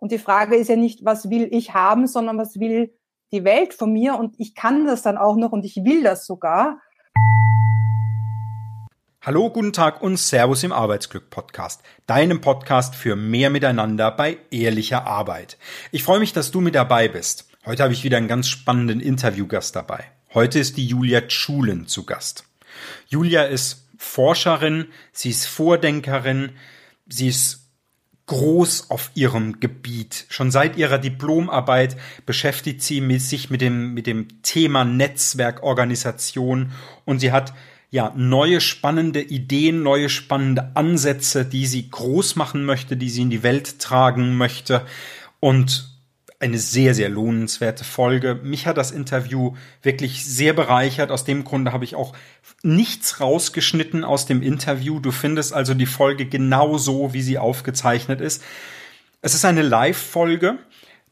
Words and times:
Und 0.00 0.12
die 0.12 0.18
Frage 0.18 0.56
ist 0.56 0.68
ja 0.68 0.76
nicht, 0.76 1.04
was 1.04 1.28
will 1.28 1.46
ich 1.52 1.74
haben, 1.74 2.06
sondern 2.06 2.38
was 2.38 2.58
will 2.58 2.90
die 3.32 3.44
Welt 3.44 3.74
von 3.74 3.92
mir 3.92 4.14
und 4.14 4.34
ich 4.40 4.54
kann 4.54 4.86
das 4.86 5.02
dann 5.02 5.18
auch 5.18 5.36
noch 5.36 5.52
und 5.52 5.62
ich 5.62 5.76
will 5.76 6.02
das 6.02 6.26
sogar. 6.26 6.80
Hallo, 9.20 9.50
guten 9.50 9.74
Tag 9.74 10.02
und 10.02 10.16
Servus 10.16 10.64
im 10.64 10.72
Arbeitsglück 10.72 11.28
Podcast, 11.28 11.82
deinem 12.06 12.40
Podcast 12.40 12.94
für 12.94 13.14
mehr 13.14 13.50
Miteinander 13.50 14.10
bei 14.10 14.38
ehrlicher 14.50 15.06
Arbeit. 15.06 15.58
Ich 15.92 16.02
freue 16.02 16.18
mich, 16.18 16.32
dass 16.32 16.50
du 16.50 16.62
mit 16.62 16.74
dabei 16.74 17.08
bist. 17.08 17.50
Heute 17.66 17.82
habe 17.82 17.92
ich 17.92 18.02
wieder 18.02 18.16
einen 18.16 18.26
ganz 18.26 18.48
spannenden 18.48 19.00
Interviewgast 19.00 19.76
dabei. 19.76 20.04
Heute 20.32 20.58
ist 20.60 20.78
die 20.78 20.86
Julia 20.86 21.28
Schulen 21.28 21.86
zu 21.86 22.06
Gast. 22.06 22.44
Julia 23.08 23.42
ist 23.42 23.86
Forscherin, 23.98 24.86
sie 25.12 25.28
ist 25.28 25.44
Vordenkerin, 25.44 26.52
sie 27.06 27.28
ist 27.28 27.59
groß 28.30 28.90
auf 28.90 29.10
ihrem 29.14 29.58
Gebiet. 29.58 30.26
Schon 30.28 30.52
seit 30.52 30.76
ihrer 30.76 30.98
Diplomarbeit 30.98 31.96
beschäftigt 32.26 32.80
sie 32.80 33.18
sich 33.18 33.50
mit 33.50 33.60
dem, 33.60 33.92
mit 33.92 34.06
dem 34.06 34.28
Thema 34.42 34.84
Netzwerkorganisation 34.84 36.70
und 37.04 37.18
sie 37.18 37.32
hat 37.32 37.52
ja 37.90 38.12
neue 38.16 38.60
spannende 38.60 39.20
Ideen, 39.20 39.82
neue 39.82 40.08
spannende 40.08 40.70
Ansätze, 40.76 41.44
die 41.44 41.66
sie 41.66 41.90
groß 41.90 42.36
machen 42.36 42.64
möchte, 42.64 42.96
die 42.96 43.10
sie 43.10 43.22
in 43.22 43.30
die 43.30 43.42
Welt 43.42 43.80
tragen 43.80 44.36
möchte 44.36 44.86
und 45.40 45.89
eine 46.40 46.58
sehr, 46.58 46.94
sehr 46.94 47.10
lohnenswerte 47.10 47.84
Folge. 47.84 48.40
Mich 48.42 48.66
hat 48.66 48.78
das 48.78 48.90
Interview 48.90 49.54
wirklich 49.82 50.24
sehr 50.24 50.54
bereichert. 50.54 51.10
Aus 51.10 51.24
dem 51.24 51.44
Grunde 51.44 51.72
habe 51.72 51.84
ich 51.84 51.94
auch 51.94 52.14
nichts 52.62 53.20
rausgeschnitten 53.20 54.04
aus 54.04 54.24
dem 54.24 54.42
Interview. 54.42 55.00
Du 55.00 55.12
findest 55.12 55.52
also 55.52 55.74
die 55.74 55.86
Folge 55.86 56.24
genau 56.24 56.78
so, 56.78 57.12
wie 57.12 57.20
sie 57.20 57.38
aufgezeichnet 57.38 58.22
ist. 58.22 58.42
Es 59.20 59.34
ist 59.34 59.44
eine 59.44 59.60
Live-Folge. 59.60 60.58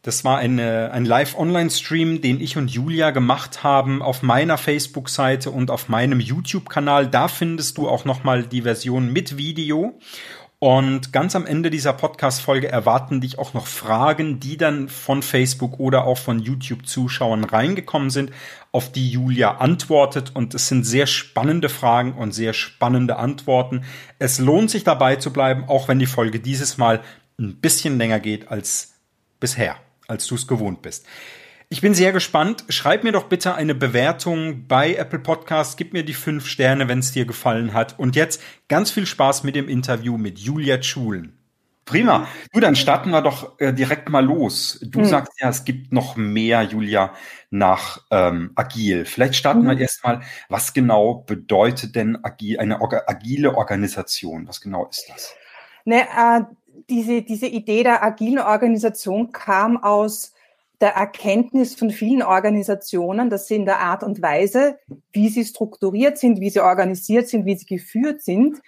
Das 0.01 0.25
war 0.25 0.39
eine, 0.39 0.93
ein 0.93 1.05
Live-Online-Stream, 1.05 2.23
den 2.23 2.41
ich 2.41 2.57
und 2.57 2.71
Julia 2.71 3.11
gemacht 3.11 3.63
haben 3.63 4.01
auf 4.01 4.23
meiner 4.23 4.57
Facebook-Seite 4.57 5.51
und 5.51 5.71
auf 5.71 5.91
meinem 5.91 6.21
YouTube-Kanal. 6.21 7.09
Da 7.09 7.29
findest 7.29 7.77
du 7.77 7.87
auch 7.87 8.07
nochmal 8.07 8.45
die 8.45 8.63
Version 8.63 9.13
mit 9.13 9.37
Video. 9.37 9.99
Und 10.61 11.13
ganz 11.13 11.37
am 11.37 11.47
Ende 11.47 11.71
dieser 11.71 11.93
Podcast-Folge 11.93 12.67
erwarten 12.69 13.21
dich 13.21 13.39
auch 13.39 13.55
noch 13.55 13.69
Fragen, 13.69 14.41
die 14.41 14.57
dann 14.57 14.89
von 14.89 15.23
Facebook 15.23 15.79
oder 15.79 16.05
auch 16.05 16.19
von 16.19 16.41
YouTube-Zuschauern 16.41 17.45
reingekommen 17.45 18.11
sind, 18.11 18.33
auf 18.73 18.91
die 18.91 19.09
Julia 19.09 19.59
antwortet. 19.59 20.35
Und 20.35 20.55
es 20.55 20.67
sind 20.67 20.83
sehr 20.83 21.07
spannende 21.07 21.69
Fragen 21.69 22.15
und 22.15 22.33
sehr 22.33 22.55
spannende 22.55 23.17
Antworten. 23.17 23.85
Es 24.19 24.41
lohnt 24.41 24.71
sich 24.71 24.83
dabei 24.83 25.15
zu 25.15 25.33
bleiben, 25.33 25.65
auch 25.69 25.87
wenn 25.87 26.01
die 26.01 26.07
Folge 26.07 26.41
dieses 26.41 26.77
Mal 26.77 27.03
ein 27.39 27.55
bisschen 27.61 27.97
länger 27.97 28.19
geht 28.19 28.49
als 28.49 28.95
bisher, 29.39 29.77
als 30.09 30.27
du 30.27 30.35
es 30.35 30.49
gewohnt 30.49 30.83
bist. 30.83 31.07
Ich 31.71 31.83
bin 31.83 31.93
sehr 31.93 32.13
gespannt. 32.13 32.65
Schreib 32.71 33.05
mir 33.05 33.13
doch 33.13 33.25
bitte 33.25 33.55
eine 33.55 33.75
Bewertung 33.75 34.67
bei 34.67 34.95
Apple 34.95 35.19
Podcasts. 35.19 35.77
Gib 35.77 35.93
mir 35.93 36.03
die 36.03 36.15
fünf 36.15 36.47
Sterne, 36.47 36.89
wenn 36.89 37.01
es 37.01 37.13
dir 37.13 37.27
gefallen 37.27 37.75
hat. 37.75 37.99
Und 37.99 38.17
jetzt 38.17 38.41
ganz 38.69 38.91
viel 38.91 39.05
Spaß 39.05 39.45
mit 39.45 39.55
dem 39.55 39.69
Interview 39.69 40.17
mit 40.17 40.39
Julia 40.39 40.83
Schulen. 40.83 41.39
Prima. 41.85 42.27
Du, 42.55 42.61
dann 42.61 42.75
starten 42.75 43.11
wir 43.11 43.21
doch 43.21 43.61
äh, 43.61 43.75
direkt 43.75 44.09
mal 44.09 44.25
los. 44.25 44.79
Du 44.83 45.01
hm. 45.01 45.07
sagst 45.07 45.33
ja, 45.41 45.51
es 45.51 45.65
gibt 45.67 45.93
noch 45.93 46.17
mehr, 46.17 46.63
Julia, 46.63 47.13
nach 47.51 48.03
ähm, 48.11 48.53
Agil. 48.55 49.05
Vielleicht 49.05 49.35
starten 49.35 49.69
hm. 49.69 49.77
wir 49.77 49.79
erstmal, 49.79 50.23
was 50.49 50.73
genau 50.73 51.17
bedeutet 51.27 51.97
denn 51.97 52.19
agil, 52.23 52.59
eine 52.61 52.81
orga, 52.81 53.03
agile 53.07 53.55
Organisation? 53.55 54.49
Was 54.49 54.63
genau 54.63 54.87
ist 54.87 55.05
das? 55.09 55.35
Ne, 55.85 56.01
äh, 56.01 56.41
diese, 56.89 57.21
diese 57.21 57.47
Idee 57.47 57.83
der 57.83 58.03
agilen 58.03 58.39
Organisation 58.39 59.33
kam 59.33 59.77
aus 59.77 60.33
der 60.81 60.95
Erkenntnis 60.95 61.75
von 61.75 61.91
vielen 61.91 62.23
Organisationen, 62.23 63.31
dass 63.31 63.49
sie 63.49 63.57
in 63.57 63.65
der 63.65 63.81
Art 63.81 64.03
und 64.03 64.23
Weise, 64.23 64.79
wie 65.13 65.29
sie 65.29 65.45
strukturiert 65.45 66.19
sind, 66.19 66.41
wie 66.41 66.51
sie 66.51 66.61
organisiert 66.61 67.29
sind, 67.29 67.47
wie 67.47 67.57
sie 67.57 67.67
geführt 67.67 68.23
sind, 68.23 68.61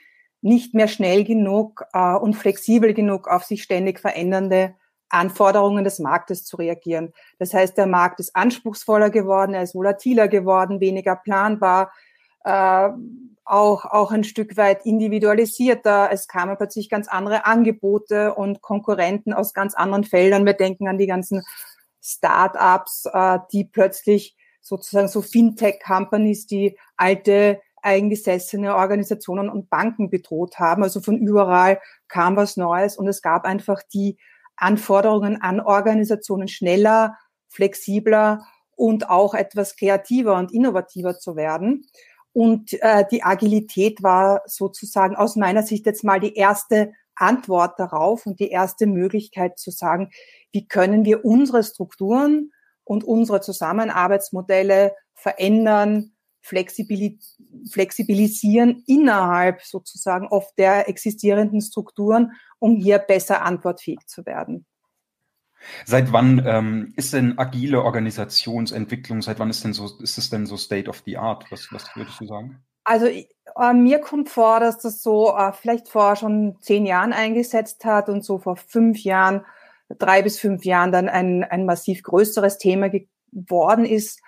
nicht 0.42 0.74
mehr 0.74 0.88
schnell 0.88 1.24
genug 1.24 1.84
äh, 1.92 2.14
und 2.14 2.34
flexibel 2.34 2.94
genug 2.94 3.28
auf 3.28 3.44
sich 3.44 3.62
ständig 3.62 4.00
verändernde 4.00 4.74
Anforderungen 5.08 5.84
des 5.84 5.98
Marktes 5.98 6.44
zu 6.44 6.56
reagieren. 6.56 7.12
Das 7.38 7.52
heißt, 7.52 7.76
der 7.76 7.86
Markt 7.86 8.20
ist 8.20 8.34
anspruchsvoller 8.34 9.10
geworden, 9.10 9.54
er 9.54 9.62
ist 9.62 9.74
volatiler 9.74 10.28
geworden, 10.28 10.80
weniger 10.80 11.16
planbar, 11.16 11.92
äh, 12.44 12.88
auch, 13.44 13.84
auch 13.84 14.12
ein 14.12 14.22
Stück 14.22 14.56
weit 14.56 14.86
individualisierter. 14.86 16.10
Es 16.12 16.28
kamen 16.28 16.56
plötzlich 16.56 16.88
ganz 16.88 17.08
andere 17.08 17.46
Angebote 17.46 18.34
und 18.34 18.62
Konkurrenten 18.62 19.32
aus 19.32 19.52
ganz 19.52 19.74
anderen 19.74 20.04
Feldern. 20.04 20.46
Wir 20.46 20.52
denken 20.52 20.86
an 20.86 20.98
die 20.98 21.08
ganzen 21.08 21.42
Startups, 22.02 23.06
äh, 23.12 23.38
die 23.52 23.64
plötzlich 23.64 24.36
sozusagen 24.60 25.08
so 25.08 25.22
Fintech-Companies, 25.22 26.46
die 26.46 26.78
alte 26.96 27.60
eingesessene 27.82 28.74
Organisationen 28.74 29.48
und 29.48 29.70
Banken 29.70 30.10
bedroht 30.10 30.58
haben. 30.58 30.82
Also 30.82 31.00
von 31.00 31.18
überall 31.18 31.80
kam 32.08 32.36
was 32.36 32.56
Neues 32.56 32.96
und 32.96 33.08
es 33.08 33.22
gab 33.22 33.44
einfach 33.44 33.82
die 33.92 34.18
Anforderungen 34.56 35.40
an 35.40 35.60
Organisationen 35.60 36.48
schneller, 36.48 37.16
flexibler 37.48 38.46
und 38.76 39.08
auch 39.08 39.34
etwas 39.34 39.76
kreativer 39.76 40.36
und 40.36 40.52
innovativer 40.52 41.18
zu 41.18 41.36
werden. 41.36 41.86
Und 42.32 42.80
äh, 42.82 43.04
die 43.10 43.22
Agilität 43.22 44.02
war 44.02 44.42
sozusagen 44.46 45.16
aus 45.16 45.36
meiner 45.36 45.62
Sicht 45.62 45.86
jetzt 45.86 46.04
mal 46.04 46.20
die 46.20 46.34
erste 46.34 46.92
Antwort 47.16 47.78
darauf 47.78 48.26
und 48.26 48.40
die 48.40 48.50
erste 48.50 48.86
Möglichkeit 48.86 49.58
zu 49.58 49.70
sagen, 49.70 50.10
wie 50.52 50.66
können 50.66 51.04
wir 51.04 51.24
unsere 51.24 51.62
Strukturen 51.62 52.50
und 52.84 53.04
unsere 53.04 53.40
Zusammenarbeitsmodelle 53.40 54.96
verändern, 55.14 56.12
flexibilisieren 56.42 58.82
innerhalb 58.86 59.62
sozusagen 59.62 60.26
oft 60.28 60.58
der 60.58 60.88
existierenden 60.88 61.60
Strukturen, 61.60 62.32
um 62.58 62.76
hier 62.76 62.98
besser 62.98 63.42
antwortfähig 63.42 64.00
zu 64.06 64.24
werden. 64.26 64.66
Seit 65.84 66.12
wann 66.12 66.42
ähm, 66.46 66.94
ist 66.96 67.12
denn 67.12 67.38
agile 67.38 67.82
Organisationsentwicklung, 67.82 69.20
seit 69.20 69.38
wann 69.38 69.50
ist 69.50 69.62
denn 69.62 69.74
so, 69.74 69.90
ist 70.00 70.16
es 70.16 70.30
denn 70.30 70.46
so 70.46 70.56
State 70.56 70.88
of 70.88 71.02
the 71.04 71.18
Art? 71.18 71.44
Was, 71.50 71.68
was 71.70 71.84
würdest 71.94 72.18
du 72.20 72.26
sagen? 72.26 72.64
Also 72.84 73.04
äh, 73.06 73.26
mir 73.74 74.00
kommt 74.00 74.30
vor, 74.30 74.60
dass 74.60 74.78
das 74.78 75.02
so 75.02 75.36
äh, 75.36 75.52
vielleicht 75.52 75.88
vor 75.88 76.16
schon 76.16 76.56
zehn 76.60 76.86
Jahren 76.86 77.12
eingesetzt 77.12 77.84
hat 77.84 78.08
und 78.08 78.24
so 78.24 78.38
vor 78.38 78.56
fünf 78.56 79.04
Jahren 79.04 79.44
drei 79.98 80.22
bis 80.22 80.38
fünf 80.38 80.64
Jahren 80.64 80.92
dann 80.92 81.08
ein, 81.08 81.44
ein 81.44 81.66
massiv 81.66 82.02
größeres 82.02 82.58
Thema 82.58 82.90
geworden 82.90 83.84
ist, 83.84 84.20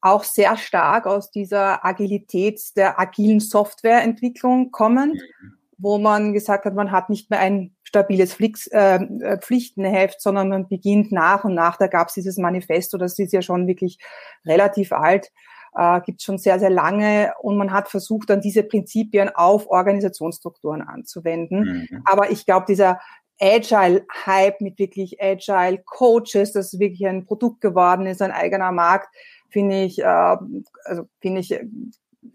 auch 0.00 0.24
sehr 0.24 0.56
stark 0.56 1.06
aus 1.06 1.30
dieser 1.30 1.84
Agilität 1.84 2.60
der 2.76 2.98
agilen 2.98 3.40
Softwareentwicklung 3.40 4.72
kommen, 4.72 5.12
mhm. 5.12 5.52
wo 5.78 5.98
man 5.98 6.32
gesagt 6.32 6.64
hat, 6.64 6.74
man 6.74 6.90
hat 6.90 7.08
nicht 7.08 7.30
mehr 7.30 7.38
ein 7.38 7.74
stabiles 7.84 8.34
Flix, 8.34 8.66
äh, 8.66 8.96
äh 8.96 9.38
Pflichtenheft, 9.38 10.20
sondern 10.20 10.48
man 10.48 10.68
beginnt 10.68 11.12
nach 11.12 11.44
und 11.44 11.54
nach. 11.54 11.76
Da 11.76 11.86
gab 11.86 12.08
es 12.08 12.14
dieses 12.14 12.36
Manifesto, 12.36 12.98
das 12.98 13.18
ist 13.18 13.32
ja 13.32 13.42
schon 13.42 13.68
wirklich 13.68 13.98
relativ 14.44 14.92
alt, 14.92 15.30
äh, 15.76 16.00
gibt 16.00 16.20
schon 16.22 16.38
sehr, 16.38 16.58
sehr 16.58 16.70
lange 16.70 17.32
und 17.40 17.56
man 17.56 17.72
hat 17.72 17.88
versucht, 17.88 18.30
dann 18.30 18.40
diese 18.40 18.64
Prinzipien 18.64 19.30
auf 19.34 19.68
Organisationsstrukturen 19.68 20.82
anzuwenden. 20.82 21.86
Mhm. 21.90 22.02
Aber 22.04 22.30
ich 22.30 22.44
glaube, 22.44 22.66
dieser 22.68 22.98
Agile-Hype 23.40 24.60
mit 24.60 24.78
wirklich 24.78 25.20
Agile-Coaches, 25.20 26.52
das 26.52 26.78
wirklich 26.78 27.06
ein 27.06 27.24
Produkt 27.24 27.60
geworden 27.60 28.06
ist, 28.06 28.22
ein 28.22 28.30
eigener 28.30 28.72
Markt, 28.72 29.08
finde 29.50 29.82
ich, 29.82 29.98
äh, 30.00 30.36
also 30.84 31.08
finde 31.20 31.40
ich, 31.40 31.58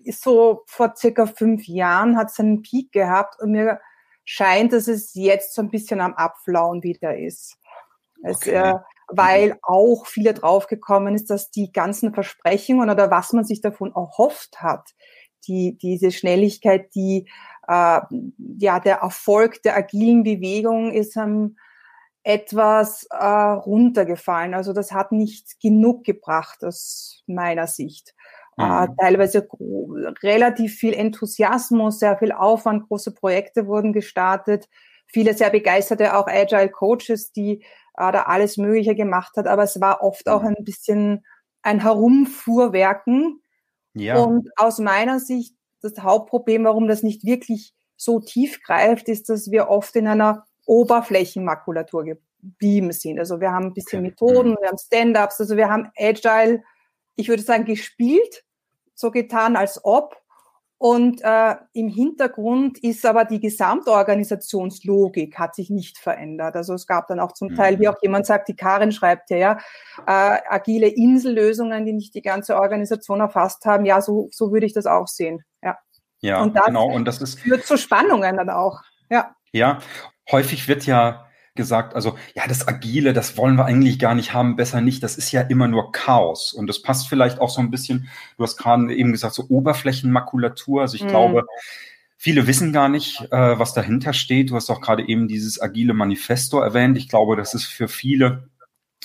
ist 0.03 0.23
so 0.23 0.63
vor 0.67 0.93
circa 0.97 1.25
fünf 1.25 1.67
Jahren 1.67 2.17
hat 2.17 2.29
es 2.29 2.39
einen 2.39 2.61
Peak 2.61 2.91
gehabt 2.91 3.41
und 3.41 3.51
mir 3.51 3.79
scheint, 4.25 4.73
dass 4.73 4.87
es 4.87 5.13
jetzt 5.13 5.53
so 5.53 5.61
ein 5.61 5.69
bisschen 5.69 6.01
am 6.01 6.13
Abflauen 6.13 6.83
wieder 6.83 7.17
ist. 7.17 7.57
Es, 8.23 8.37
okay. 8.37 8.51
äh, 8.51 8.75
weil 9.09 9.57
auch 9.61 10.05
viele 10.05 10.33
draufgekommen 10.33 11.15
ist, 11.15 11.29
dass 11.29 11.49
die 11.49 11.71
ganzen 11.71 12.13
Versprechungen 12.13 12.89
oder 12.89 13.09
was 13.09 13.31
man 13.31 13.45
sich 13.45 13.61
davon 13.61 13.93
erhofft 13.95 14.61
hat, 14.61 14.89
die, 15.47 15.77
diese 15.77 16.11
Schnelligkeit, 16.11 16.93
die 16.93 17.29
äh, 17.67 18.01
ja, 18.57 18.79
der 18.79 18.97
Erfolg 18.97 19.61
der 19.63 19.75
agilen 19.75 20.23
Bewegung 20.23 20.91
ist 20.91 21.17
ähm, 21.17 21.57
etwas 22.23 23.07
äh, 23.09 23.25
runtergefallen. 23.25 24.53
Also 24.53 24.73
das 24.73 24.91
hat 24.91 25.11
nicht 25.11 25.59
genug 25.61 26.03
gebracht 26.03 26.63
aus 26.63 27.23
meiner 27.25 27.67
Sicht. 27.67 28.15
Äh, 28.57 28.87
mhm. 28.87 28.95
Teilweise 28.99 29.47
relativ 30.23 30.75
viel 30.75 30.93
Enthusiasmus, 30.93 31.99
sehr 31.99 32.17
viel 32.17 32.31
Aufwand, 32.31 32.87
große 32.87 33.13
Projekte 33.13 33.67
wurden 33.67 33.93
gestartet, 33.93 34.67
viele 35.05 35.35
sehr 35.35 35.51
begeisterte 35.51 36.17
auch 36.17 36.27
Agile 36.27 36.69
Coaches, 36.69 37.31
die 37.31 37.63
äh, 37.97 38.11
da 38.11 38.23
alles 38.23 38.57
Mögliche 38.57 38.95
gemacht 38.95 39.37
hat, 39.37 39.47
aber 39.47 39.63
es 39.63 39.79
war 39.79 40.01
oft 40.01 40.27
auch 40.27 40.41
mhm. 40.41 40.55
ein 40.57 40.63
bisschen 40.63 41.25
ein 41.61 41.81
Herumfuhrwerken. 41.81 43.41
Ja. 43.93 44.17
Und 44.17 44.49
aus 44.57 44.79
meiner 44.79 45.19
Sicht 45.19 45.56
das 45.81 45.93
Hauptproblem, 45.99 46.65
warum 46.65 46.87
das 46.87 47.03
nicht 47.03 47.25
wirklich 47.25 47.73
so 47.95 48.19
tief 48.19 48.61
greift, 48.63 49.09
ist, 49.09 49.29
dass 49.29 49.51
wir 49.51 49.69
oft 49.69 49.95
in 49.95 50.07
einer 50.07 50.45
Oberflächenmakulatur 50.65 52.03
geblieben 52.03 52.91
sind. 52.91 53.19
Also 53.19 53.39
wir 53.39 53.51
haben 53.51 53.67
ein 53.67 53.73
bisschen 53.73 54.03
Methoden, 54.03 54.55
wir 54.59 54.67
haben 54.67 54.77
Stand-ups, 54.77 55.39
also 55.39 55.57
wir 55.57 55.69
haben 55.69 55.89
Agile, 55.97 56.63
ich 57.15 57.29
würde 57.29 57.41
sagen, 57.41 57.65
gespielt, 57.65 58.43
so 58.93 59.11
getan, 59.11 59.55
als 59.55 59.83
ob. 59.83 60.15
Und 60.79 61.21
äh, 61.23 61.55
im 61.73 61.87
Hintergrund 61.87 62.77
ist 62.83 63.03
aber 63.03 63.25
die 63.25 63.39
Gesamtorganisationslogik 63.39 65.39
hat 65.39 65.55
sich 65.55 65.71
nicht 65.71 65.97
verändert. 65.97 66.55
Also 66.55 66.75
es 66.75 66.85
gab 66.85 67.07
dann 67.07 67.19
auch 67.19 67.31
zum 67.31 67.55
Teil, 67.55 67.79
wie 67.79 67.87
mhm. 67.87 67.93
auch 67.93 68.01
jemand 68.03 68.27
sagt, 68.27 68.47
die 68.47 68.55
Karin 68.55 68.91
schreibt 68.91 69.31
ja, 69.31 69.37
ja 69.37 69.57
äh, 70.05 70.39
agile 70.47 70.87
Insellösungen, 70.87 71.83
die 71.85 71.93
nicht 71.93 72.13
die 72.13 72.21
ganze 72.21 72.57
Organisation 72.57 73.21
erfasst 73.21 73.65
haben. 73.65 73.85
Ja, 73.85 74.01
so, 74.01 74.29
so 74.31 74.51
würde 74.51 74.67
ich 74.67 74.73
das 74.73 74.85
auch 74.85 75.07
sehen. 75.07 75.43
Ja, 76.21 76.41
und 76.41 76.55
das 76.55 76.65
genau. 76.65 76.87
Und 76.87 77.05
das 77.05 77.21
ist, 77.21 77.39
führt 77.39 77.65
zu 77.65 77.77
Spannungen 77.77 78.37
dann 78.37 78.49
auch. 78.49 78.81
Ja. 79.09 79.35
Ja, 79.51 79.79
häufig 80.31 80.67
wird 80.67 80.85
ja 80.85 81.27
gesagt, 81.57 81.95
also 81.95 82.17
ja, 82.35 82.47
das 82.47 82.67
Agile, 82.67 83.11
das 83.11 83.35
wollen 83.35 83.55
wir 83.55 83.65
eigentlich 83.65 83.99
gar 83.99 84.15
nicht 84.15 84.33
haben, 84.33 84.55
besser 84.55 84.79
nicht, 84.79 85.03
das 85.03 85.17
ist 85.17 85.31
ja 85.31 85.41
immer 85.41 85.67
nur 85.67 85.91
Chaos. 85.91 86.53
Und 86.53 86.67
das 86.67 86.81
passt 86.81 87.09
vielleicht 87.09 87.39
auch 87.39 87.49
so 87.49 87.59
ein 87.59 87.71
bisschen, 87.71 88.07
du 88.37 88.43
hast 88.43 88.57
gerade 88.57 88.95
eben 88.95 89.11
gesagt, 89.11 89.33
so 89.33 89.45
Oberflächenmakulatur. 89.49 90.81
Also 90.81 90.95
ich 90.95 91.03
mhm. 91.03 91.09
glaube, 91.09 91.45
viele 92.15 92.47
wissen 92.47 92.71
gar 92.71 92.87
nicht, 92.87 93.21
äh, 93.31 93.59
was 93.59 93.73
dahinter 93.73 94.13
steht. 94.13 94.51
Du 94.51 94.55
hast 94.55 94.69
auch 94.69 94.79
gerade 94.81 95.07
eben 95.07 95.27
dieses 95.27 95.61
agile 95.61 95.93
Manifesto 95.93 96.59
erwähnt. 96.59 96.97
Ich 96.97 97.09
glaube, 97.09 97.35
das 97.35 97.53
ist 97.53 97.65
für 97.65 97.87
viele 97.87 98.49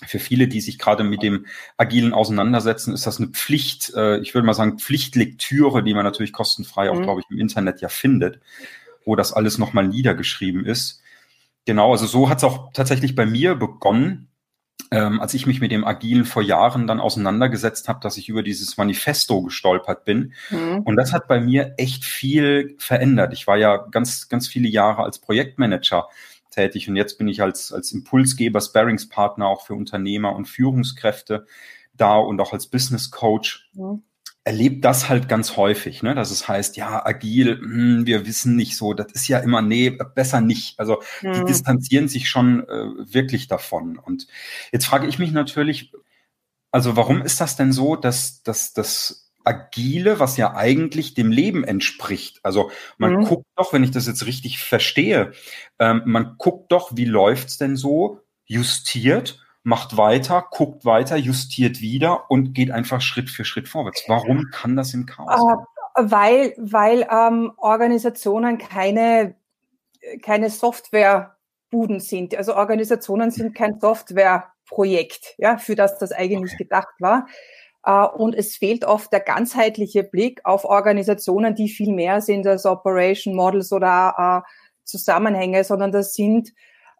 für 0.06 0.18
viele, 0.18 0.48
die 0.48 0.60
sich 0.60 0.78
gerade 0.78 1.04
mit 1.04 1.22
dem 1.22 1.46
Agilen 1.76 2.12
auseinandersetzen, 2.12 2.92
ist 2.92 3.06
das 3.06 3.18
eine 3.18 3.28
Pflicht, 3.28 3.92
äh, 3.94 4.18
ich 4.18 4.34
würde 4.34 4.46
mal 4.46 4.54
sagen, 4.54 4.78
Pflichtlektüre, 4.78 5.82
die 5.82 5.94
man 5.94 6.04
natürlich 6.04 6.32
kostenfrei 6.32 6.90
auch, 6.90 6.98
mhm. 6.98 7.02
glaube 7.02 7.20
ich, 7.20 7.26
im 7.30 7.38
Internet 7.38 7.80
ja 7.80 7.88
findet, 7.88 8.40
wo 9.04 9.16
das 9.16 9.32
alles 9.32 9.58
nochmal 9.58 9.86
niedergeschrieben 9.86 10.64
ist. 10.64 11.00
Genau, 11.64 11.92
also 11.92 12.06
so 12.06 12.28
hat 12.28 12.38
es 12.38 12.44
auch 12.44 12.72
tatsächlich 12.72 13.14
bei 13.14 13.26
mir 13.26 13.54
begonnen, 13.54 14.28
ähm, 14.90 15.20
als 15.20 15.32
ich 15.34 15.46
mich 15.46 15.60
mit 15.60 15.70
dem 15.70 15.84
Agilen 15.84 16.24
vor 16.24 16.42
Jahren 16.42 16.86
dann 16.86 17.00
auseinandergesetzt 17.00 17.88
habe, 17.88 18.00
dass 18.00 18.16
ich 18.16 18.28
über 18.28 18.42
dieses 18.42 18.76
Manifesto 18.76 19.42
gestolpert 19.42 20.04
bin. 20.04 20.34
Mhm. 20.50 20.80
Und 20.80 20.96
das 20.96 21.12
hat 21.12 21.28
bei 21.28 21.40
mir 21.40 21.74
echt 21.78 22.04
viel 22.04 22.74
verändert. 22.78 23.32
Ich 23.32 23.46
war 23.46 23.56
ja 23.56 23.76
ganz, 23.76 24.28
ganz 24.28 24.48
viele 24.48 24.68
Jahre 24.68 25.04
als 25.04 25.18
Projektmanager 25.18 26.08
tätig 26.52 26.88
und 26.88 26.96
jetzt 26.96 27.18
bin 27.18 27.28
ich 27.28 27.42
als, 27.42 27.72
als 27.72 27.92
Impulsgeber, 27.92 28.60
Sparringspartner 28.60 29.46
auch 29.46 29.66
für 29.66 29.74
Unternehmer 29.74 30.34
und 30.34 30.46
Führungskräfte 30.46 31.46
da 31.94 32.16
und 32.16 32.40
auch 32.40 32.52
als 32.52 32.68
Business 32.68 33.10
Coach. 33.10 33.68
Mhm 33.74 34.02
erlebt 34.44 34.84
das 34.84 35.08
halt 35.08 35.28
ganz 35.28 35.56
häufig, 35.56 36.02
ne? 36.02 36.14
dass 36.14 36.30
es 36.30 36.48
heißt, 36.48 36.76
ja, 36.76 37.04
agil, 37.04 37.60
mh, 37.60 37.62
hm, 37.62 38.06
wir 38.06 38.26
wissen 38.26 38.56
nicht 38.56 38.76
so, 38.76 38.92
das 38.92 39.12
ist 39.12 39.28
ja 39.28 39.38
immer, 39.38 39.62
nee, 39.62 39.90
besser 39.90 40.40
nicht. 40.40 40.78
Also 40.80 41.00
mhm. 41.22 41.32
die 41.34 41.44
distanzieren 41.44 42.08
sich 42.08 42.28
schon 42.28 42.66
äh, 42.68 42.88
wirklich 42.96 43.46
davon. 43.46 43.98
Und 43.98 44.26
jetzt 44.72 44.86
frage 44.86 45.06
ich 45.06 45.18
mich 45.18 45.30
natürlich, 45.30 45.92
also 46.72 46.96
warum 46.96 47.22
ist 47.22 47.40
das 47.40 47.56
denn 47.56 47.72
so, 47.72 47.94
dass, 47.94 48.42
dass 48.42 48.72
das 48.72 49.31
Agile, 49.44 50.18
was 50.18 50.36
ja 50.36 50.54
eigentlich 50.54 51.14
dem 51.14 51.30
Leben 51.30 51.64
entspricht. 51.64 52.40
Also 52.42 52.70
man 52.98 53.14
mhm. 53.14 53.24
guckt 53.24 53.46
doch, 53.56 53.72
wenn 53.72 53.84
ich 53.84 53.90
das 53.90 54.06
jetzt 54.06 54.26
richtig 54.26 54.62
verstehe, 54.62 55.32
ähm, 55.78 56.02
man 56.04 56.36
guckt 56.38 56.72
doch, 56.72 56.92
wie 56.94 57.04
läuft's 57.04 57.58
denn 57.58 57.76
so, 57.76 58.20
justiert 58.46 59.38
macht 59.64 59.96
weiter, 59.96 60.46
guckt 60.50 60.84
weiter, 60.84 61.16
justiert 61.16 61.80
wieder 61.80 62.30
und 62.30 62.52
geht 62.52 62.70
einfach 62.70 63.00
Schritt 63.00 63.30
für 63.30 63.44
Schritt 63.44 63.68
vorwärts. 63.68 64.04
Warum 64.08 64.50
kann 64.50 64.76
das 64.76 64.92
im 64.94 65.06
Chaos? 65.06 65.40
Äh, 65.40 66.10
weil 66.10 66.54
weil 66.58 67.06
ähm, 67.10 67.52
Organisationen 67.58 68.58
keine, 68.58 69.36
keine 70.22 70.50
Softwarebuden 70.50 72.00
sind. 72.00 72.34
Also 72.34 72.56
Organisationen 72.56 73.30
sind 73.30 73.54
kein 73.54 73.78
Softwareprojekt, 73.78 75.34
ja, 75.38 75.58
für 75.58 75.76
das 75.76 75.98
das 75.98 76.12
eigentlich 76.12 76.54
okay. 76.54 76.64
gedacht 76.64 76.94
war. 76.98 77.26
Uh, 77.84 78.06
und 78.16 78.34
es 78.34 78.56
fehlt 78.56 78.84
oft 78.84 79.12
der 79.12 79.18
ganzheitliche 79.18 80.04
Blick 80.04 80.40
auf 80.44 80.64
Organisationen, 80.64 81.56
die 81.56 81.68
viel 81.68 81.92
mehr 81.92 82.20
sind 82.20 82.46
als 82.46 82.64
Operation 82.64 83.34
Models 83.34 83.72
oder 83.72 84.14
uh, 84.18 84.48
Zusammenhänge, 84.84 85.64
sondern 85.64 85.90
das 85.90 86.14
sind 86.14 86.50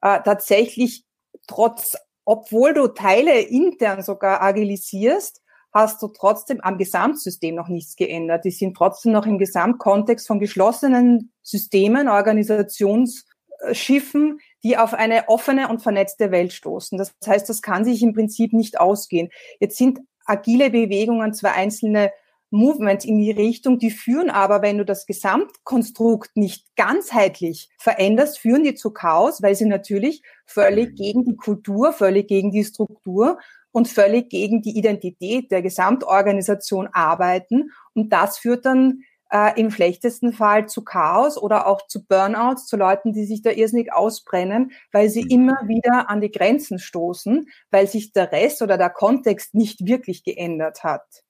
uh, 0.05 0.19
tatsächlich 0.25 1.05
trotz 1.46 1.96
obwohl 2.25 2.73
du 2.75 2.88
Teile 2.88 3.40
intern 3.40 4.02
sogar 4.02 4.43
agilisierst, 4.43 5.40
hast 5.73 6.02
du 6.02 6.08
trotzdem 6.08 6.61
am 6.61 6.76
Gesamtsystem 6.79 7.55
noch 7.55 7.69
nichts 7.69 7.94
geändert. 7.96 8.44
Die 8.44 8.50
sind 8.50 8.76
trotzdem 8.76 9.12
noch 9.12 9.25
im 9.26 9.38
Gesamtkontext 9.38 10.26
von 10.26 10.38
geschlossenen 10.38 11.32
Systemen, 11.43 12.08
Organisationsschiffen, 12.08 14.40
die 14.62 14.76
auf 14.76 14.93
eine 14.94 15.29
offene 15.29 15.69
und 15.69 15.82
vernetzte 15.82 16.31
Welt 16.31 16.52
stoßen. 16.52 16.99
Das 16.99 17.14
heißt, 17.26 17.49
das 17.49 17.62
kann 17.62 17.87
sich 17.87 18.02
im 18.02 18.12
Prinzip 18.12 18.52
nicht 18.52 18.79
ausgehen. 18.79 19.31
Jetzt 19.61 19.79
sind 19.79 20.00
agile 20.26 20.70
Bewegungen 20.70 21.34
zwar 21.34 21.54
einzelne 21.54 22.12
Movements 22.52 23.06
in 23.06 23.19
die 23.19 23.30
Richtung, 23.30 23.78
die 23.78 23.90
führen 23.90 24.28
aber, 24.28 24.60
wenn 24.60 24.76
du 24.76 24.84
das 24.84 25.06
Gesamtkonstrukt 25.06 26.36
nicht 26.36 26.66
ganzheitlich 26.76 27.70
veränderst, 27.78 28.38
führen 28.38 28.62
die 28.62 28.74
zu 28.74 28.90
Chaos, 28.92 29.42
weil 29.42 29.54
sie 29.54 29.64
natürlich 29.64 30.22
völlig 30.44 30.90
mhm. 30.90 30.94
gegen 30.96 31.24
die 31.24 31.36
Kultur, 31.36 31.94
völlig 31.94 32.28
gegen 32.28 32.50
die 32.50 32.64
Struktur 32.64 33.38
und 33.72 33.88
völlig 33.88 34.28
gegen 34.28 34.60
die 34.60 34.76
Identität 34.76 35.50
der 35.50 35.62
Gesamtorganisation 35.62 36.88
arbeiten. 36.92 37.70
Und 37.94 38.12
das 38.12 38.38
führt 38.38 38.66
dann 38.66 39.00
äh, 39.32 39.58
im 39.58 39.70
schlechtesten 39.70 40.32
Fall 40.32 40.69
zu 40.69 40.84
Chaos 40.84 41.40
oder 41.40 41.67
auch 41.67 41.87
zu 41.87 42.05
Burnouts, 42.05 42.67
zu 42.67 42.76
Leuten, 42.76 43.12
die 43.12 43.25
sich 43.25 43.43
da 43.43 43.50
irrsinnig 43.50 43.93
ausbrennen, 43.93 44.73
weil 44.93 45.08
sie 45.08 45.25
mhm. 45.25 45.31
immer 45.31 45.58
wieder 45.67 46.11
an 46.11 46.20
die 46.20 46.31
Grenzen 46.31 46.79
stoßen, 46.79 47.49
weil 47.70 47.87
sich 47.87 48.12
der 48.12 48.31
Rest 48.31 48.62
oder 48.62 48.76
der 48.76 48.90
Kontext 48.90 49.55
nicht 49.55 49.87
wirklich 49.87 50.23
geändert 50.23 50.84
hat 50.84 51.25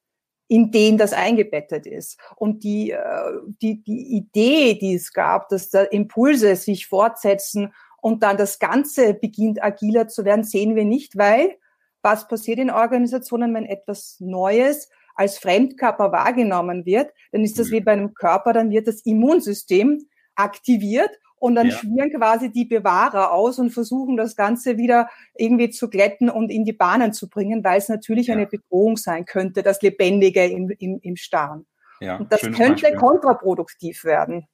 in 0.49 0.70
den 0.70 0.99
das 0.99 1.14
eingebettet 1.14 1.87
ist. 1.87 2.20
Und 2.37 2.62
die, 2.62 2.90
äh, 2.90 3.32
die, 3.62 3.82
die 3.82 4.16
Idee, 4.16 4.75
die 4.75 4.94
es 4.94 5.14
gab, 5.14 5.49
dass 5.49 5.70
da 5.70 5.82
Impulse 5.82 6.56
sich 6.56 6.88
fortsetzen 6.88 7.72
und 8.02 8.22
dann 8.22 8.37
das 8.37 8.58
Ganze 8.58 9.14
beginnt 9.14 9.64
agiler 9.64 10.08
zu 10.08 10.26
werden, 10.26 10.44
sehen 10.44 10.76
wir 10.76 10.84
nicht, 10.84 11.16
weil 11.16 11.56
was 12.02 12.28
passiert 12.28 12.58
in 12.58 12.70
Organisationen, 12.70 13.54
wenn 13.54 13.64
etwas 13.64 14.16
Neues 14.20 14.90
als 15.14 15.38
Fremdkörper 15.38 16.12
wahrgenommen 16.12 16.87
wird, 16.87 17.12
dann 17.32 17.43
ist 17.43 17.59
das 17.59 17.69
mhm. 17.69 17.73
wie 17.73 17.81
bei 17.81 17.93
einem 17.93 18.14
Körper, 18.14 18.53
dann 18.53 18.70
wird 18.70 18.87
das 18.88 19.00
Immunsystem 19.05 20.06
aktiviert 20.35 21.11
und 21.43 21.56
dann 21.56 21.69
ja. 21.69 21.76
schwirren 21.76 22.12
quasi 22.12 22.53
die 22.53 22.64
Bewahrer 22.64 23.32
aus 23.32 23.59
und 23.59 23.70
versuchen 23.70 24.17
das 24.17 24.37
Ganze 24.37 24.79
wieder 24.79 25.09
irgendwie 25.37 25.70
zu 25.70 25.91
glätten 25.91 26.31
und 26.31 26.50
in 26.50 26.64
die 26.64 26.73
Bahnen 26.73 27.12
zu 27.12 27.29
bringen, 27.29 27.64
weil 27.64 27.78
es 27.78 27.88
natürlich 27.88 28.28
ja. 28.28 28.35
eine 28.35 28.47
Bedrohung 28.47 28.97
sein 28.97 29.25
könnte, 29.25 29.64
das 29.64 29.83
Lebendige 29.83 30.45
im, 30.45 30.71
im, 30.78 31.00
im 31.02 31.16
Starren. 31.16 31.66
Ja, 32.00 32.16
und 32.16 32.33
das 32.33 32.42
könnte 32.42 32.83
Beispiel. 32.83 32.95
kontraproduktiv 32.95 34.04
werden. 34.04 34.47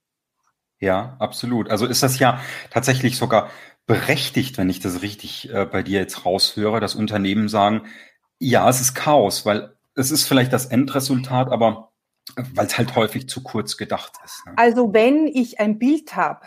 Ja, 0.80 1.16
absolut. 1.18 1.70
Also 1.70 1.86
ist 1.86 2.02
das 2.02 2.18
ja 2.18 2.40
tatsächlich 2.70 3.16
sogar 3.16 3.50
berechtigt, 3.86 4.58
wenn 4.58 4.70
ich 4.70 4.80
das 4.80 5.02
richtig 5.02 5.52
äh, 5.52 5.66
bei 5.66 5.82
dir 5.82 6.00
jetzt 6.00 6.24
raushöre, 6.24 6.80
dass 6.80 6.94
Unternehmen 6.94 7.48
sagen, 7.48 7.82
ja, 8.38 8.68
es 8.68 8.80
ist 8.80 8.94
Chaos, 8.94 9.44
weil 9.44 9.74
es 9.98 10.12
ist 10.12 10.24
vielleicht 10.24 10.52
das 10.52 10.66
Endresultat, 10.66 11.50
aber 11.50 11.92
weil 12.54 12.66
es 12.66 12.78
halt 12.78 12.94
häufig 12.94 13.28
zu 13.28 13.42
kurz 13.42 13.76
gedacht 13.76 14.12
ist. 14.24 14.46
Ne? 14.46 14.52
Also 14.56 14.92
wenn 14.92 15.26
ich 15.26 15.60
ein 15.60 15.78
Bild 15.78 16.14
habe, 16.14 16.46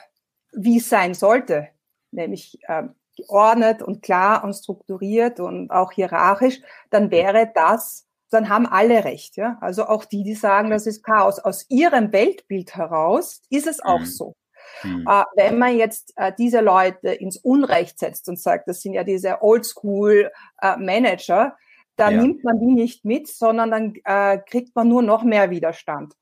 wie 0.53 0.77
es 0.77 0.89
sein 0.89 1.13
sollte, 1.13 1.67
nämlich 2.11 2.59
äh, 2.67 2.83
geordnet 3.17 3.83
und 3.83 4.01
klar 4.01 4.43
und 4.43 4.53
strukturiert 4.53 5.39
und 5.39 5.69
auch 5.69 5.91
hierarchisch, 5.91 6.61
dann 6.89 7.11
wäre 7.11 7.51
das, 7.53 8.07
dann 8.29 8.47
haben 8.47 8.67
alle 8.67 9.03
recht. 9.03 9.35
Ja? 9.35 9.57
Also 9.59 9.85
auch 9.85 10.05
die, 10.05 10.23
die 10.23 10.35
sagen, 10.35 10.69
das 10.69 10.87
ist 10.87 11.03
Chaos. 11.03 11.39
Aus 11.39 11.65
ihrem 11.69 12.13
Weltbild 12.13 12.75
heraus 12.75 13.41
ist 13.49 13.67
es 13.67 13.81
auch 13.81 13.99
mhm. 13.99 14.05
so. 14.05 14.35
Mhm. 14.83 15.05
Äh, 15.09 15.23
wenn 15.35 15.57
man 15.57 15.75
jetzt 15.75 16.13
äh, 16.15 16.31
diese 16.37 16.61
Leute 16.61 17.09
ins 17.09 17.37
Unrecht 17.37 17.99
setzt 17.99 18.29
und 18.29 18.39
sagt, 18.39 18.69
das 18.69 18.81
sind 18.81 18.93
ja 18.93 19.03
diese 19.03 19.41
Oldschool-Manager, 19.41 21.57
äh, 21.97 22.03
dann 22.03 22.15
ja. 22.15 22.21
nimmt 22.21 22.43
man 22.43 22.59
die 22.59 22.73
nicht 22.73 23.05
mit, 23.05 23.27
sondern 23.27 23.71
dann 23.71 23.93
äh, 24.03 24.39
kriegt 24.39 24.75
man 24.75 24.87
nur 24.87 25.01
noch 25.01 25.23
mehr 25.23 25.49
Widerstand. 25.49 26.15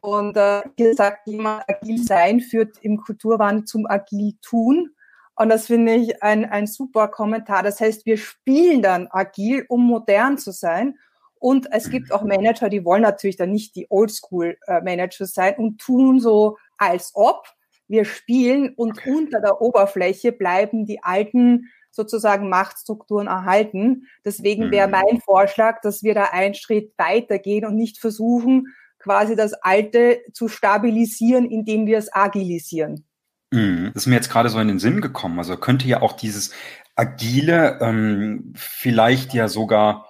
Und 0.00 0.36
äh, 0.36 0.62
hier 0.76 0.94
sagt 0.94 1.28
jemand, 1.28 1.62
agil 1.68 2.02
sein 2.02 2.40
führt 2.40 2.76
im 2.82 2.98
Kulturwandel 2.98 3.64
zum 3.64 3.86
agil 3.86 4.34
tun. 4.42 4.90
Und 5.36 5.48
das 5.48 5.66
finde 5.66 5.94
ich 5.94 6.22
ein, 6.22 6.44
ein 6.44 6.66
super 6.66 7.08
Kommentar. 7.08 7.62
Das 7.62 7.80
heißt, 7.80 8.04
wir 8.04 8.16
spielen 8.16 8.82
dann 8.82 9.08
agil, 9.10 9.64
um 9.68 9.86
modern 9.86 10.38
zu 10.38 10.50
sein. 10.50 10.98
Und 11.36 11.68
es 11.72 11.90
gibt 11.90 12.12
auch 12.12 12.22
Manager, 12.22 12.68
die 12.68 12.84
wollen 12.84 13.02
natürlich 13.02 13.36
dann 13.36 13.50
nicht 13.50 13.74
die 13.74 13.86
Oldschool-Manager 13.90 15.26
sein 15.26 15.56
und 15.56 15.80
tun 15.80 16.20
so, 16.20 16.56
als 16.78 17.12
ob 17.14 17.46
wir 17.88 18.04
spielen 18.04 18.72
und 18.74 18.98
okay. 18.98 19.10
unter 19.10 19.40
der 19.40 19.60
Oberfläche 19.60 20.32
bleiben 20.32 20.86
die 20.86 21.02
alten 21.02 21.68
sozusagen 21.92 22.48
Machtstrukturen 22.48 23.28
erhalten. 23.28 24.08
Deswegen 24.24 24.70
wäre 24.70 24.88
mhm. 24.88 24.92
mein 24.92 25.20
Vorschlag, 25.20 25.80
dass 25.82 26.02
wir 26.02 26.14
da 26.14 26.24
einen 26.32 26.54
Schritt 26.54 26.92
weitergehen 26.98 27.64
und 27.64 27.76
nicht 27.76 27.98
versuchen, 27.98 28.66
quasi 28.98 29.36
das 29.36 29.52
Alte 29.52 30.20
zu 30.32 30.48
stabilisieren, 30.48 31.44
indem 31.44 31.86
wir 31.86 31.98
es 31.98 32.12
agilisieren. 32.12 33.04
Mhm. 33.52 33.90
Das 33.94 34.04
ist 34.04 34.06
mir 34.06 34.16
jetzt 34.16 34.30
gerade 34.30 34.48
so 34.48 34.58
in 34.58 34.68
den 34.68 34.78
Sinn 34.78 35.00
gekommen. 35.00 35.38
Also 35.38 35.56
könnte 35.56 35.86
ja 35.86 36.02
auch 36.02 36.14
dieses 36.14 36.52
Agile 36.96 37.78
ähm, 37.80 38.52
vielleicht 38.56 39.34
ja 39.34 39.48
sogar 39.48 40.06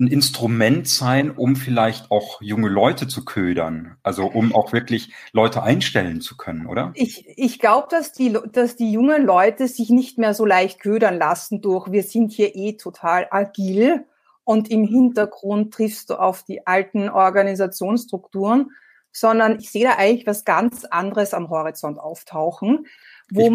ein 0.00 0.06
Instrument 0.06 0.88
sein, 0.88 1.30
um 1.30 1.56
vielleicht 1.56 2.10
auch 2.10 2.40
junge 2.40 2.68
Leute 2.68 3.06
zu 3.06 3.24
ködern, 3.24 3.96
also 4.02 4.24
um 4.26 4.54
auch 4.54 4.72
wirklich 4.72 5.12
Leute 5.32 5.62
einstellen 5.62 6.22
zu 6.22 6.36
können, 6.36 6.66
oder? 6.66 6.92
Ich, 6.94 7.26
ich 7.36 7.58
glaube, 7.58 7.88
dass 7.90 8.12
die, 8.12 8.36
dass 8.52 8.76
die 8.76 8.90
jungen 8.90 9.24
Leute 9.24 9.68
sich 9.68 9.90
nicht 9.90 10.16
mehr 10.16 10.32
so 10.32 10.46
leicht 10.46 10.80
ködern 10.80 11.18
lassen 11.18 11.60
durch, 11.60 11.92
wir 11.92 12.02
sind 12.02 12.32
hier 12.32 12.56
eh 12.56 12.78
total 12.78 13.28
agil 13.30 14.06
und 14.44 14.70
im 14.70 14.84
Hintergrund 14.84 15.74
triffst 15.74 16.08
du 16.08 16.14
auf 16.14 16.44
die 16.44 16.66
alten 16.66 17.10
Organisationsstrukturen, 17.10 18.70
sondern 19.12 19.58
ich 19.58 19.70
sehe 19.70 19.84
da 19.84 19.96
eigentlich 19.96 20.26
was 20.26 20.44
ganz 20.44 20.84
anderes 20.86 21.34
am 21.34 21.50
Horizont 21.50 21.98
auftauchen, 21.98 22.86
wo 23.30 23.48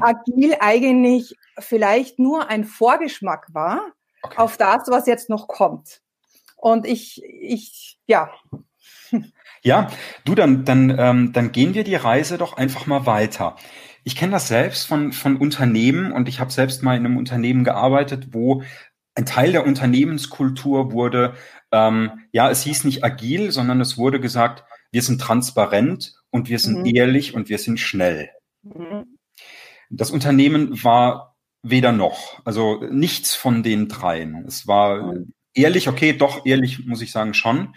agil 0.00 0.56
eigentlich 0.58 1.36
vielleicht 1.58 2.18
nur 2.18 2.48
ein 2.48 2.64
Vorgeschmack 2.64 3.46
war, 3.52 3.92
okay. 4.22 4.38
auf 4.38 4.56
das, 4.56 4.88
was 4.88 5.06
jetzt 5.06 5.28
noch 5.28 5.48
kommt. 5.48 6.00
Und 6.56 6.86
ich, 6.86 7.22
ich, 7.24 7.98
ja. 8.06 8.30
Ja, 9.64 9.92
du, 10.24 10.34
dann, 10.34 10.64
dann, 10.64 10.92
ähm, 10.98 11.32
dann 11.32 11.52
gehen 11.52 11.74
wir 11.74 11.84
die 11.84 11.94
Reise 11.94 12.36
doch 12.36 12.56
einfach 12.56 12.86
mal 12.86 13.06
weiter. 13.06 13.54
Ich 14.02 14.16
kenne 14.16 14.32
das 14.32 14.48
selbst 14.48 14.88
von, 14.88 15.12
von 15.12 15.36
Unternehmen 15.36 16.10
und 16.10 16.28
ich 16.28 16.40
habe 16.40 16.50
selbst 16.50 16.82
mal 16.82 16.96
in 16.96 17.06
einem 17.06 17.16
Unternehmen 17.16 17.62
gearbeitet, 17.62 18.34
wo 18.34 18.64
ein 19.14 19.24
Teil 19.24 19.52
der 19.52 19.64
Unternehmenskultur 19.64 20.90
wurde, 20.90 21.34
ähm, 21.70 22.10
ja, 22.32 22.50
es 22.50 22.62
hieß 22.62 22.84
nicht 22.84 23.04
agil, 23.04 23.50
sondern 23.50 23.80
es 23.80 23.96
wurde 23.96 24.20
gesagt, 24.20 24.64
wir 24.90 25.02
sind 25.02 25.20
transparent 25.20 26.14
und 26.30 26.48
wir 26.48 26.58
sind 26.58 26.80
mhm. 26.80 26.94
ehrlich 26.94 27.34
und 27.34 27.48
wir 27.48 27.58
sind 27.58 27.78
schnell. 27.78 28.30
Mhm. 28.62 29.18
Das 29.90 30.10
Unternehmen 30.10 30.82
war 30.82 31.31
weder 31.62 31.92
noch. 31.92 32.40
Also 32.44 32.82
nichts 32.90 33.34
von 33.34 33.62
den 33.62 33.88
dreien. 33.88 34.44
Es 34.46 34.66
war 34.66 35.14
ehrlich, 35.54 35.88
okay, 35.88 36.12
doch, 36.12 36.44
ehrlich 36.46 36.86
muss 36.86 37.02
ich 37.02 37.12
sagen 37.12 37.34
schon. 37.34 37.74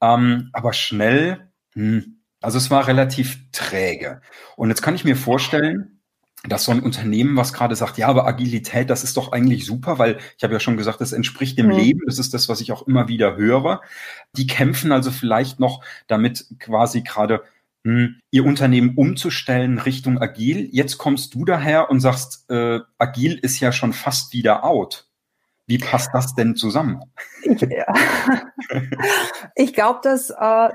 Ähm, 0.00 0.50
aber 0.52 0.72
schnell, 0.72 1.48
hm, 1.72 2.20
also 2.40 2.58
es 2.58 2.70
war 2.70 2.86
relativ 2.86 3.38
träge. 3.52 4.20
Und 4.56 4.68
jetzt 4.68 4.82
kann 4.82 4.94
ich 4.94 5.04
mir 5.04 5.16
vorstellen, 5.16 6.00
dass 6.46 6.64
so 6.64 6.72
ein 6.72 6.82
Unternehmen, 6.82 7.36
was 7.36 7.54
gerade 7.54 7.74
sagt, 7.74 7.96
ja, 7.96 8.08
aber 8.08 8.26
Agilität, 8.26 8.90
das 8.90 9.02
ist 9.02 9.16
doch 9.16 9.32
eigentlich 9.32 9.64
super, 9.64 9.98
weil 9.98 10.18
ich 10.36 10.44
habe 10.44 10.52
ja 10.52 10.60
schon 10.60 10.76
gesagt, 10.76 11.00
das 11.00 11.12
entspricht 11.12 11.56
dem 11.58 11.68
mhm. 11.68 11.72
Leben, 11.72 12.00
das 12.06 12.18
ist 12.18 12.34
das, 12.34 12.50
was 12.50 12.60
ich 12.60 12.70
auch 12.70 12.86
immer 12.86 13.08
wieder 13.08 13.36
höre. 13.36 13.80
Die 14.36 14.46
kämpfen 14.46 14.92
also 14.92 15.10
vielleicht 15.10 15.58
noch 15.58 15.82
damit 16.06 16.46
quasi 16.58 17.00
gerade 17.00 17.42
ihr 17.84 18.44
Unternehmen 18.44 18.96
umzustellen 18.96 19.78
Richtung 19.78 20.18
agil. 20.18 20.68
Jetzt 20.72 20.96
kommst 20.96 21.34
du 21.34 21.44
daher 21.44 21.90
und 21.90 22.00
sagst, 22.00 22.50
äh, 22.50 22.80
agil 22.98 23.38
ist 23.38 23.60
ja 23.60 23.72
schon 23.72 23.92
fast 23.92 24.32
wieder 24.32 24.64
out. 24.64 25.08
Wie 25.66 25.78
passt 25.78 26.10
das 26.12 26.34
denn 26.34 26.56
zusammen? 26.56 27.00
Ich, 27.46 27.60
ja. 27.60 27.84
ich 29.54 29.74
glaube, 29.74 30.00
dass 30.02 30.30
äh, 30.30 30.70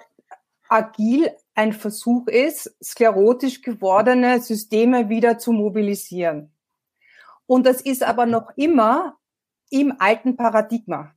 agil 0.70 1.32
ein 1.56 1.74
Versuch 1.74 2.28
ist, 2.28 2.76
sklerotisch 2.82 3.64
gewordene 3.64 4.40
Systeme 4.40 5.10
wieder 5.10 5.40
zu 5.40 5.52
mobilisieren. 5.52 6.54
Und 7.48 7.66
das 7.66 7.82
ist 7.82 8.04
aber 8.04 8.28
noch 8.28 8.52
immer 8.56 9.18
im 9.72 9.96
alten 9.98 10.38
Paradigma. 10.38 11.16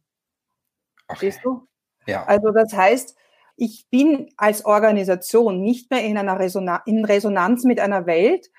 Okay. 1.06 1.30
Verstehst 1.30 1.40
du? 1.44 1.68
Ja. 2.06 2.24
Also 2.24 2.50
das 2.50 2.72
heißt, 2.72 3.14
ich 3.62 3.86
bin 3.90 4.28
als 4.36 4.64
Organisation 4.64 5.62
nicht 5.62 5.88
mehr 5.92 6.04
in 6.04 6.18
einer 6.18 6.36
Resonanz, 6.36 6.82
in 6.84 7.04
Resonanz 7.04 7.62
mit 7.62 7.78
einer 7.78 8.06
Welt, 8.06 8.50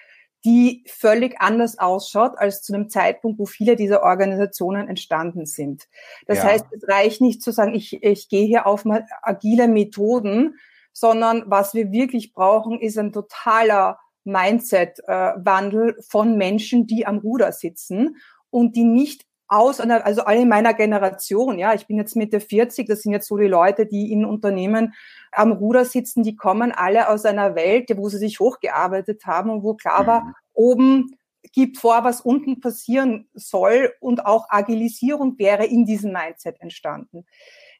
die 0.46 0.86
völlig 0.88 1.42
anders 1.42 1.78
ausschaut 1.78 2.38
als 2.38 2.62
zu 2.62 2.74
einem 2.74 2.88
Zeitpunkt, 2.88 3.38
wo 3.38 3.46
viele 3.46 3.76
dieser 3.76 4.02
Organisationen 4.02 4.88
entstanden 4.88 5.46
sind. 5.46 5.90
Das 6.26 6.38
ja. 6.38 6.46
heißt, 6.46 6.66
es 6.72 6.88
reicht 6.88 7.20
nicht 7.20 7.42
zu 7.42 7.52
sagen, 7.52 7.76
ich, 7.76 8.02
ich 8.02 8.30
gehe 8.30 8.46
hier 8.46 8.66
auf 8.66 8.86
agile 9.22 9.68
Methoden, 9.68 10.56
sondern 10.94 11.44
was 11.48 11.74
wir 11.74 11.92
wirklich 11.92 12.32
brauchen, 12.32 12.80
ist 12.80 12.98
ein 12.98 13.12
totaler 13.12 14.00
Mindset-Wandel 14.24 15.98
äh, 15.98 16.02
von 16.02 16.38
Menschen, 16.38 16.88
die 16.88 17.06
am 17.06 17.18
Ruder 17.18 17.52
sitzen 17.52 18.16
und 18.50 18.78
die 18.78 18.86
nicht 18.86 19.26
aus 19.54 19.80
also 19.80 20.24
alle 20.24 20.42
in 20.42 20.50
meiner 20.50 20.74
Generation, 20.74 21.60
ja, 21.60 21.74
ich 21.74 21.88
bin 21.88 21.98
jetzt 21.98 22.16
Mitte 22.16 22.40
40, 22.40 22.88
das 22.88 23.02
sind 23.02 23.12
jetzt 23.12 23.28
so 23.28 23.38
die 23.38 23.48
Leute, 23.48 23.86
die 23.86 24.12
in 24.12 24.26
Unternehmen 24.26 24.94
am 25.32 25.52
Ruder 25.52 25.86
sitzen, 25.86 26.24
die 26.24 26.36
kommen 26.36 26.72
alle 26.72 27.10
aus 27.10 27.26
einer 27.26 27.56
Welt, 27.56 27.92
wo 27.96 28.10
sie 28.10 28.18
sich 28.18 28.40
hochgearbeitet 28.40 29.26
haben 29.26 29.50
und 29.50 29.64
wo 29.64 29.74
klar 29.74 30.08
war, 30.08 30.22
mhm. 30.22 30.34
oben 30.54 31.18
gibt 31.52 31.78
vor, 31.78 32.04
was 32.04 32.22
unten 32.22 32.62
passieren 32.62 33.28
soll 33.34 33.94
und 34.00 34.26
auch 34.26 34.48
Agilisierung 34.50 35.38
wäre 35.38 35.66
in 35.66 35.86
diesem 35.86 36.14
Mindset 36.14 36.60
entstanden. 36.62 37.26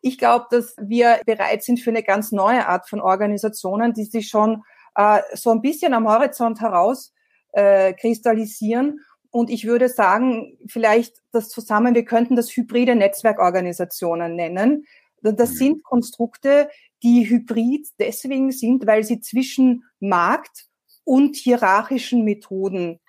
Ich 0.02 0.18
glaube, 0.18 0.48
dass 0.52 0.76
wir 0.78 1.22
bereit 1.26 1.64
sind 1.64 1.80
für 1.80 1.90
eine 1.90 2.04
ganz 2.04 2.32
neue 2.32 2.68
Art 2.68 2.90
von 2.90 3.00
Organisationen, 3.00 3.94
die 3.94 4.04
sich 4.04 4.28
schon 4.28 4.64
äh, 4.96 5.22
so 5.34 5.52
ein 5.52 5.62
bisschen 5.62 5.94
am 5.94 6.08
Horizont 6.08 6.60
heraus 6.60 7.14
äh, 7.54 7.94
kristallisieren 7.94 9.00
und 9.34 9.50
ich 9.50 9.66
würde 9.66 9.90
sagen, 9.90 10.60
vielleicht 10.68 11.16
das 11.32 11.50
zusammen, 11.50 11.96
wir 11.96 12.06
könnten 12.06 12.36
das 12.36 12.56
hybride 12.56 12.96
Netzwerkorganisationen 12.96 14.36
nennen. 14.36 14.86
Das 15.24 15.54
mhm. 15.54 15.56
sind 15.56 15.84
Konstrukte, 15.84 16.70
die 17.02 17.28
hybrid 17.28 17.88
deswegen 17.98 18.52
sind, 18.52 18.86
weil 18.86 19.04
sie 19.04 19.22
zwischen 19.22 19.86
Markt 20.00 20.68
und 21.04 21.36
hierarchischen 21.36 22.24
Methoden, 22.24 23.00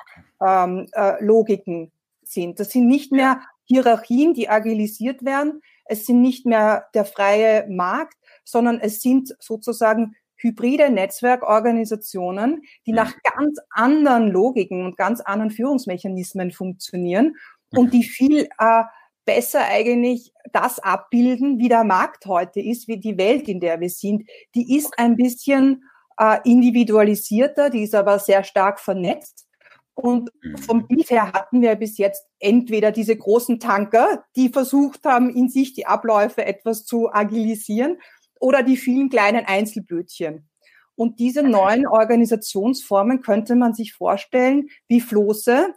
ähm, 0.40 0.86
äh, 0.92 1.22
Logiken 1.22 1.92
sind. 2.22 2.58
Das 2.58 2.70
sind 2.70 2.88
nicht 2.88 3.12
mehr 3.12 3.42
Hierarchien, 3.64 4.32
die 4.32 4.48
agilisiert 4.48 5.26
werden. 5.26 5.60
Es 5.84 6.06
sind 6.06 6.22
nicht 6.22 6.46
mehr 6.46 6.86
der 6.94 7.04
freie 7.04 7.66
Markt, 7.68 8.16
sondern 8.44 8.80
es 8.80 9.02
sind 9.02 9.36
sozusagen 9.40 10.16
hybride 10.44 10.90
Netzwerkorganisationen, 10.90 12.62
die 12.86 12.92
mhm. 12.92 12.96
nach 12.96 13.14
ganz 13.22 13.58
anderen 13.70 14.28
Logiken 14.28 14.84
und 14.84 14.96
ganz 14.96 15.20
anderen 15.20 15.50
Führungsmechanismen 15.50 16.52
funktionieren 16.52 17.34
und 17.70 17.92
die 17.92 18.04
viel 18.04 18.48
äh, 18.58 18.82
besser 19.24 19.64
eigentlich 19.64 20.32
das 20.52 20.78
abbilden, 20.78 21.58
wie 21.58 21.68
der 21.68 21.84
Markt 21.84 22.26
heute 22.26 22.60
ist, 22.60 22.88
wie 22.88 22.98
die 22.98 23.18
Welt, 23.18 23.48
in 23.48 23.58
der 23.58 23.80
wir 23.80 23.88
sind. 23.88 24.28
Die 24.54 24.76
ist 24.76 24.98
ein 24.98 25.16
bisschen 25.16 25.84
äh, 26.18 26.38
individualisierter, 26.44 27.70
die 27.70 27.82
ist 27.82 27.94
aber 27.94 28.18
sehr 28.18 28.44
stark 28.44 28.78
vernetzt. 28.78 29.46
Und 29.94 30.30
mhm. 30.42 30.58
vom 30.58 30.86
Bild 30.86 31.10
her 31.10 31.32
hatten 31.32 31.62
wir 31.62 31.74
bis 31.76 31.98
jetzt 31.98 32.26
entweder 32.38 32.90
diese 32.90 33.16
großen 33.16 33.60
Tanker, 33.60 34.24
die 34.36 34.48
versucht 34.48 35.04
haben, 35.04 35.30
in 35.30 35.48
sich 35.48 35.72
die 35.72 35.86
Abläufe 35.86 36.44
etwas 36.44 36.84
zu 36.84 37.12
agilisieren, 37.12 37.98
oder 38.40 38.62
die 38.62 38.76
vielen 38.76 39.08
kleinen 39.08 39.46
Einzelbötchen. 39.46 40.48
Und 40.96 41.18
diese 41.18 41.42
neuen 41.42 41.86
Organisationsformen 41.86 43.20
könnte 43.20 43.56
man 43.56 43.74
sich 43.74 43.92
vorstellen 43.92 44.68
wie 44.86 45.00
Floße, 45.00 45.74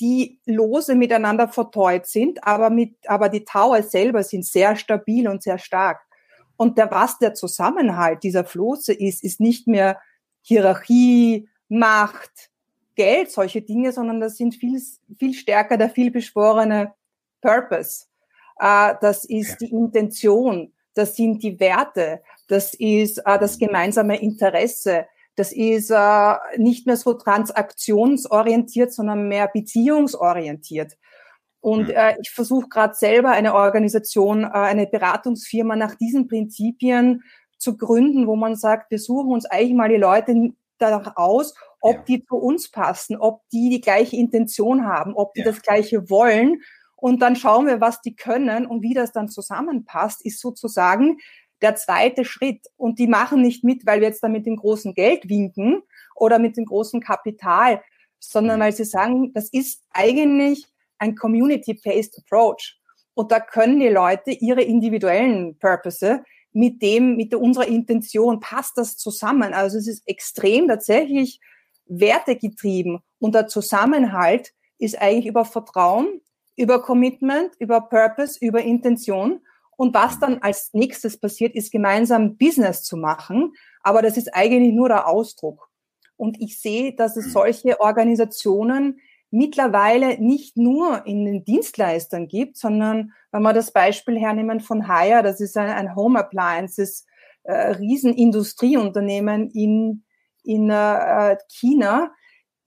die 0.00 0.40
lose 0.46 0.94
miteinander 0.94 1.48
verteut 1.48 2.06
sind, 2.06 2.44
aber 2.44 2.70
mit, 2.70 2.96
aber 3.06 3.28
die 3.28 3.44
Tower 3.44 3.82
selber 3.82 4.22
sind 4.22 4.46
sehr 4.46 4.76
stabil 4.76 5.28
und 5.28 5.42
sehr 5.42 5.58
stark. 5.58 6.00
Und 6.56 6.78
der, 6.78 6.90
was 6.90 7.18
der 7.18 7.34
Zusammenhalt 7.34 8.22
dieser 8.22 8.44
Floße 8.44 8.92
ist, 8.92 9.24
ist 9.24 9.40
nicht 9.40 9.66
mehr 9.66 10.00
Hierarchie, 10.42 11.48
Macht, 11.68 12.50
Geld, 12.96 13.30
solche 13.30 13.62
Dinge, 13.62 13.92
sondern 13.92 14.20
das 14.20 14.36
sind 14.36 14.54
viel, 14.54 14.80
viel 15.18 15.34
stärker 15.34 15.76
der 15.76 15.90
vielbeschworene 15.90 16.92
Purpose. 17.40 18.06
Äh, 18.58 18.94
das 19.00 19.24
ist 19.24 19.60
die 19.60 19.70
Intention 19.70 20.72
das 20.94 21.16
sind 21.16 21.42
die 21.42 21.60
Werte, 21.60 22.22
das 22.48 22.74
ist 22.74 23.18
äh, 23.18 23.38
das 23.38 23.58
gemeinsame 23.58 24.20
Interesse, 24.20 25.06
das 25.36 25.52
ist 25.52 25.90
äh, 25.90 26.34
nicht 26.56 26.86
mehr 26.86 26.96
so 26.96 27.14
transaktionsorientiert, 27.14 28.92
sondern 28.92 29.28
mehr 29.28 29.48
beziehungsorientiert. 29.48 30.98
Und 31.60 31.88
hm. 31.88 31.94
äh, 31.94 32.16
ich 32.20 32.30
versuche 32.30 32.68
gerade 32.68 32.94
selber 32.94 33.30
eine 33.30 33.54
Organisation, 33.54 34.44
äh, 34.44 34.48
eine 34.48 34.86
Beratungsfirma 34.86 35.76
nach 35.76 35.94
diesen 35.94 36.28
Prinzipien 36.28 37.22
zu 37.58 37.76
gründen, 37.76 38.26
wo 38.26 38.36
man 38.36 38.56
sagt, 38.56 38.90
wir 38.90 38.98
suchen 38.98 39.32
uns 39.32 39.46
eigentlich 39.46 39.74
mal 39.74 39.88
die 39.88 39.96
Leute 39.96 40.52
danach 40.78 41.16
aus, 41.16 41.54
ob 41.80 41.96
ja. 41.96 42.02
die 42.02 42.24
zu 42.24 42.36
uns 42.36 42.70
passen, 42.70 43.16
ob 43.16 43.42
die 43.52 43.68
die 43.70 43.80
gleiche 43.80 44.16
Intention 44.16 44.86
haben, 44.86 45.14
ob 45.14 45.34
die 45.34 45.40
ja. 45.40 45.46
das 45.46 45.62
gleiche 45.62 46.08
wollen 46.10 46.62
und 47.00 47.20
dann 47.22 47.36
schauen 47.36 47.66
wir, 47.66 47.80
was 47.80 48.00
die 48.00 48.14
können 48.14 48.66
und 48.66 48.82
wie 48.82 48.94
das 48.94 49.12
dann 49.12 49.28
zusammenpasst, 49.28 50.24
ist 50.24 50.40
sozusagen 50.40 51.18
der 51.62 51.76
zweite 51.76 52.24
Schritt. 52.24 52.66
Und 52.76 52.98
die 52.98 53.06
machen 53.06 53.42
nicht 53.42 53.64
mit, 53.64 53.86
weil 53.86 54.00
wir 54.00 54.08
jetzt 54.08 54.22
da 54.22 54.28
mit 54.28 54.46
dem 54.46 54.56
großen 54.56 54.94
Geld 54.94 55.28
winken 55.28 55.82
oder 56.14 56.38
mit 56.38 56.56
dem 56.56 56.64
großen 56.64 57.00
Kapital, 57.00 57.82
sondern 58.18 58.58
mhm. 58.58 58.64
weil 58.64 58.72
sie 58.72 58.84
sagen, 58.84 59.32
das 59.32 59.48
ist 59.50 59.82
eigentlich 59.90 60.66
ein 60.98 61.14
community-based 61.14 62.18
approach. 62.18 62.78
Und 63.14 63.32
da 63.32 63.40
können 63.40 63.80
die 63.80 63.88
Leute 63.88 64.30
ihre 64.30 64.62
individuellen 64.62 65.58
Purpose 65.58 66.22
mit 66.52 66.82
dem, 66.82 67.16
mit 67.16 67.34
unserer 67.34 67.66
Intention, 67.66 68.40
passt 68.40 68.76
das 68.76 68.96
zusammen. 68.96 69.54
Also 69.54 69.78
es 69.78 69.86
ist 69.86 70.02
extrem 70.06 70.68
tatsächlich 70.68 71.40
wertegetrieben 71.86 73.00
und 73.18 73.34
der 73.34 73.46
Zusammenhalt 73.46 74.52
ist 74.78 75.00
eigentlich 75.00 75.26
über 75.26 75.44
Vertrauen, 75.44 76.20
über 76.60 76.82
Commitment, 76.82 77.52
über 77.58 77.80
Purpose, 77.80 78.38
über 78.40 78.60
Intention. 78.60 79.40
Und 79.76 79.94
was 79.94 80.20
dann 80.20 80.38
als 80.42 80.74
nächstes 80.74 81.18
passiert, 81.18 81.54
ist 81.54 81.72
gemeinsam 81.72 82.36
Business 82.36 82.82
zu 82.82 82.98
machen. 82.98 83.54
Aber 83.82 84.02
das 84.02 84.18
ist 84.18 84.34
eigentlich 84.34 84.74
nur 84.74 84.88
der 84.88 85.08
Ausdruck. 85.08 85.70
Und 86.16 86.38
ich 86.38 86.60
sehe, 86.60 86.94
dass 86.94 87.16
es 87.16 87.32
solche 87.32 87.80
Organisationen 87.80 89.00
mittlerweile 89.30 90.20
nicht 90.20 90.58
nur 90.58 91.06
in 91.06 91.24
den 91.24 91.44
Dienstleistern 91.44 92.28
gibt, 92.28 92.58
sondern 92.58 93.12
wenn 93.32 93.42
wir 93.42 93.54
das 93.54 93.72
Beispiel 93.72 94.18
hernehmen 94.18 94.60
von 94.60 94.86
Haya, 94.86 95.22
das 95.22 95.40
ist 95.40 95.56
ein, 95.56 95.70
ein 95.70 95.94
Home 95.96 96.18
Appliances 96.18 97.06
äh, 97.44 97.70
Riesenindustrieunternehmen 97.70 99.50
in, 99.50 100.04
in 100.42 100.68
äh, 100.68 101.36
China, 101.48 102.12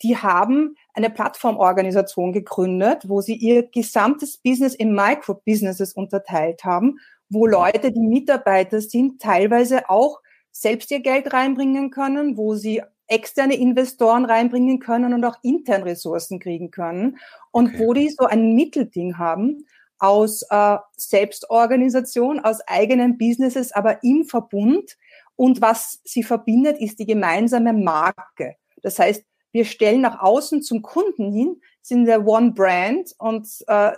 die 0.03 0.17
haben 0.17 0.75
eine 0.93 1.09
Plattformorganisation 1.09 2.33
gegründet, 2.33 3.07
wo 3.07 3.21
sie 3.21 3.35
ihr 3.35 3.63
gesamtes 3.63 4.37
Business 4.37 4.75
in 4.75 4.93
Micro-Businesses 4.93 5.93
unterteilt 5.93 6.63
haben, 6.63 6.99
wo 7.29 7.47
Leute, 7.47 7.91
die 7.91 7.99
Mitarbeiter 8.01 8.81
sind, 8.81 9.21
teilweise 9.21 9.89
auch 9.89 10.21
selbst 10.51 10.91
ihr 10.91 10.99
Geld 10.99 11.33
reinbringen 11.33 11.89
können, 11.89 12.37
wo 12.37 12.53
sie 12.53 12.83
externe 13.07 13.55
Investoren 13.55 14.25
reinbringen 14.25 14.79
können 14.79 15.13
und 15.13 15.25
auch 15.25 15.37
intern 15.41 15.83
Ressourcen 15.83 16.39
kriegen 16.39 16.71
können 16.71 17.17
und 17.51 17.69
okay. 17.69 17.79
wo 17.79 17.93
die 17.93 18.09
so 18.09 18.25
ein 18.25 18.53
Mittelding 18.53 19.17
haben 19.17 19.65
aus 19.99 20.43
äh, 20.49 20.77
Selbstorganisation, 20.97 22.39
aus 22.39 22.59
eigenen 22.67 23.17
Businesses, 23.17 23.71
aber 23.71 24.03
im 24.03 24.25
Verbund. 24.25 24.97
Und 25.35 25.61
was 25.61 26.01
sie 26.03 26.23
verbindet, 26.23 26.77
ist 26.79 26.99
die 26.99 27.05
gemeinsame 27.05 27.73
Marke. 27.73 28.55
Das 28.81 28.99
heißt, 28.99 29.23
wir 29.53 29.65
stellen 29.65 30.01
nach 30.01 30.19
außen 30.19 30.61
zum 30.61 30.81
Kunden 30.81 31.31
hin, 31.31 31.61
sind 31.81 32.05
der 32.05 32.25
One 32.27 32.51
Brand 32.51 33.13
und 33.19 33.47
äh, 33.67 33.91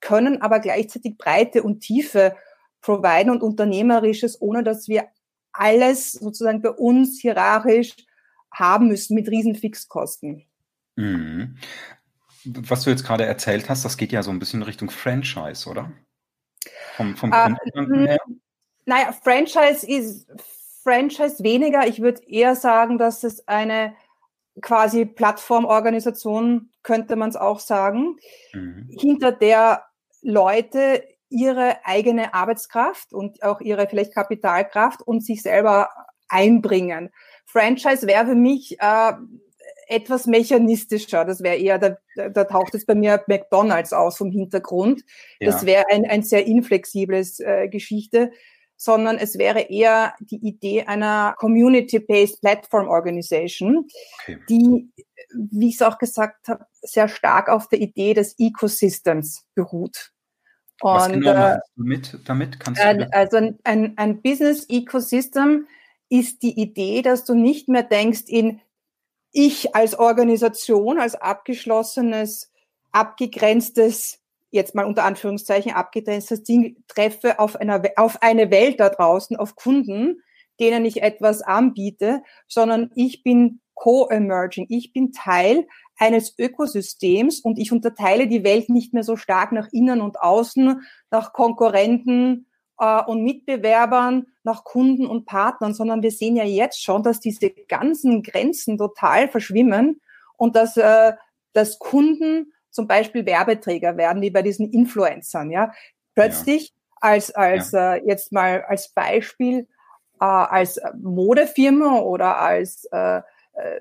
können 0.00 0.42
aber 0.42 0.58
gleichzeitig 0.58 1.16
Breite 1.18 1.62
und 1.62 1.80
Tiefe 1.80 2.34
providen 2.80 3.30
und 3.30 3.42
Unternehmerisches, 3.42 4.40
ohne 4.40 4.62
dass 4.62 4.88
wir 4.88 5.08
alles 5.52 6.12
sozusagen 6.12 6.62
bei 6.62 6.70
uns 6.70 7.20
hierarchisch 7.20 7.94
haben 8.52 8.88
müssen 8.88 9.14
mit 9.14 9.28
riesen 9.28 9.54
Fixkosten. 9.54 10.46
Mhm. 10.96 11.58
Was 12.44 12.84
du 12.84 12.90
jetzt 12.90 13.04
gerade 13.04 13.26
erzählt 13.26 13.68
hast, 13.68 13.84
das 13.84 13.96
geht 13.96 14.12
ja 14.12 14.22
so 14.22 14.30
ein 14.30 14.38
bisschen 14.38 14.62
Richtung 14.62 14.88
Franchise, 14.88 15.68
oder? 15.68 15.92
Vom, 16.96 17.16
vom 17.16 17.32
äh, 17.32 17.54
her? 18.06 18.18
Naja, 18.86 19.12
Franchise 19.12 19.84
ist 19.86 20.26
Franchise 20.82 21.42
weniger. 21.42 21.86
Ich 21.86 22.00
würde 22.00 22.22
eher 22.28 22.54
sagen, 22.54 22.98
dass 22.98 23.24
es 23.24 23.46
eine 23.48 23.94
quasi 24.62 25.04
Plattformorganisation, 25.04 26.70
könnte 26.82 27.16
man 27.16 27.30
es 27.30 27.36
auch 27.36 27.60
sagen, 27.60 28.16
mhm. 28.52 28.88
hinter 28.90 29.32
der 29.32 29.84
Leute 30.22 31.04
ihre 31.28 31.84
eigene 31.84 32.34
Arbeitskraft 32.34 33.12
und 33.12 33.42
auch 33.42 33.60
ihre 33.60 33.88
vielleicht 33.88 34.14
Kapitalkraft 34.14 35.02
und 35.02 35.24
sich 35.24 35.42
selber 35.42 35.90
einbringen. 36.28 37.10
Franchise 37.44 38.06
wäre 38.06 38.26
für 38.26 38.34
mich 38.34 38.80
äh, 38.80 39.12
etwas 39.88 40.26
mechanistischer. 40.26 41.24
Das 41.24 41.42
wäre 41.42 41.56
eher, 41.56 41.78
da, 41.78 41.96
da 42.28 42.44
taucht 42.44 42.74
es 42.74 42.86
bei 42.86 42.94
mir 42.94 43.22
McDonalds 43.26 43.92
aus 43.92 44.16
vom 44.16 44.30
Hintergrund. 44.30 45.02
Ja. 45.40 45.50
Das 45.50 45.64
wäre 45.66 45.84
ein, 45.90 46.04
ein 46.04 46.22
sehr 46.22 46.46
inflexibles 46.46 47.40
äh, 47.40 47.68
Geschichte, 47.68 48.32
sondern 48.76 49.16
es 49.18 49.38
wäre 49.38 49.60
eher 49.60 50.14
die 50.20 50.46
Idee 50.46 50.84
einer 50.84 51.34
Community-Based 51.38 52.40
Platform 52.40 52.88
Organization, 52.88 53.86
okay. 54.22 54.38
die, 54.48 54.90
wie 55.34 55.68
ich 55.68 55.76
es 55.76 55.82
auch 55.82 55.98
gesagt 55.98 56.48
habe, 56.48 56.66
sehr 56.82 57.08
stark 57.08 57.48
auf 57.48 57.68
der 57.68 57.80
Idee 57.80 58.14
des 58.14 58.34
Ecosystems 58.38 59.44
beruht. 59.54 60.12
Und, 60.80 60.94
Was 60.94 61.08
genau 61.10 61.54
du 61.54 61.82
mit, 61.82 62.18
damit? 62.26 62.60
Kannst 62.60 62.82
du 62.82 63.08
also 63.12 63.38
ein, 63.38 63.58
ein, 63.64 63.96
ein 63.96 64.20
Business 64.20 64.66
Ecosystem 64.68 65.66
ist 66.08 66.42
die 66.42 66.60
Idee, 66.60 67.02
dass 67.02 67.24
du 67.24 67.34
nicht 67.34 67.68
mehr 67.68 67.82
denkst 67.82 68.24
in 68.26 68.60
ich 69.32 69.74
als 69.74 69.98
Organisation, 69.98 70.98
als 70.98 71.14
abgeschlossenes, 71.14 72.50
abgegrenztes, 72.92 74.20
jetzt 74.56 74.74
mal 74.74 74.84
unter 74.84 75.04
Anführungszeichen 75.04 75.72
abgegrenztes 75.72 76.42
Ding, 76.42 76.82
treffe 76.88 77.38
auf, 77.38 77.56
einer, 77.56 77.82
auf 77.96 78.22
eine 78.22 78.50
Welt 78.50 78.80
da 78.80 78.88
draußen, 78.88 79.36
auf 79.36 79.54
Kunden, 79.54 80.22
denen 80.58 80.84
ich 80.84 81.02
etwas 81.02 81.42
anbiete, 81.42 82.22
sondern 82.48 82.90
ich 82.96 83.22
bin 83.22 83.60
co-emerging. 83.74 84.66
Ich 84.68 84.92
bin 84.92 85.12
Teil 85.12 85.66
eines 85.98 86.36
Ökosystems 86.38 87.40
und 87.40 87.58
ich 87.58 87.70
unterteile 87.70 88.26
die 88.26 88.42
Welt 88.42 88.68
nicht 88.68 88.92
mehr 88.92 89.04
so 89.04 89.16
stark 89.16 89.52
nach 89.52 89.68
innen 89.70 90.00
und 90.00 90.18
außen, 90.18 90.80
nach 91.10 91.32
Konkurrenten, 91.32 92.46
äh, 92.78 93.02
und 93.04 93.22
Mitbewerbern, 93.22 94.26
nach 94.42 94.64
Kunden 94.64 95.06
und 95.06 95.26
Partnern, 95.26 95.74
sondern 95.74 96.02
wir 96.02 96.10
sehen 96.10 96.36
ja 96.36 96.44
jetzt 96.44 96.82
schon, 96.82 97.02
dass 97.02 97.20
diese 97.20 97.50
ganzen 97.50 98.22
Grenzen 98.22 98.78
total 98.78 99.28
verschwimmen 99.28 100.00
und 100.36 100.56
dass, 100.56 100.76
äh, 100.76 101.12
dass 101.52 101.78
Kunden 101.78 102.52
zum 102.76 102.86
Beispiel 102.86 103.26
Werbeträger 103.26 103.96
werden, 103.96 104.22
wie 104.22 104.30
bei 104.30 104.42
diesen 104.42 104.70
Influencern, 104.70 105.50
ja. 105.50 105.72
Plötzlich 106.14 106.68
ja. 106.68 106.74
als, 107.00 107.34
als 107.34 107.72
ja. 107.72 107.94
äh, 107.94 108.06
jetzt 108.06 108.30
mal 108.32 108.62
als 108.62 108.88
Beispiel, 108.90 109.66
äh, 110.20 110.24
als 110.24 110.80
Modefirma 111.02 111.98
oder 111.98 112.38
als, 112.38 112.84
äh, 112.92 113.18
äh 113.18 113.80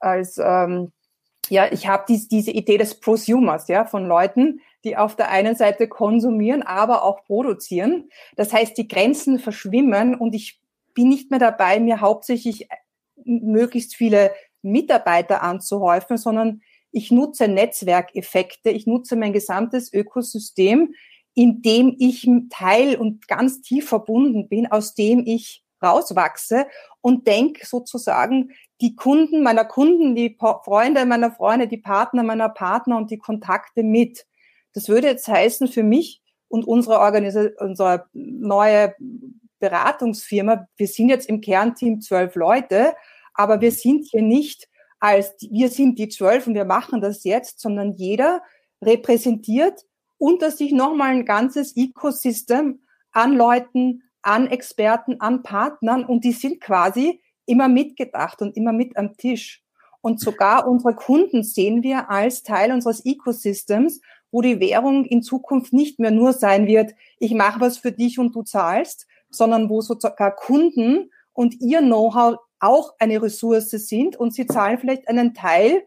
als 0.00 0.36
ähm, 0.38 0.92
ja, 1.48 1.70
ich 1.70 1.86
habe 1.86 2.04
dies, 2.08 2.28
diese 2.28 2.50
Idee 2.50 2.78
des 2.78 2.98
Prosumers, 2.98 3.68
ja, 3.68 3.84
von 3.84 4.06
Leuten, 4.06 4.60
die 4.84 4.96
auf 4.96 5.16
der 5.16 5.30
einen 5.30 5.54
Seite 5.54 5.86
konsumieren, 5.86 6.62
aber 6.62 7.04
auch 7.04 7.24
produzieren. 7.24 8.08
Das 8.36 8.52
heißt, 8.52 8.76
die 8.76 8.88
Grenzen 8.88 9.38
verschwimmen 9.38 10.14
und 10.14 10.34
ich 10.34 10.60
bin 10.94 11.08
nicht 11.08 11.30
mehr 11.30 11.38
dabei, 11.38 11.78
mir 11.78 12.00
hauptsächlich 12.00 12.68
möglichst 13.24 13.94
viele 13.94 14.32
Mitarbeiter 14.62 15.42
anzuhäufen, 15.42 16.16
sondern 16.16 16.62
ich 16.92 17.10
nutze 17.10 17.48
Netzwerkeffekte, 17.48 18.70
ich 18.70 18.86
nutze 18.86 19.16
mein 19.16 19.32
gesamtes 19.32 19.92
Ökosystem, 19.92 20.94
in 21.34 21.62
dem 21.62 21.96
ich 21.98 22.28
Teil 22.50 22.96
und 22.96 23.26
ganz 23.26 23.62
tief 23.62 23.88
verbunden 23.88 24.48
bin, 24.48 24.70
aus 24.70 24.94
dem 24.94 25.24
ich 25.26 25.64
rauswachse 25.82 26.66
und 27.00 27.26
denke 27.26 27.66
sozusagen, 27.66 28.50
die 28.80 28.94
Kunden 28.94 29.42
meiner 29.42 29.64
Kunden, 29.64 30.14
die 30.14 30.36
Freunde 30.38 31.04
meiner 31.06 31.32
Freunde, 31.32 31.66
die 31.66 31.78
Partner 31.78 32.22
meiner 32.22 32.48
Partner 32.48 32.96
und 32.96 33.10
die 33.10 33.18
Kontakte 33.18 33.82
mit. 33.82 34.26
Das 34.74 34.88
würde 34.88 35.08
jetzt 35.08 35.28
heißen 35.28 35.68
für 35.68 35.82
mich 35.82 36.22
und 36.48 36.64
unsere 36.64 36.98
Organisation, 36.98 37.54
unsere 37.58 38.06
neue 38.12 38.94
Beratungsfirma, 39.58 40.66
wir 40.76 40.88
sind 40.88 41.08
jetzt 41.08 41.28
im 41.28 41.40
Kernteam 41.40 42.00
zwölf 42.00 42.34
Leute, 42.34 42.94
aber 43.34 43.60
wir 43.60 43.72
sind 43.72 44.06
hier 44.10 44.22
nicht 44.22 44.68
als, 45.02 45.34
wir 45.50 45.68
sind 45.68 45.98
die 45.98 46.08
zwölf 46.08 46.46
und 46.46 46.54
wir 46.54 46.64
machen 46.64 47.00
das 47.00 47.24
jetzt, 47.24 47.60
sondern 47.60 47.92
jeder 47.94 48.42
repräsentiert 48.80 49.84
unter 50.18 50.50
sich 50.50 50.72
nochmal 50.72 51.10
ein 51.10 51.24
ganzes 51.24 51.76
Ecosystem 51.76 52.80
an 53.10 53.36
Leuten, 53.36 54.02
an 54.22 54.46
Experten, 54.46 55.20
an 55.20 55.42
Partnern 55.42 56.04
und 56.04 56.24
die 56.24 56.32
sind 56.32 56.60
quasi 56.60 57.20
immer 57.46 57.68
mitgedacht 57.68 58.40
und 58.40 58.56
immer 58.56 58.72
mit 58.72 58.96
am 58.96 59.16
Tisch. 59.16 59.62
Und 60.00 60.20
sogar 60.20 60.68
unsere 60.68 60.94
Kunden 60.94 61.42
sehen 61.42 61.82
wir 61.82 62.10
als 62.10 62.42
Teil 62.42 62.72
unseres 62.72 63.04
Ecosystems 63.04 64.00
wo 64.32 64.40
die 64.40 64.58
Währung 64.58 65.04
in 65.04 65.22
Zukunft 65.22 65.72
nicht 65.72 66.00
mehr 66.00 66.10
nur 66.10 66.32
sein 66.32 66.66
wird, 66.66 66.94
ich 67.18 67.34
mache 67.34 67.60
was 67.60 67.78
für 67.78 67.92
dich 67.92 68.18
und 68.18 68.34
du 68.34 68.42
zahlst, 68.42 69.06
sondern 69.30 69.68
wo 69.68 69.80
sogar 69.82 70.34
Kunden 70.34 71.10
und 71.34 71.60
ihr 71.60 71.80
Know-how 71.80 72.38
auch 72.62 72.94
eine 72.98 73.20
Ressource 73.20 73.70
sind 73.70 74.16
und 74.16 74.32
sie 74.32 74.46
zahlen 74.46 74.78
vielleicht 74.78 75.08
einen 75.08 75.34
Teil 75.34 75.82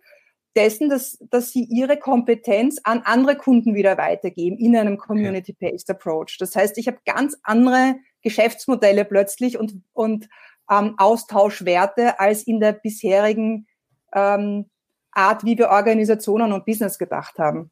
dessen, 0.55 0.89
dass, 0.89 1.17
dass 1.29 1.51
sie 1.51 1.63
ihre 1.63 1.97
Kompetenz 1.97 2.79
an 2.83 3.01
andere 3.03 3.35
Kunden 3.35 3.75
wieder 3.75 3.97
weitergeben 3.97 4.57
in 4.57 4.75
einem 4.75 4.97
Community-Based 4.97 5.89
Approach. 5.89 6.37
Das 6.39 6.55
heißt, 6.55 6.77
ich 6.77 6.87
habe 6.87 6.97
ganz 7.05 7.37
andere 7.43 7.95
Geschäftsmodelle 8.21 9.05
plötzlich 9.05 9.57
und, 9.57 9.81
und 9.93 10.27
ähm, 10.69 10.95
Austauschwerte 10.97 12.19
als 12.19 12.43
in 12.43 12.59
der 12.59 12.73
bisherigen 12.73 13.67
ähm, 14.13 14.69
Art, 15.11 15.45
wie 15.45 15.57
wir 15.57 15.69
Organisationen 15.69 16.51
und 16.51 16.65
Business 16.65 16.97
gedacht 16.97 17.37
haben. 17.37 17.71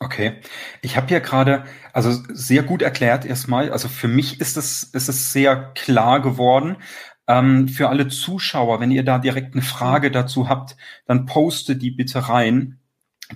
Okay. 0.00 0.40
Ich 0.80 0.96
habe 0.96 1.08
hier 1.08 1.20
gerade, 1.20 1.64
also 1.92 2.12
sehr 2.32 2.62
gut 2.62 2.82
erklärt 2.82 3.24
erstmal. 3.24 3.70
Also 3.72 3.88
für 3.88 4.06
mich 4.06 4.40
ist 4.40 4.56
es, 4.56 4.84
ist 4.84 5.08
es 5.08 5.32
sehr 5.32 5.72
klar 5.74 6.22
geworden. 6.22 6.76
Ähm, 7.28 7.68
für 7.68 7.88
alle 7.90 8.08
Zuschauer, 8.08 8.80
wenn 8.80 8.90
ihr 8.90 9.04
da 9.04 9.18
direkt 9.18 9.54
eine 9.54 9.62
Frage 9.62 10.10
dazu 10.10 10.48
habt, 10.48 10.76
dann 11.06 11.26
poste 11.26 11.76
die 11.76 11.90
bitte 11.90 12.28
rein, 12.28 12.80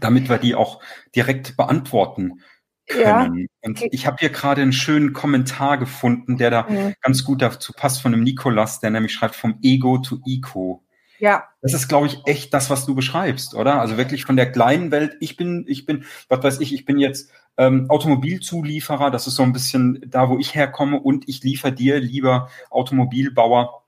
damit 0.01 0.29
wir 0.29 0.39
die 0.39 0.55
auch 0.55 0.83
direkt 1.15 1.57
beantworten 1.57 2.41
können. 2.87 3.49
Ja. 3.49 3.69
Und 3.69 3.83
ich 3.91 4.07
habe 4.07 4.17
hier 4.19 4.31
gerade 4.31 4.63
einen 4.63 4.73
schönen 4.73 5.13
Kommentar 5.13 5.79
gefunden, 5.79 6.39
der 6.39 6.51
da 6.51 6.67
ja. 6.69 6.93
ganz 7.03 7.25
gut 7.25 7.43
dazu 7.43 7.73
passt 7.73 8.01
von 8.01 8.13
dem 8.13 8.23
Nikolas, 8.23 8.81
der 8.81 8.91
nämlich 8.91 9.13
schreibt 9.13 9.37
vom 9.37 9.59
Ego 9.63 9.99
to 9.99 10.19
Eco. 10.27 10.83
Ja. 11.19 11.45
Das 11.61 11.73
ist, 11.73 11.87
glaube 11.87 12.09
ich, 12.09 12.19
echt 12.25 12.53
das, 12.53 12.69
was 12.69 12.85
du 12.85 12.97
beschreibst, 12.97 13.55
oder? 13.55 13.81
Also 13.81 13.97
wirklich 13.97 14.25
von 14.25 14.37
der 14.37 14.51
kleinen 14.51 14.91
Welt. 14.91 15.17
Ich 15.21 15.37
bin, 15.37 15.65
ich 15.69 15.87
bin, 15.87 16.05
was 16.29 16.43
weiß 16.43 16.61
ich, 16.61 16.75
ich 16.75 16.85
bin 16.85 16.99
jetzt 16.99 17.31
ähm, 17.57 17.87
Automobilzulieferer. 17.89 19.11
Das 19.13 19.29
ist 19.29 19.37
so 19.37 19.45
ein 19.45 19.53
bisschen 19.53 20.05
da, 20.09 20.29
wo 20.29 20.39
ich 20.39 20.57
herkomme. 20.57 20.99
Und 20.99 21.29
ich 21.29 21.43
liefere 21.45 21.73
dir, 21.73 22.01
lieber 22.01 22.49
Automobilbauer, 22.71 23.82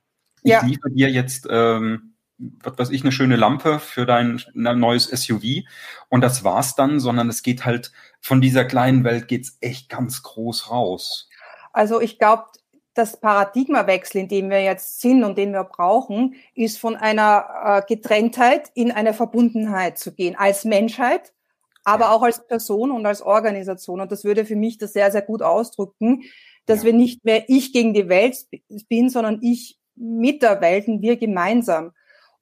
ich 0.45 0.53
ja. 0.53 0.65
liefere 0.65 0.91
dir 0.93 1.11
jetzt, 1.11 1.49
ähm, 1.51 2.15
was 2.39 2.79
weiß 2.79 2.91
ich, 2.91 3.03
eine 3.03 3.13
schöne 3.13 3.37
Lampe 3.37 3.79
für 3.79 4.05
dein 4.05 4.43
neues 4.55 5.07
SUV. 5.07 5.65
Und 6.11 6.21
das 6.21 6.45
war's 6.45 6.75
dann, 6.75 7.01
sondern 7.01 7.29
es 7.31 7.43
geht 7.43 7.65
halt 7.65 7.93
von 8.21 8.41
dieser 8.41 8.65
kleinen 8.65 9.05
Welt 9.05 9.27
geht's 9.27 9.57
echt 9.61 9.89
ganz 9.89 10.23
groß 10.23 10.71
raus. 10.71 11.29
Also 11.73 12.01
ich 12.01 12.19
glaube, 12.19 12.45
das 12.93 13.19
Paradigmawechsel, 13.19 14.21
in 14.21 14.29
dem 14.29 14.51
wir 14.51 14.63
jetzt 14.63 15.01
sind 15.01 15.25
und 15.25 15.37
den 15.37 15.53
wir 15.53 15.65
brauchen, 15.65 16.37
ist 16.55 16.79
von 16.79 16.95
einer 16.95 17.47
äh, 17.65 17.83
Getrenntheit 17.87 18.71
in 18.75 18.93
eine 18.93 19.15
Verbundenheit 19.15 19.99
zu 19.99 20.15
gehen, 20.15 20.37
als 20.37 20.65
Menschheit, 20.65 21.33
aber 21.85 22.13
auch 22.13 22.23
als 22.23 22.47
Person 22.47 22.91
und 22.93 23.05
als 23.07 23.23
Organisation. 23.23 24.01
Und 24.01 24.13
das 24.13 24.25
würde 24.25 24.45
für 24.45 24.57
mich 24.57 24.79
das 24.79 24.93
sehr, 24.93 25.11
sehr 25.11 25.23
gut 25.23 25.43
ausdrücken, 25.43 26.23
dass 26.67 26.81
ja. 26.81 26.87
wir 26.87 26.93
nicht 26.93 27.25
mehr 27.25 27.45
ich 27.49 27.73
gegen 27.73 27.95
die 27.95 28.09
Welt 28.09 28.37
bin, 28.89 29.11
sondern 29.11 29.41
ich 29.43 29.79
mit 29.97 30.43
der 30.43 30.61
Welt 30.61 30.89
und 30.89 31.03
wir 31.03 31.17
gemeinsam. 31.17 31.93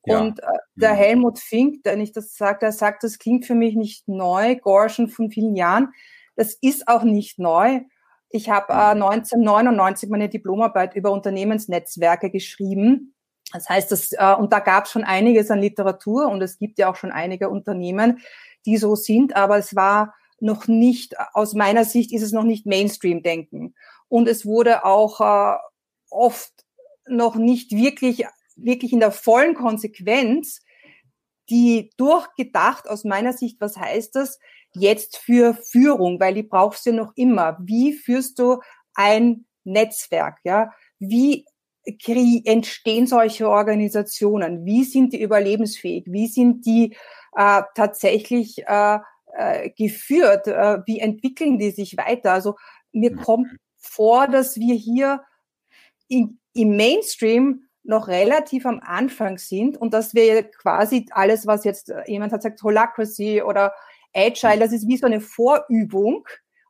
Ja. 0.05 0.21
Und 0.21 0.41
äh, 0.41 0.47
der 0.75 0.93
mhm. 0.93 0.97
Helmut 0.97 1.39
Fink, 1.39 1.83
der 1.85 1.97
nicht 1.97 2.17
das 2.17 2.37
sagt, 2.37 2.63
er 2.63 2.73
sagt, 2.73 3.05
das 3.05 3.19
klingt 3.19 3.47
für 3.47 3.55
mich 3.55 3.77
nicht 3.77 4.09
neu, 4.09 4.57
Gorschen 4.57 5.09
von 5.09 5.31
vielen 5.31 5.57
Jahren. 5.57 5.93
Das 6.35 6.55
ist 6.55 6.89
auch 6.89 7.03
nicht 7.03 7.39
neu. 7.39 7.81
Ich 8.31 8.51
habe 8.51 8.73
äh, 8.73 8.93
1999 8.93 10.09
meine 10.09 10.29
Diplomarbeit 10.29 10.97
über 10.97 11.13
Unternehmensnetzwerke 11.13 12.31
geschrieben. 12.31 13.15
Das 13.53 13.69
heißt, 13.69 13.93
das, 13.93 14.13
äh, 14.13 14.35
und 14.35 14.53
da 14.53 14.61
gab 14.61 14.87
es 14.87 14.91
schon 14.91 15.05
einiges 15.05 15.51
an 15.51 15.61
Literatur 15.61 16.29
und 16.29 16.43
es 16.43 16.59
gibt 16.59 16.79
ja 16.79 16.91
auch 16.91 16.97
schon 16.97 17.13
einige 17.13 17.51
Unternehmen, 17.51 18.21
die 18.65 18.79
so 18.79 18.97
sind, 18.97 19.37
aber 19.37 19.59
es 19.59 19.77
war 19.77 20.15
noch 20.41 20.67
nicht, 20.67 21.15
aus 21.35 21.55
meiner 21.55 21.85
Sicht 21.85 22.13
ist 22.13 22.23
es 22.23 22.33
noch 22.33 22.43
nicht 22.43 22.67
Mainstream-Denken. 22.67 23.75
Und 24.09 24.29
es 24.29 24.45
wurde 24.45 24.85
auch 24.85 25.21
äh, 25.21 25.59
oft 26.11 26.53
noch 27.07 27.37
nicht 27.37 27.73
wirklich, 27.73 28.27
wirklich 28.57 28.93
in 28.93 29.01
der 29.01 29.13
vollen 29.13 29.55
Konsequenz 29.55 30.61
die 31.51 31.91
durchgedacht 31.97 32.89
aus 32.89 33.05
meiner 33.05 33.33
Sicht, 33.33 33.61
was 33.61 33.77
heißt 33.77 34.15
das, 34.15 34.39
jetzt 34.73 35.19
für 35.19 35.55
Führung, 35.55 36.19
weil 36.21 36.35
die 36.35 36.43
brauchst 36.43 36.87
du 36.87 36.93
noch 36.93 37.13
immer. 37.15 37.59
Wie 37.61 37.93
führst 37.93 38.39
du 38.39 38.61
ein 38.95 39.45
Netzwerk? 39.65 40.39
Ja, 40.45 40.73
wie 40.99 41.45
entstehen 42.45 43.07
solche 43.07 43.49
Organisationen? 43.49 44.65
Wie 44.65 44.85
sind 44.85 45.13
die 45.13 45.21
überlebensfähig? 45.21 46.05
Wie 46.07 46.29
sind 46.29 46.65
die 46.65 46.97
äh, 47.37 47.63
tatsächlich 47.75 48.65
äh, 48.67 48.99
äh, 49.37 49.71
geführt? 49.71 50.47
Äh, 50.47 50.79
wie 50.87 51.01
entwickeln 51.01 51.59
die 51.59 51.71
sich 51.71 51.97
weiter? 51.97 52.33
Also 52.33 52.55
mir 52.93 53.13
mhm. 53.13 53.17
kommt 53.17 53.49
vor, 53.77 54.29
dass 54.29 54.57
wir 54.59 54.77
hier 54.77 55.23
in, 56.13 56.39
im 56.55 56.77
Mainstream 56.77 57.65
noch 57.85 58.07
relativ 58.09 58.67
am 58.67 58.81
Anfang 58.81 59.39
sind 59.39 59.77
und 59.77 59.95
dass 59.95 60.15
wir 60.15 60.45
quasi 60.45 61.07
alles, 61.11 61.47
was 61.47 61.65
jetzt 61.65 61.91
äh, 61.91 62.03
jemand 62.07 62.33
hat 62.33 62.43
gesagt, 62.43 62.63
Holacracy 62.63 63.43
oder 63.43 63.75
Agile, 64.15 64.61
das 64.61 64.73
ist 64.73 64.87
wie 64.87 64.99
so 64.99 65.07
eine 65.07 65.21
Vorübung 65.21 66.25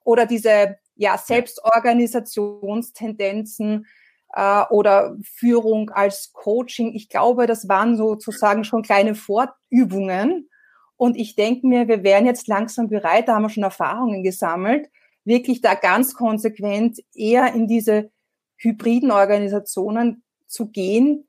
oder 0.05 0.26
diese 0.26 0.76
ja, 0.94 1.18
Selbstorganisationstendenzen 1.18 3.87
äh, 4.33 4.62
oder 4.70 5.16
Führung 5.22 5.90
als 5.90 6.33
Coaching. 6.33 6.94
Ich 6.94 7.09
glaube, 7.09 7.46
das 7.46 7.68
waren 7.68 7.96
sozusagen 7.96 8.64
schon 8.64 8.83
kleine 8.83 9.14
Vorübungen. 9.14 10.48
Und 10.96 11.16
ich 11.16 11.35
denke 11.35 11.66
mir, 11.66 11.88
wir 11.88 12.05
wären 12.05 12.26
jetzt 12.26 12.46
langsam 12.46 12.88
bereit, 12.88 13.28
da 13.28 13.35
haben 13.35 13.42
wir 13.42 13.50
schon 13.50 13.64
Erfahrungen 13.64 14.22
gesammelt, 14.22 14.88
wirklich 15.24 15.61
da 15.61 15.74
ganz 15.74 16.14
konsequent 16.14 17.00
eher 17.12 17.52
in 17.55 17.66
diese 17.66 18.12
hybriden 18.62 19.11
Organisationen 19.11 20.22
zu 20.46 20.68
gehen, 20.68 21.29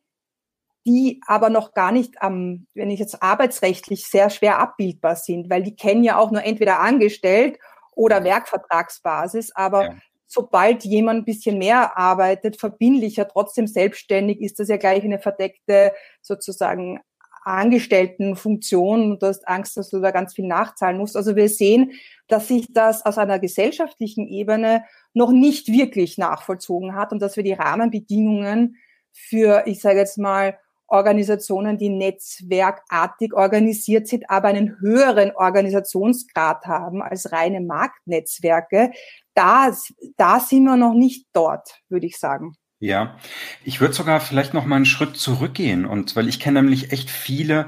die 0.85 1.21
aber 1.25 1.49
noch 1.49 1.73
gar 1.73 1.91
nicht 1.91 2.21
am, 2.21 2.67
wenn 2.73 2.91
ich 2.91 2.99
jetzt 2.99 3.23
arbeitsrechtlich 3.23 4.05
sehr 4.05 4.29
schwer 4.29 4.59
abbildbar 4.59 5.15
sind, 5.15 5.49
weil 5.49 5.63
die 5.63 5.75
kennen 5.75 6.03
ja 6.03 6.17
auch 6.17 6.31
nur 6.31 6.43
entweder 6.43 6.79
angestellt 6.79 7.57
oder 7.95 8.23
Werkvertragsbasis, 8.23 9.51
aber 9.55 9.83
ja. 9.83 9.95
sobald 10.27 10.83
jemand 10.83 11.21
ein 11.21 11.25
bisschen 11.25 11.57
mehr 11.57 11.97
arbeitet, 11.97 12.59
verbindlicher, 12.59 13.27
trotzdem 13.27 13.67
selbstständig, 13.67 14.41
ist 14.41 14.59
das 14.59 14.67
ja 14.67 14.77
gleich 14.77 15.03
eine 15.03 15.19
verdeckte 15.19 15.93
sozusagen 16.21 16.99
Angestelltenfunktion. 17.45 19.19
Du 19.19 19.27
hast 19.27 19.47
Angst, 19.47 19.77
dass 19.77 19.89
du 19.89 19.99
da 19.99 20.11
ganz 20.11 20.33
viel 20.33 20.47
nachzahlen 20.47 20.97
musst. 20.97 21.17
Also 21.17 21.35
wir 21.35 21.49
sehen, 21.49 21.91
dass 22.27 22.47
sich 22.47 22.67
das 22.71 23.05
aus 23.05 23.17
einer 23.17 23.39
gesellschaftlichen 23.39 24.27
Ebene 24.27 24.83
noch 25.13 25.31
nicht 25.31 25.67
wirklich 25.67 26.17
nachvollzogen 26.17 26.95
hat 26.95 27.11
und 27.11 27.21
dass 27.21 27.37
wir 27.37 27.43
die 27.43 27.53
Rahmenbedingungen 27.53 28.77
für, 29.11 29.63
ich 29.65 29.79
sage 29.81 29.99
jetzt 29.99 30.17
mal, 30.17 30.57
Organisationen, 30.87 31.77
die 31.77 31.89
netzwerkartig 31.89 33.33
organisiert 33.33 34.07
sind, 34.07 34.29
aber 34.29 34.49
einen 34.49 34.79
höheren 34.79 35.31
Organisationsgrad 35.31 36.65
haben 36.65 37.01
als 37.01 37.31
reine 37.31 37.61
Marktnetzwerke. 37.61 38.91
Da, 39.33 39.75
da 40.17 40.39
sind 40.39 40.65
wir 40.65 40.77
noch 40.77 40.93
nicht 40.93 41.25
dort, 41.33 41.81
würde 41.89 42.05
ich 42.05 42.19
sagen. 42.19 42.55
Ja, 42.79 43.17
ich 43.63 43.81
würde 43.81 43.93
sogar 43.93 44.19
vielleicht 44.19 44.53
noch 44.53 44.65
mal 44.65 44.75
einen 44.75 44.85
Schritt 44.85 45.15
zurückgehen 45.15 45.85
und 45.85 46.15
weil 46.15 46.27
ich 46.27 46.39
kenne 46.39 46.61
nämlich 46.61 46.91
echt 46.91 47.09
viele, 47.09 47.67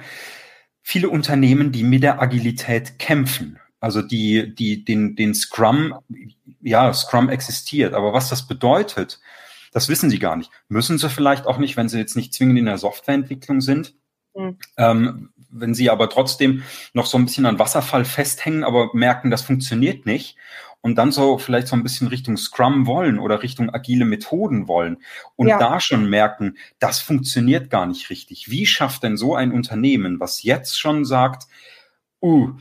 viele 0.82 1.10
Unternehmen, 1.10 1.72
die 1.72 1.84
mit 1.84 2.04
der 2.04 2.22
Agilität 2.22 3.00
kämpfen. 3.00 3.60
Also 3.80 4.02
die, 4.02 4.54
die, 4.56 4.84
den, 4.84 5.16
den 5.16 5.34
Scrum, 5.36 5.96
ja, 6.62 6.94
Scrum 6.94 7.30
existiert. 7.30 7.94
Aber 7.94 8.14
was 8.14 8.30
das 8.30 8.48
bedeutet, 8.48 9.20
das 9.72 9.90
wissen 9.90 10.10
sie 10.10 10.20
gar 10.20 10.36
nicht. 10.36 10.52
Müssen 10.70 10.98
sie 10.98 11.10
vielleicht 11.10 11.46
auch 11.46 11.58
nicht, 11.58 11.78
wenn 11.78 11.90
sie 11.90 12.00
jetzt 12.00 12.16
nicht 12.16 12.34
zwingend 12.34 12.60
in 12.60 12.66
der 12.66 12.78
Softwareentwicklung 12.78 13.62
sind. 13.62 13.94
Mhm. 14.34 14.58
Ähm, 14.78 15.30
wenn 15.50 15.74
sie 15.74 15.90
aber 15.90 16.10
trotzdem 16.10 16.64
noch 16.94 17.06
so 17.06 17.18
ein 17.18 17.26
bisschen 17.26 17.46
an 17.46 17.60
Wasserfall 17.60 18.06
festhängen, 18.06 18.64
aber 18.64 18.90
merken, 18.94 19.32
das 19.32 19.42
funktioniert 19.42 20.06
nicht 20.06 20.38
und 20.86 21.00
dann 21.00 21.12
so 21.12 21.40
vielleicht 21.40 21.68
so 21.68 21.76
ein 21.76 21.82
bisschen 21.82 22.10
Richtung 22.10 22.38
Scrum 22.38 22.86
wollen 22.86 23.18
oder 23.18 23.42
Richtung 23.42 23.74
agile 23.74 24.06
Methoden 24.06 24.68
wollen 24.68 24.98
und 25.36 25.48
ja. 25.48 25.58
da 25.58 25.80
schon 25.80 26.08
merken, 26.08 26.58
das 26.78 27.00
funktioniert 27.00 27.72
gar 27.72 27.88
nicht 27.88 28.12
richtig. 28.12 28.52
Wie 28.52 28.68
schafft 28.68 29.02
denn 29.02 29.18
so 29.18 29.34
ein 29.34 29.52
Unternehmen, 29.52 30.20
was 30.20 30.44
jetzt 30.44 30.78
schon 30.78 31.04
sagt, 31.04 31.48
uh, 32.22 32.52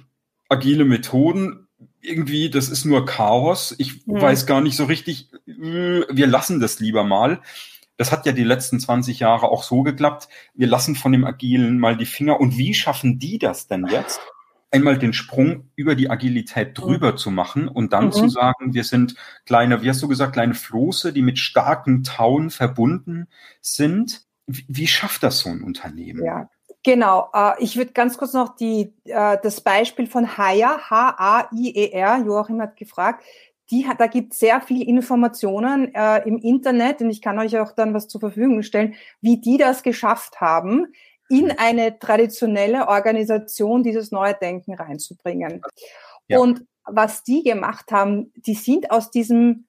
agile 0.54 0.84
Methoden, 0.84 1.64
irgendwie, 2.04 2.50
das 2.50 2.68
ist 2.68 2.84
nur 2.84 3.06
Chaos. 3.06 3.74
Ich 3.78 4.06
mhm. 4.06 4.20
weiß 4.20 4.46
gar 4.46 4.60
nicht 4.60 4.76
so 4.76 4.84
richtig, 4.84 5.30
äh, 5.46 6.02
wir 6.10 6.26
lassen 6.26 6.60
das 6.60 6.78
lieber 6.80 7.04
mal. 7.04 7.40
Das 7.96 8.12
hat 8.12 8.26
ja 8.26 8.32
die 8.32 8.44
letzten 8.44 8.80
20 8.80 9.20
Jahre 9.20 9.48
auch 9.48 9.62
so 9.62 9.82
geklappt. 9.82 10.28
Wir 10.54 10.66
lassen 10.66 10.96
von 10.96 11.12
dem 11.12 11.24
Agilen 11.24 11.78
mal 11.78 11.96
die 11.96 12.06
Finger. 12.06 12.40
Und 12.40 12.58
wie 12.58 12.74
schaffen 12.74 13.18
die 13.18 13.38
das 13.38 13.66
denn 13.68 13.86
jetzt? 13.86 14.20
Einmal 14.70 14.98
den 14.98 15.12
Sprung 15.12 15.70
über 15.76 15.94
die 15.94 16.10
Agilität 16.10 16.76
drüber 16.76 17.12
mhm. 17.12 17.16
zu 17.16 17.30
machen 17.30 17.68
und 17.68 17.92
dann 17.92 18.06
mhm. 18.06 18.12
zu 18.12 18.28
sagen, 18.28 18.74
wir 18.74 18.84
sind 18.84 19.14
kleine, 19.46 19.82
wie 19.82 19.88
hast 19.88 20.02
du 20.02 20.08
gesagt, 20.08 20.32
kleine 20.32 20.54
Floße, 20.54 21.12
die 21.12 21.22
mit 21.22 21.38
starken 21.38 22.02
Tauen 22.02 22.50
verbunden 22.50 23.28
sind. 23.60 24.22
Wie, 24.46 24.64
wie 24.68 24.86
schafft 24.88 25.22
das 25.22 25.38
so 25.38 25.48
ein 25.48 25.62
Unternehmen? 25.62 26.24
Ja, 26.24 26.50
Genau, 26.84 27.30
äh, 27.32 27.54
ich 27.60 27.76
würde 27.76 27.92
ganz 27.92 28.18
kurz 28.18 28.34
noch 28.34 28.54
die, 28.56 28.94
äh, 29.04 29.38
das 29.42 29.62
Beispiel 29.62 30.06
von 30.06 30.36
Haier, 30.36 30.78
H-A-I-E-R, 30.90 32.18
Joachim 32.18 32.60
hat 32.60 32.76
gefragt, 32.76 33.24
die 33.70 33.88
hat, 33.88 34.00
da 34.00 34.06
gibt 34.06 34.34
sehr 34.34 34.60
viel 34.60 34.86
Informationen 34.86 35.94
äh, 35.94 36.18
im 36.28 36.36
Internet 36.36 37.00
und 37.00 37.08
ich 37.08 37.22
kann 37.22 37.38
euch 37.38 37.58
auch 37.58 37.72
dann 37.72 37.94
was 37.94 38.06
zur 38.06 38.20
Verfügung 38.20 38.62
stellen, 38.62 38.94
wie 39.22 39.40
die 39.40 39.56
das 39.56 39.82
geschafft 39.82 40.42
haben, 40.42 40.92
in 41.30 41.50
eine 41.50 41.98
traditionelle 41.98 42.86
Organisation 42.88 43.82
dieses 43.82 44.12
neue 44.12 44.34
Denken 44.34 44.74
reinzubringen. 44.74 45.62
Ja. 46.28 46.38
Und 46.38 46.66
was 46.84 47.22
die 47.22 47.42
gemacht 47.42 47.92
haben, 47.92 48.30
die 48.36 48.54
sind 48.54 48.90
aus 48.90 49.10
diesem, 49.10 49.66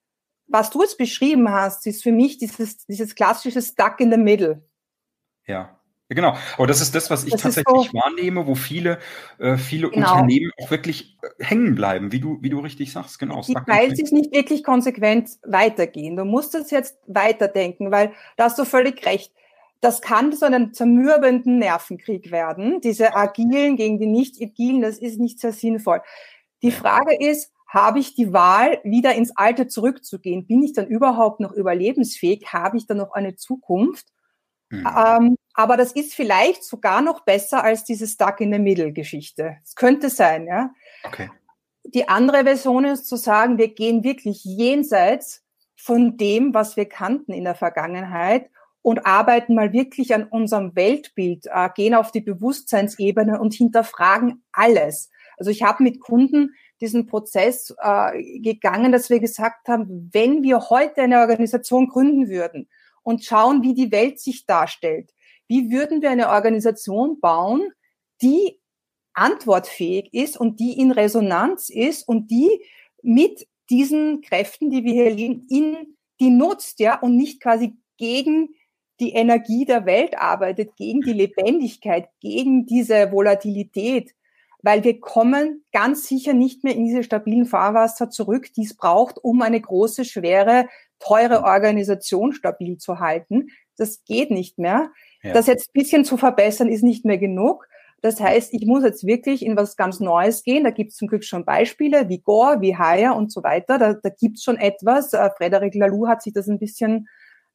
was 0.47 0.69
du 0.69 0.81
jetzt 0.81 0.97
beschrieben 0.97 1.49
hast, 1.49 1.87
ist 1.87 2.03
für 2.03 2.11
mich 2.11 2.37
dieses, 2.37 2.85
dieses 2.85 3.15
klassische 3.15 3.61
Stuck 3.61 4.01
in 4.01 4.11
the 4.11 4.17
Middle. 4.17 4.67
Ja. 5.47 5.79
Ja, 6.09 6.15
genau. 6.15 6.35
Aber 6.57 6.67
das 6.67 6.81
ist 6.81 6.93
das, 6.93 7.09
was 7.09 7.23
ich 7.23 7.31
das 7.31 7.41
tatsächlich 7.41 7.89
so, 7.91 7.97
wahrnehme, 7.97 8.45
wo 8.45 8.53
viele, 8.53 8.99
äh, 9.39 9.57
viele 9.57 9.89
genau. 9.89 10.11
Unternehmen 10.11 10.51
auch 10.61 10.69
wirklich 10.69 11.17
äh, 11.23 11.43
hängen 11.43 11.73
bleiben, 11.73 12.11
wie 12.11 12.19
du, 12.19 12.37
wie 12.41 12.49
du 12.49 12.59
richtig 12.59 12.91
sagst. 12.91 13.17
Genau. 13.17 13.41
Die, 13.41 13.55
weil 13.65 13.95
sie 13.95 14.03
es 14.03 14.11
nicht 14.11 14.31
wirklich 14.31 14.63
konsequent 14.63 15.29
weitergehen. 15.43 16.15
Du 16.15 16.23
musst 16.23 16.53
es 16.53 16.69
jetzt 16.69 16.97
weiterdenken, 17.07 17.91
weil 17.91 18.13
da 18.37 18.45
hast 18.45 18.59
du 18.59 18.65
völlig 18.65 19.03
recht. 19.05 19.33
Das 19.81 20.01
kann 20.01 20.31
so 20.31 20.45
einen 20.45 20.73
zermürbenden 20.73 21.57
Nervenkrieg 21.57 22.31
werden. 22.31 22.81
Diese 22.81 23.15
agilen 23.15 23.75
gegen 23.75 23.99
die 23.99 24.07
nicht 24.07 24.41
agilen, 24.41 24.81
das 24.81 24.99
ist 24.99 25.19
nicht 25.19 25.39
sehr 25.39 25.53
sinnvoll. 25.53 26.01
Die 26.61 26.71
Frage 26.71 27.15
ist, 27.19 27.51
habe 27.67 27.99
ich 27.99 28.15
die 28.15 28.31
Wahl, 28.31 28.79
wieder 28.83 29.15
ins 29.15 29.35
Alte 29.35 29.67
zurückzugehen? 29.67 30.45
Bin 30.45 30.63
ich 30.63 30.73
dann 30.73 30.87
überhaupt 30.87 31.39
noch 31.39 31.51
überlebensfähig? 31.51 32.53
Habe 32.53 32.77
ich 32.77 32.85
dann 32.85 32.97
noch 32.97 33.11
eine 33.11 33.35
Zukunft? 33.35 34.07
Mhm. 34.69 34.87
Ähm, 34.87 35.37
Aber 35.55 35.77
das 35.77 35.93
ist 35.93 36.13
vielleicht 36.13 36.63
sogar 36.63 37.01
noch 37.01 37.21
besser 37.21 37.63
als 37.63 37.85
diese 37.85 38.07
Stuck 38.07 38.41
in 38.41 38.51
the 38.51 38.59
Middle 38.59 38.91
Geschichte. 38.91 39.57
Es 39.63 39.75
könnte 39.75 40.09
sein, 40.09 40.47
ja. 40.47 40.71
Okay. 41.03 41.29
Die 41.85 42.09
andere 42.09 42.43
Version 42.43 42.83
ist 42.83 43.07
zu 43.07 43.15
sagen, 43.15 43.57
wir 43.57 43.69
gehen 43.69 44.03
wirklich 44.03 44.43
jenseits 44.43 45.43
von 45.75 46.17
dem, 46.17 46.53
was 46.53 46.75
wir 46.75 46.85
kannten 46.85 47.31
in 47.31 47.45
der 47.45 47.55
Vergangenheit 47.55 48.49
und 48.81 49.05
arbeiten 49.05 49.55
mal 49.55 49.71
wirklich 49.71 50.13
an 50.13 50.25
unserem 50.25 50.75
Weltbild, 50.75 51.47
äh, 51.51 51.69
gehen 51.73 51.95
auf 51.95 52.11
die 52.11 52.21
Bewusstseinsebene 52.21 53.39
und 53.39 53.53
hinterfragen 53.53 54.43
alles. 54.51 55.09
Also 55.37 55.51
ich 55.51 55.63
habe 55.63 55.83
mit 55.83 55.99
Kunden 55.99 56.53
diesen 56.81 57.07
Prozess 57.07 57.73
äh, 57.81 58.39
gegangen, 58.41 58.91
dass 58.91 59.09
wir 59.09 59.19
gesagt 59.19 59.67
haben, 59.67 60.09
wenn 60.13 60.43
wir 60.43 60.69
heute 60.69 61.01
eine 61.01 61.19
Organisation 61.19 61.87
gründen 61.87 62.29
würden 62.29 62.67
und 63.03 63.23
schauen, 63.23 63.63
wie 63.63 63.73
die 63.73 63.91
Welt 63.91 64.19
sich 64.19 64.45
darstellt, 64.45 65.14
wie 65.47 65.71
würden 65.71 66.01
wir 66.01 66.09
eine 66.09 66.29
Organisation 66.29 67.19
bauen, 67.19 67.71
die 68.21 68.59
antwortfähig 69.13 70.13
ist 70.13 70.37
und 70.37 70.59
die 70.59 70.79
in 70.79 70.91
Resonanz 70.91 71.69
ist 71.69 72.07
und 72.07 72.29
die 72.31 72.61
mit 73.01 73.47
diesen 73.69 74.21
Kräften, 74.21 74.69
die 74.69 74.83
wir 74.83 74.93
hier 74.93 75.11
leben, 75.11 75.47
in 75.49 75.95
die 76.19 76.29
nutzt, 76.29 76.79
ja, 76.79 76.99
und 76.99 77.15
nicht 77.15 77.41
quasi 77.41 77.75
gegen 77.97 78.49
die 78.99 79.11
Energie 79.11 79.65
der 79.65 79.85
Welt 79.85 80.17
arbeitet, 80.17 80.75
gegen 80.77 81.01
die 81.01 81.13
Lebendigkeit, 81.13 82.07
gegen 82.21 82.65
diese 82.65 83.11
Volatilität, 83.11 84.13
weil 84.61 84.83
wir 84.83 84.99
kommen 84.99 85.63
ganz 85.71 86.07
sicher 86.07 86.33
nicht 86.33 86.63
mehr 86.63 86.73
in 86.75 86.85
diese 86.85 87.03
stabilen 87.03 87.45
Fahrwasser 87.45 88.09
zurück, 88.09 88.51
die 88.53 88.63
es 88.63 88.75
braucht, 88.75 89.17
um 89.23 89.41
eine 89.41 89.59
große, 89.59 90.05
schwere, 90.05 90.67
teure 90.99 91.43
Organisation 91.43 92.33
stabil 92.33 92.77
zu 92.77 92.99
halten. 92.99 93.49
Das 93.77 94.03
geht 94.05 94.31
nicht 94.31 94.57
mehr. 94.57 94.91
Ja. 95.25 95.33
Das 95.33 95.47
jetzt 95.47 95.69
ein 95.69 95.73
bisschen 95.73 96.05
zu 96.05 96.17
verbessern, 96.17 96.69
ist 96.69 96.83
nicht 96.83 97.03
mehr 97.03 97.17
genug. 97.17 97.67
Das 98.01 98.19
heißt, 98.19 98.53
ich 98.53 98.65
muss 98.67 98.83
jetzt 98.83 99.07
wirklich 99.07 99.43
in 99.43 99.57
was 99.57 99.75
ganz 99.75 99.99
Neues 99.99 100.43
gehen. 100.43 100.63
Da 100.63 100.69
gibt 100.69 100.91
es 100.91 100.97
zum 100.97 101.07
Glück 101.07 101.23
schon 101.23 101.43
Beispiele 101.43 102.07
wie 102.07 102.19
Gore, 102.19 102.61
wie 102.61 102.77
Hire 102.77 103.13
und 103.13 103.31
so 103.31 103.41
weiter. 103.41 103.79
Da, 103.79 103.93
da 103.93 104.09
gibt 104.09 104.37
es 104.37 104.43
schon 104.43 104.57
etwas. 104.57 105.13
Äh, 105.13 105.29
Frederic 105.37 105.73
Laloux 105.73 106.07
hat 106.07 106.21
sich 106.21 106.33
das 106.33 106.47
ein 106.47 106.59
bisschen 106.59 107.07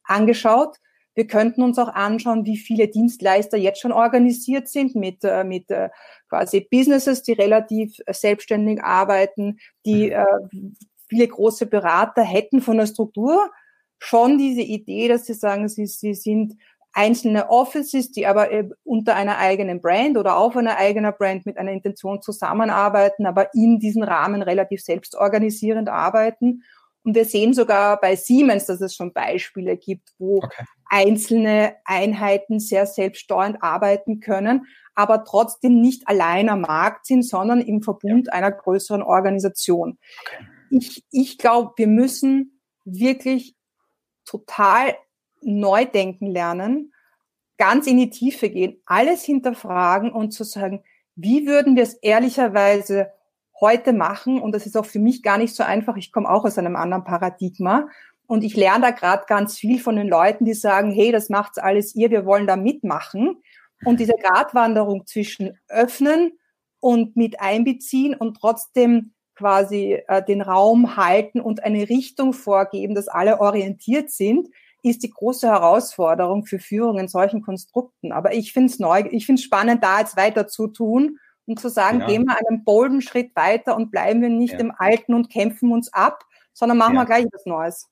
angeschaut. 0.03 0.75
Wir 1.13 1.27
könnten 1.27 1.61
uns 1.61 1.77
auch 1.77 1.89
anschauen, 1.89 2.45
wie 2.45 2.57
viele 2.57 2.87
Dienstleister 2.87 3.57
jetzt 3.57 3.79
schon 3.79 3.91
organisiert 3.91 4.67
sind 4.67 4.95
mit, 4.95 5.23
äh, 5.23 5.43
mit 5.43 5.69
äh, 5.69 5.89
quasi 6.29 6.67
Businesses, 6.69 7.23
die 7.23 7.33
relativ 7.33 7.97
selbstständig 8.09 8.83
arbeiten, 8.83 9.59
die 9.85 10.07
mhm. 10.07 10.11
äh, 10.11 10.71
viele 11.07 11.27
große 11.27 11.65
Berater 11.65 12.23
hätten 12.23 12.61
von 12.61 12.77
der 12.77 12.87
Struktur 12.87 13.51
schon 13.99 14.37
diese 14.37 14.61
Idee, 14.61 15.07
dass 15.07 15.25
sie 15.25 15.33
sagen, 15.33 15.67
sie, 15.69 15.85
sie 15.85 16.13
sind 16.13 16.55
einzelne 16.93 17.49
Offices, 17.49 18.11
die 18.11 18.27
aber 18.27 18.49
unter 18.83 19.15
einer 19.15 19.37
eigenen 19.37 19.81
Brand 19.81 20.17
oder 20.17 20.37
auf 20.37 20.57
einer 20.57 20.77
eigenen 20.77 21.13
Brand 21.17 21.45
mit 21.45 21.57
einer 21.57 21.71
Intention 21.71 22.21
zusammenarbeiten, 22.21 23.25
aber 23.25 23.53
in 23.53 23.79
diesen 23.79 24.03
Rahmen 24.03 24.41
relativ 24.41 24.81
selbstorganisierend 24.81 25.89
arbeiten. 25.89 26.63
Und 27.03 27.15
wir 27.15 27.25
sehen 27.25 27.53
sogar 27.53 27.99
bei 27.99 28.15
Siemens, 28.15 28.65
dass 28.65 28.81
es 28.81 28.95
schon 28.95 29.13
Beispiele 29.13 29.77
gibt, 29.77 30.13
wo 30.19 30.37
okay. 30.37 30.65
einzelne 30.85 31.75
Einheiten 31.85 32.59
sehr 32.59 32.85
selbststeuernd 32.85 33.63
arbeiten 33.63 34.19
können, 34.19 34.67
aber 34.93 35.23
trotzdem 35.23 35.81
nicht 35.81 36.07
allein 36.07 36.49
am 36.49 36.61
Markt 36.61 37.05
sind, 37.05 37.23
sondern 37.23 37.61
im 37.61 37.81
Verbund 37.81 38.27
ja. 38.27 38.33
einer 38.33 38.51
größeren 38.51 39.01
Organisation. 39.01 39.97
Okay. 40.25 40.45
Ich, 40.69 41.03
ich 41.11 41.37
glaube, 41.37 41.71
wir 41.77 41.87
müssen 41.87 42.61
wirklich 42.85 43.55
total 44.25 44.95
neu 45.41 45.85
denken 45.85 46.27
lernen, 46.27 46.93
ganz 47.57 47.87
in 47.87 47.97
die 47.97 48.09
Tiefe 48.09 48.49
gehen, 48.49 48.81
alles 48.85 49.23
hinterfragen 49.23 50.11
und 50.11 50.31
zu 50.31 50.43
sagen, 50.43 50.83
wie 51.15 51.45
würden 51.45 51.75
wir 51.75 51.83
es 51.83 51.93
ehrlicherweise 51.93 53.11
heute 53.59 53.93
machen? 53.93 54.41
Und 54.41 54.53
das 54.53 54.65
ist 54.65 54.75
auch 54.75 54.85
für 54.85 54.99
mich 54.99 55.21
gar 55.21 55.37
nicht 55.37 55.55
so 55.55 55.63
einfach. 55.63 55.95
Ich 55.95 56.11
komme 56.11 56.29
auch 56.29 56.45
aus 56.45 56.57
einem 56.57 56.75
anderen 56.75 57.03
Paradigma. 57.03 57.87
Und 58.27 58.43
ich 58.43 58.55
lerne 58.55 58.85
da 58.85 58.91
gerade 58.91 59.25
ganz 59.27 59.57
viel 59.57 59.79
von 59.79 59.97
den 59.97 60.07
Leuten, 60.07 60.45
die 60.45 60.53
sagen, 60.53 60.91
hey, 60.91 61.11
das 61.11 61.29
macht's 61.29 61.57
alles 61.57 61.95
ihr, 61.95 62.09
wir 62.11 62.25
wollen 62.25 62.47
da 62.47 62.55
mitmachen. 62.55 63.41
Und 63.83 63.99
diese 63.99 64.13
Gratwanderung 64.13 65.05
zwischen 65.05 65.59
öffnen 65.67 66.31
und 66.79 67.15
mit 67.15 67.41
einbeziehen 67.41 68.15
und 68.15 68.37
trotzdem 68.37 69.13
quasi 69.35 70.01
äh, 70.07 70.23
den 70.23 70.41
Raum 70.41 70.95
halten 70.95 71.41
und 71.41 71.63
eine 71.63 71.89
Richtung 71.89 72.33
vorgeben, 72.33 72.95
dass 72.95 73.07
alle 73.07 73.39
orientiert 73.41 74.11
sind, 74.11 74.49
ist 74.83 75.03
die 75.03 75.09
große 75.11 75.47
Herausforderung 75.47 76.45
für 76.45 76.59
Führung 76.59 76.97
in 76.97 77.07
solchen 77.07 77.41
Konstrukten. 77.41 78.11
Aber 78.11 78.33
ich 78.33 78.53
finde 78.53 78.71
es 78.71 78.79
neu, 78.79 79.03
ich 79.11 79.25
finde 79.25 79.39
es 79.39 79.45
spannend, 79.45 79.83
da 79.83 79.99
jetzt 79.99 80.17
weiter 80.17 80.47
zu 80.47 80.67
tun 80.67 81.19
und 81.45 81.59
zu 81.59 81.69
sagen, 81.69 81.99
ja. 81.99 82.07
gehen 82.07 82.25
wir 82.25 82.37
einen 82.47 82.63
bolden 82.63 83.01
Schritt 83.01 83.35
weiter 83.35 83.75
und 83.75 83.91
bleiben 83.91 84.21
wir 84.21 84.29
nicht 84.29 84.53
ja. 84.53 84.59
im 84.59 84.73
Alten 84.75 85.13
und 85.13 85.29
kämpfen 85.29 85.71
uns 85.71 85.93
ab, 85.93 86.23
sondern 86.53 86.77
machen 86.77 86.95
ja. 86.95 87.01
wir 87.01 87.05
gleich 87.05 87.25
was 87.31 87.45
Neues. 87.45 87.89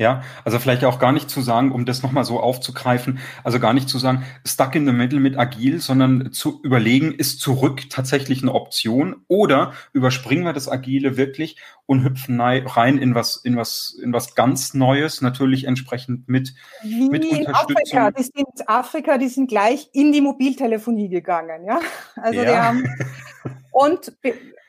Ja, 0.00 0.22
also 0.44 0.60
vielleicht 0.60 0.84
auch 0.84 1.00
gar 1.00 1.10
nicht 1.10 1.28
zu 1.28 1.40
sagen, 1.40 1.72
um 1.72 1.84
das 1.84 2.04
nochmal 2.04 2.24
so 2.24 2.38
aufzugreifen, 2.38 3.18
also 3.42 3.58
gar 3.58 3.72
nicht 3.72 3.88
zu 3.88 3.98
sagen, 3.98 4.24
stuck 4.46 4.76
in 4.76 4.86
the 4.86 4.92
middle 4.92 5.18
mit 5.18 5.36
agil, 5.36 5.80
sondern 5.80 6.30
zu 6.30 6.60
überlegen, 6.62 7.12
ist 7.12 7.40
zurück 7.40 7.90
tatsächlich 7.90 8.42
eine 8.42 8.54
Option 8.54 9.16
oder 9.26 9.72
überspringen 9.92 10.44
wir 10.44 10.52
das 10.52 10.68
Agile 10.68 11.16
wirklich 11.16 11.56
und 11.84 12.04
hüpfen 12.04 12.40
rein 12.40 12.98
in 12.98 13.16
was, 13.16 13.36
in 13.36 13.56
was, 13.56 13.98
in 14.00 14.12
was 14.12 14.36
ganz 14.36 14.72
Neues, 14.72 15.20
natürlich 15.20 15.64
entsprechend 15.64 16.28
mit, 16.28 16.54
Wie 16.82 17.08
mit 17.08 17.24
in. 17.24 17.48
Afrika, 17.48 18.12
die 18.12 18.22
sind 18.22 18.68
Afrika, 18.68 19.18
die 19.18 19.28
sind 19.28 19.48
gleich 19.48 19.90
in 19.92 20.12
die 20.12 20.20
Mobiltelefonie 20.20 21.08
gegangen, 21.08 21.64
ja. 21.64 21.80
Also 22.14 22.40
ja. 22.40 22.44
die 22.44 22.56
haben, 22.56 22.84
und 23.78 24.12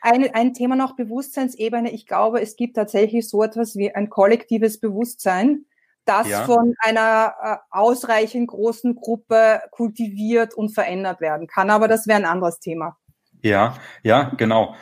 ein, 0.02 0.34
ein 0.34 0.54
Thema 0.54 0.76
noch 0.76 0.94
Bewusstseinsebene. 0.94 1.90
Ich 1.90 2.06
glaube, 2.06 2.40
es 2.40 2.54
gibt 2.54 2.76
tatsächlich 2.76 3.28
so 3.28 3.42
etwas 3.42 3.74
wie 3.74 3.92
ein 3.92 4.08
kollektives 4.08 4.78
Bewusstsein, 4.78 5.64
das 6.04 6.28
ja. 6.28 6.44
von 6.44 6.74
einer 6.78 7.34
äh, 7.42 7.56
ausreichend 7.70 8.48
großen 8.48 8.94
Gruppe 8.94 9.62
kultiviert 9.72 10.54
und 10.54 10.70
verändert 10.70 11.20
werden 11.20 11.48
kann. 11.48 11.70
Aber 11.70 11.88
das 11.88 12.06
wäre 12.06 12.18
ein 12.18 12.24
anderes 12.24 12.60
Thema. 12.60 12.96
Ja, 13.42 13.76
ja, 14.04 14.32
genau. 14.36 14.76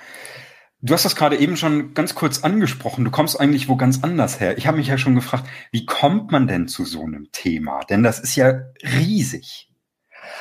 Du 0.82 0.92
hast 0.92 1.06
das 1.06 1.16
gerade 1.16 1.38
eben 1.38 1.56
schon 1.56 1.94
ganz 1.94 2.14
kurz 2.14 2.44
angesprochen. 2.44 3.06
Du 3.06 3.10
kommst 3.10 3.40
eigentlich 3.40 3.68
wo 3.68 3.76
ganz 3.76 4.04
anders 4.04 4.40
her. 4.40 4.58
Ich 4.58 4.66
habe 4.66 4.76
mich 4.76 4.88
ja 4.88 4.98
schon 4.98 5.14
gefragt, 5.14 5.44
wie 5.72 5.86
kommt 5.86 6.30
man 6.30 6.46
denn 6.46 6.68
zu 6.68 6.84
so 6.84 7.02
einem 7.02 7.32
Thema? 7.32 7.80
Denn 7.88 8.02
das 8.02 8.20
ist 8.20 8.36
ja 8.36 8.60
riesig. 8.82 9.70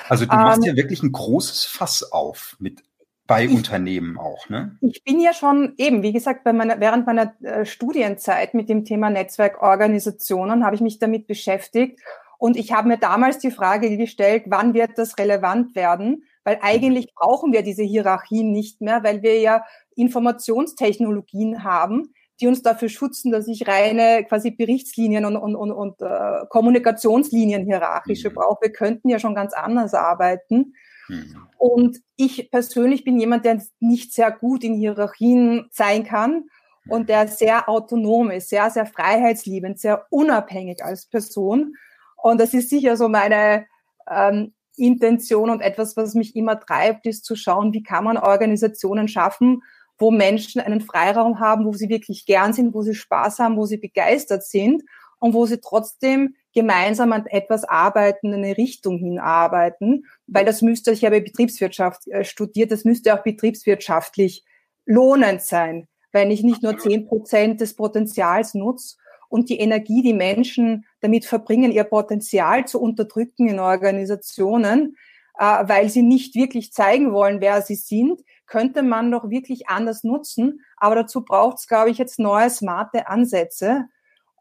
Also 0.10 0.26
du 0.26 0.36
machst 0.36 0.60
ähm, 0.60 0.71
ja 0.71 0.76
wirklich 0.76 1.02
ein 1.04 1.12
großes 1.13 1.63
Fass 1.65 2.12
auf 2.12 2.58
mit 2.60 2.84
bei 3.27 3.45
ich, 3.45 3.53
Unternehmen 3.53 4.17
auch, 4.17 4.49
ne? 4.49 4.77
Ich 4.81 5.03
bin 5.03 5.19
ja 5.19 5.33
schon 5.33 5.73
eben, 5.77 6.01
wie 6.01 6.13
gesagt, 6.13 6.43
bei 6.43 6.53
meiner, 6.53 6.79
während 6.79 7.05
meiner 7.05 7.33
äh, 7.43 7.65
Studienzeit 7.65 8.53
mit 8.53 8.69
dem 8.69 8.85
Thema 8.85 9.09
Netzwerkorganisationen 9.09 10.65
habe 10.65 10.75
ich 10.75 10.81
mich 10.81 10.99
damit 10.99 11.27
beschäftigt 11.27 11.99
und 12.37 12.55
ich 12.55 12.71
habe 12.71 12.87
mir 12.87 12.97
damals 12.97 13.39
die 13.39 13.51
Frage 13.51 13.95
gestellt, 13.97 14.43
wann 14.47 14.73
wird 14.73 14.91
das 14.97 15.17
relevant 15.17 15.75
werden? 15.75 16.23
Weil 16.43 16.59
eigentlich 16.61 17.13
brauchen 17.15 17.51
wir 17.51 17.63
diese 17.63 17.83
Hierarchien 17.83 18.51
nicht 18.51 18.79
mehr, 18.79 19.03
weil 19.03 19.21
wir 19.21 19.39
ja 19.39 19.65
Informationstechnologien 19.95 21.63
haben, 21.63 22.13
die 22.39 22.47
uns 22.47 22.61
dafür 22.61 22.89
schützen, 22.89 23.31
dass 23.31 23.47
ich 23.47 23.67
reine 23.67 24.23
quasi 24.23 24.51
Berichtslinien 24.51 25.25
und, 25.25 25.35
und, 25.35 25.55
und, 25.55 25.71
und 25.71 26.01
äh, 26.01 26.45
Kommunikationslinien 26.49 27.65
hierarchische 27.65 28.29
mhm. 28.29 28.35
brauche. 28.35 28.61
Wir 28.61 28.71
könnten 28.71 29.09
ja 29.09 29.17
schon 29.17 29.33
ganz 29.33 29.53
anders 29.53 29.93
arbeiten. 29.95 30.73
Mhm. 31.07 31.47
Und 31.57 31.97
ich 32.15 32.49
persönlich 32.51 33.03
bin 33.03 33.19
jemand, 33.19 33.45
der 33.45 33.61
nicht 33.79 34.13
sehr 34.13 34.31
gut 34.31 34.63
in 34.63 34.75
Hierarchien 34.75 35.67
sein 35.71 36.03
kann 36.03 36.45
und 36.89 37.09
der 37.09 37.27
sehr 37.27 37.67
autonom 37.69 38.31
ist, 38.31 38.49
sehr, 38.49 38.69
sehr 38.69 38.85
freiheitsliebend, 38.85 39.79
sehr 39.79 40.05
unabhängig 40.09 40.83
als 40.83 41.05
Person. 41.05 41.75
Und 42.15 42.39
das 42.39 42.53
ist 42.53 42.69
sicher 42.69 42.97
so 42.97 43.09
meine 43.09 43.65
ähm, 44.09 44.53
Intention 44.75 45.49
und 45.49 45.61
etwas, 45.61 45.97
was 45.97 46.13
mich 46.13 46.35
immer 46.35 46.59
treibt, 46.59 47.05
ist 47.05 47.25
zu 47.25 47.35
schauen, 47.35 47.73
wie 47.73 47.83
kann 47.83 48.03
man 48.03 48.17
Organisationen 48.17 49.07
schaffen, 49.07 49.63
wo 49.97 50.11
Menschen 50.11 50.61
einen 50.61 50.81
Freiraum 50.81 51.39
haben, 51.39 51.65
wo 51.65 51.73
sie 51.73 51.89
wirklich 51.89 52.25
gern 52.25 52.53
sind, 52.53 52.73
wo 52.73 52.83
sie 52.83 52.93
Spaß 52.93 53.39
haben, 53.39 53.57
wo 53.57 53.65
sie 53.65 53.77
begeistert 53.77 54.43
sind 54.43 54.83
und 55.19 55.34
wo 55.34 55.45
sie 55.45 55.60
trotzdem 55.60 56.36
gemeinsam 56.53 57.12
an 57.13 57.25
etwas 57.27 57.63
arbeiten, 57.63 58.34
in 58.34 58.43
eine 58.43 58.58
Richtung 58.58 58.97
hinarbeiten, 58.97 60.06
weil 60.27 60.45
das 60.45 60.62
müsste, 60.62 60.91
ich 60.91 61.06
habe 61.06 61.21
Betriebswirtschaft 61.21 62.08
äh, 62.08 62.23
studiert, 62.23 62.71
das 62.71 62.84
müsste 62.84 63.13
auch 63.13 63.23
betriebswirtschaftlich 63.23 64.43
lohnend 64.86 65.41
sein, 65.41 65.88
wenn 66.12 66.32
ich 66.32 66.43
nicht 66.43 66.63
nur 66.63 66.77
zehn 66.77 67.06
Prozent 67.06 67.62
des 67.62 67.75
Potenzials 67.75 68.53
nutze 68.53 68.95
und 69.30 69.49
die 69.49 69.60
Energie, 69.60 70.01
die 70.01 70.13
Menschen 70.13 70.86
damit 71.01 71.25
verbringen, 71.25 71.71
ihr 71.71 71.84
Potenzial 71.84 72.65
zu 72.65 72.80
unterdrücken 72.82 73.47
in 73.47 73.60
Organisationen, 73.60 74.97
äh, 75.38 75.43
weil 75.43 75.89
sie 75.89 76.01
nicht 76.01 76.36
wirklich 76.36 76.73
zeigen 76.73 77.13
wollen, 77.13 77.41
wer 77.41 77.62
sie 77.62 77.75
sind, 77.75 78.21
könnte 78.47 78.82
man 78.82 79.12
doch 79.12 79.30
wirklich 79.30 79.67
anders 79.67 80.03
nutzen. 80.03 80.62
Aber 80.77 80.95
dazu 80.95 81.23
braucht 81.23 81.60
es, 81.60 81.67
glaube 81.67 81.91
ich, 81.91 81.97
jetzt 81.97 82.17
neue, 82.17 82.49
smarte 82.49 83.08
Ansätze. 83.08 83.86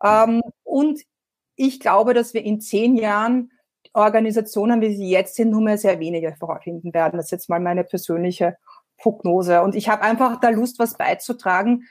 Ähm, 0.02 0.42
und 0.64 1.02
ich 1.56 1.80
glaube, 1.80 2.14
dass 2.14 2.34
wir 2.34 2.44
in 2.44 2.60
zehn 2.60 2.96
Jahren 2.96 3.50
Organisationen, 3.92 4.80
wie 4.80 4.94
sie 4.94 5.08
jetzt 5.08 5.36
sind, 5.36 5.50
nur 5.50 5.62
mehr 5.62 5.78
sehr 5.78 5.98
wenige 6.00 6.34
vorfinden 6.34 6.92
werden. 6.92 7.16
Das 7.16 7.26
ist 7.26 7.30
jetzt 7.30 7.48
mal 7.48 7.60
meine 7.60 7.82
persönliche 7.82 8.56
Prognose. 8.98 9.62
Und 9.62 9.74
ich 9.74 9.88
habe 9.88 10.02
einfach 10.02 10.38
da 10.40 10.50
Lust, 10.50 10.78
was 10.78 10.96
beizutragen 10.96 11.84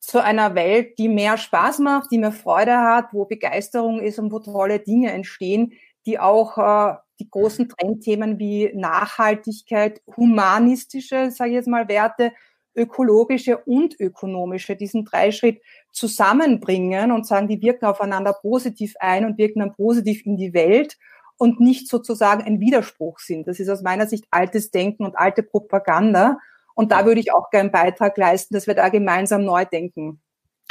zu 0.00 0.22
einer 0.22 0.54
Welt, 0.54 0.98
die 0.98 1.08
mehr 1.08 1.38
Spaß 1.38 1.78
macht, 1.78 2.10
die 2.10 2.18
mehr 2.18 2.32
Freude 2.32 2.76
hat, 2.76 3.12
wo 3.12 3.24
Begeisterung 3.24 4.00
ist 4.00 4.18
und 4.18 4.32
wo 4.32 4.38
tolle 4.40 4.80
Dinge 4.80 5.12
entstehen, 5.12 5.72
die 6.06 6.18
auch 6.18 6.58
äh, 6.58 6.96
die 7.20 7.30
großen 7.30 7.68
Trendthemen 7.68 8.38
wie 8.38 8.70
Nachhaltigkeit, 8.74 10.02
humanistische, 10.16 11.30
sage 11.30 11.50
ich 11.50 11.54
jetzt 11.54 11.68
mal, 11.68 11.88
Werte, 11.88 12.32
ökologische 12.74 13.58
und 13.58 13.98
ökonomische, 13.98 14.76
diesen 14.76 15.04
Dreischritt 15.04 15.60
zusammenbringen 15.92 17.12
und 17.12 17.26
sagen, 17.26 17.48
die 17.48 17.62
wirken 17.62 17.86
aufeinander 17.86 18.32
positiv 18.32 18.94
ein 19.00 19.24
und 19.24 19.38
wirken 19.38 19.60
dann 19.60 19.74
positiv 19.74 20.24
in 20.26 20.36
die 20.36 20.54
Welt 20.54 20.98
und 21.36 21.60
nicht 21.60 21.88
sozusagen 21.88 22.42
ein 22.42 22.60
Widerspruch 22.60 23.18
sind. 23.18 23.48
Das 23.48 23.60
ist 23.60 23.68
aus 23.68 23.82
meiner 23.82 24.06
Sicht 24.06 24.24
altes 24.30 24.70
Denken 24.70 25.04
und 25.04 25.16
alte 25.16 25.42
Propaganda. 25.42 26.38
Und 26.74 26.92
da 26.92 27.06
würde 27.06 27.20
ich 27.20 27.32
auch 27.32 27.50
gerne 27.50 27.70
einen 27.70 27.72
Beitrag 27.72 28.16
leisten, 28.16 28.54
dass 28.54 28.66
wir 28.66 28.74
da 28.74 28.88
gemeinsam 28.88 29.44
neu 29.44 29.64
denken. 29.64 30.20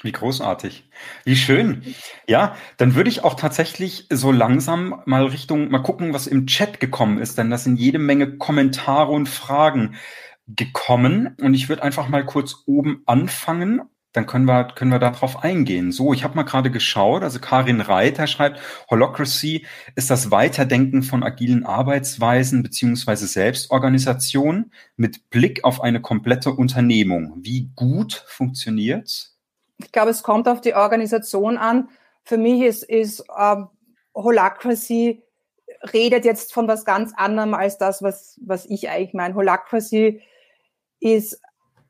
Wie 0.02 0.12
großartig. 0.12 0.90
Wie 1.24 1.36
schön. 1.36 1.84
Ja, 2.28 2.58
dann 2.78 2.96
würde 2.96 3.10
ich 3.10 3.24
auch 3.24 3.36
tatsächlich 3.36 4.08
so 4.12 4.32
langsam 4.32 5.02
mal 5.06 5.26
Richtung, 5.26 5.70
mal 5.70 5.80
gucken, 5.80 6.14
was 6.14 6.28
im 6.28 6.46
Chat 6.46 6.82
gekommen 6.82 7.20
ist, 7.20 7.38
denn 7.38 7.50
das 7.50 7.64
sind 7.64 7.78
jede 7.78 8.00
Menge 8.00 8.38
Kommentare 8.38 9.12
und 9.12 9.30
Fragen 9.30 9.96
gekommen. 10.48 11.36
Und 11.42 11.54
ich 11.54 11.70
würde 11.70 11.84
einfach 11.84 12.10
mal 12.10 12.26
kurz 12.26 12.64
oben 12.66 13.04
anfangen 13.06 13.82
dann 14.14 14.28
können 14.28 14.46
wir, 14.46 14.66
können 14.76 14.92
wir 14.92 15.00
darauf 15.00 15.44
eingehen. 15.44 15.92
So, 15.92 16.14
ich 16.14 16.24
habe 16.24 16.36
mal 16.36 16.44
gerade 16.44 16.70
geschaut, 16.70 17.24
also 17.24 17.40
Karin 17.40 17.82
Reiter 17.82 18.28
schreibt, 18.28 18.60
Holocracy 18.90 19.66
ist 19.96 20.12
das 20.12 20.30
Weiterdenken 20.30 21.02
von 21.02 21.24
agilen 21.24 21.66
Arbeitsweisen 21.66 22.62
beziehungsweise 22.62 23.26
Selbstorganisation 23.26 24.72
mit 24.96 25.32
Blick 25.32 25.64
auf 25.64 25.82
eine 25.82 26.00
komplette 26.00 26.52
Unternehmung. 26.52 27.40
Wie 27.42 27.72
gut 27.76 28.24
funktioniert's? 28.28 29.36
Ich 29.80 29.92
glaube, 29.92 30.12
es 30.12 30.22
kommt 30.22 30.48
auf 30.48 30.62
die 30.62 30.76
Organisation 30.76 31.58
an. 31.58 31.90
Für 32.24 32.38
mich 32.38 32.62
ist, 32.62 32.84
ist 32.84 33.26
ähm, 33.38 33.68
Holacracy 34.14 35.24
redet 35.92 36.24
jetzt 36.24 36.54
von 36.54 36.68
was 36.68 36.86
ganz 36.86 37.14
anderem 37.16 37.56
als 37.56 37.80
das, 37.80 38.04
was, 38.04 38.40
was 38.46 38.66
ich 38.68 38.90
eigentlich 38.90 39.16
meine. 39.16 39.34
Holacracy 39.34 40.22
ist 41.04 41.42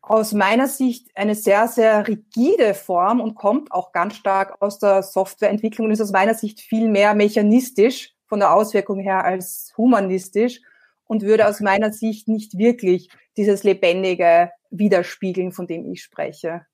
aus 0.02 0.34
meiner 0.34 0.67
Sicht 0.67 1.08
eine 1.15 1.36
sehr, 1.36 1.67
sehr 1.67 2.08
rigide 2.08 2.73
Form 2.73 3.21
und 3.21 3.36
kommt 3.36 3.71
auch 3.71 3.93
ganz 3.93 4.15
stark 4.15 4.62
aus 4.62 4.80
der 4.80 5.02
Softwareentwicklung 5.02 5.86
und 5.86 5.93
ist 5.93 6.02
aus 6.02 6.12
meiner 6.12 6.34
Sicht 6.34 6.60
viel 6.60 6.89
mehr 6.89 7.13
mechanistisch 7.13 8.13
von 8.26 8.39
der 8.39 8.54
Auswirkung 8.54 8.99
her 8.99 9.23
als 9.23 9.71
humanistisch 9.78 10.60
und 11.06 11.21
würde 11.21 11.47
aus 11.47 11.62
meiner 11.62 11.93
Sicht 11.93 12.28
nicht 12.28 12.58
wirklich 12.58 13.10
dieses 13.38 13.63
Lebendige 13.63 14.52
widerspiegeln, 14.71 15.52
von 15.52 15.67
dem 15.67 15.89
ich 15.91 16.04
spreche. 16.04 16.65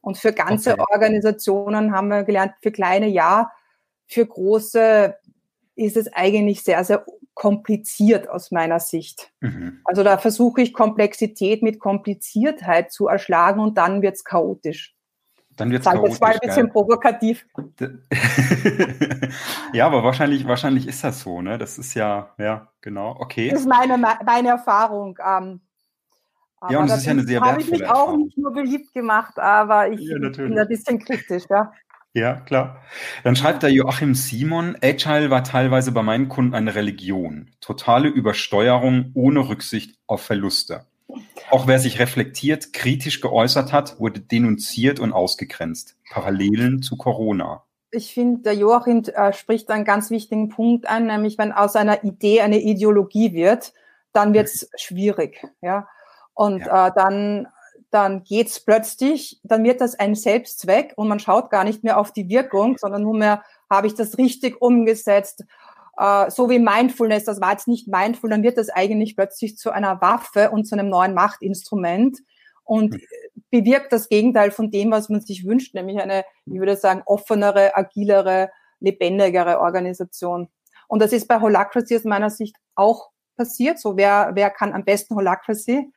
Und 0.00 0.18
für 0.18 0.32
ganze 0.32 0.72
okay. 0.72 0.84
Organisationen 0.92 1.92
haben 1.92 2.08
wir 2.08 2.24
gelernt, 2.24 2.52
für 2.60 2.72
kleine 2.72 3.06
ja, 3.06 3.50
für 4.06 4.26
große 4.26 5.16
ist 5.76 5.96
es 5.96 6.12
eigentlich 6.12 6.62
sehr, 6.62 6.84
sehr 6.84 7.06
kompliziert 7.34 8.28
aus 8.28 8.50
meiner 8.50 8.80
Sicht. 8.80 9.32
Mhm. 9.40 9.80
Also 9.84 10.02
da 10.02 10.18
versuche 10.18 10.62
ich 10.62 10.72
Komplexität 10.72 11.62
mit 11.62 11.80
Kompliziertheit 11.80 12.92
zu 12.92 13.08
erschlagen 13.08 13.60
und 13.60 13.76
dann 13.76 14.02
wird 14.02 14.14
es 14.14 14.24
chaotisch. 14.24 14.94
Dann 15.56 15.70
wird 15.70 15.84
es 15.84 15.90
chaotisch. 15.90 16.12
Das 16.12 16.20
war 16.20 16.28
ein 16.28 16.38
bisschen 16.40 16.66
geil. 16.66 16.72
provokativ. 16.72 17.46
ja, 19.72 19.86
aber 19.86 20.02
wahrscheinlich, 20.02 20.46
wahrscheinlich 20.46 20.88
ist 20.88 21.04
das 21.04 21.20
so, 21.20 21.42
ne? 21.42 21.58
Das 21.58 21.78
ist 21.78 21.94
ja, 21.94 22.34
ja, 22.38 22.68
genau, 22.80 23.16
okay. 23.18 23.50
Das 23.50 23.60
ist 23.60 23.68
meine, 23.68 23.96
meine 23.98 24.48
Erfahrung. 24.48 25.18
Ähm, 25.24 25.60
ja, 26.70 26.80
und 26.80 26.88
das 26.88 26.98
ist 26.98 27.06
ja 27.06 27.12
eine 27.12 27.22
sehr 27.22 27.40
wertvolle 27.40 27.52
Habe 27.52 27.62
ich 27.62 27.70
mich 27.70 27.86
auch 27.86 28.16
nicht 28.16 28.38
nur 28.38 28.52
beliebt 28.52 28.92
gemacht, 28.94 29.38
aber 29.38 29.90
ich 29.90 30.00
ja, 30.00 30.18
bin 30.18 30.58
ein 30.58 30.68
bisschen 30.68 30.98
kritisch, 30.98 31.44
ja. 31.50 31.72
Ja, 32.14 32.36
klar. 32.36 32.80
Dann 33.24 33.34
schreibt 33.34 33.64
der 33.64 33.70
Joachim 33.70 34.14
Simon, 34.14 34.76
Agile 34.80 35.30
war 35.30 35.42
teilweise 35.42 35.90
bei 35.90 36.02
meinen 36.02 36.28
Kunden 36.28 36.54
eine 36.54 36.76
Religion. 36.76 37.50
Totale 37.60 38.08
Übersteuerung 38.08 39.10
ohne 39.14 39.48
Rücksicht 39.48 39.98
auf 40.06 40.22
Verluste. 40.22 40.86
Auch 41.50 41.66
wer 41.66 41.80
sich 41.80 41.98
reflektiert, 41.98 42.72
kritisch 42.72 43.20
geäußert 43.20 43.72
hat, 43.72 43.98
wurde 43.98 44.20
denunziert 44.20 45.00
und 45.00 45.12
ausgegrenzt. 45.12 45.96
Parallelen 46.10 46.82
zu 46.82 46.96
Corona. 46.96 47.64
Ich 47.90 48.14
finde, 48.14 48.42
der 48.42 48.54
Joachim 48.54 49.02
äh, 49.12 49.32
spricht 49.32 49.70
einen 49.70 49.84
ganz 49.84 50.10
wichtigen 50.10 50.48
Punkt 50.48 50.88
an, 50.88 51.06
nämlich 51.06 51.36
wenn 51.36 51.52
aus 51.52 51.74
einer 51.74 52.04
Idee 52.04 52.42
eine 52.42 52.60
Ideologie 52.60 53.32
wird, 53.32 53.72
dann 54.12 54.34
wird 54.34 54.46
es 54.46 54.68
schwierig. 54.76 55.44
Ja? 55.60 55.88
Und 56.32 56.60
ja. 56.60 56.88
Äh, 56.88 56.92
dann 56.94 57.48
dann 57.94 58.24
geht's 58.24 58.58
plötzlich, 58.58 59.40
dann 59.44 59.62
wird 59.62 59.80
das 59.80 59.94
ein 59.94 60.16
Selbstzweck 60.16 60.94
und 60.96 61.06
man 61.06 61.20
schaut 61.20 61.48
gar 61.48 61.62
nicht 61.62 61.84
mehr 61.84 61.96
auf 61.96 62.10
die 62.10 62.28
Wirkung, 62.28 62.76
sondern 62.76 63.02
nur 63.02 63.16
mehr, 63.16 63.44
habe 63.70 63.86
ich 63.86 63.94
das 63.94 64.18
richtig 64.18 64.60
umgesetzt, 64.60 65.44
äh, 65.96 66.28
so 66.28 66.50
wie 66.50 66.58
Mindfulness, 66.58 67.24
das 67.24 67.40
war 67.40 67.52
jetzt 67.52 67.68
nicht 67.68 67.86
Mindful, 67.86 68.30
dann 68.30 68.42
wird 68.42 68.58
das 68.58 68.68
eigentlich 68.68 69.14
plötzlich 69.14 69.56
zu 69.56 69.70
einer 69.70 70.00
Waffe 70.00 70.50
und 70.50 70.64
zu 70.66 70.74
einem 70.74 70.88
neuen 70.88 71.14
Machtinstrument 71.14 72.18
und 72.64 72.94
hm. 72.94 73.00
bewirkt 73.50 73.92
das 73.92 74.08
Gegenteil 74.08 74.50
von 74.50 74.72
dem, 74.72 74.90
was 74.90 75.08
man 75.08 75.20
sich 75.20 75.46
wünscht, 75.46 75.74
nämlich 75.74 76.00
eine, 76.00 76.24
ich 76.46 76.58
würde 76.58 76.76
sagen, 76.76 77.02
offenere, 77.06 77.76
agilere, 77.76 78.50
lebendigere 78.80 79.60
Organisation. 79.60 80.48
Und 80.88 81.00
das 81.00 81.12
ist 81.12 81.28
bei 81.28 81.40
Holacracy 81.40 81.96
aus 81.96 82.04
meiner 82.04 82.30
Sicht 82.30 82.56
auch 82.74 83.10
passiert. 83.36 83.78
So, 83.78 83.96
wer, 83.96 84.32
wer 84.34 84.50
kann 84.50 84.72
am 84.72 84.84
besten 84.84 85.14
Holacracy? 85.14 85.92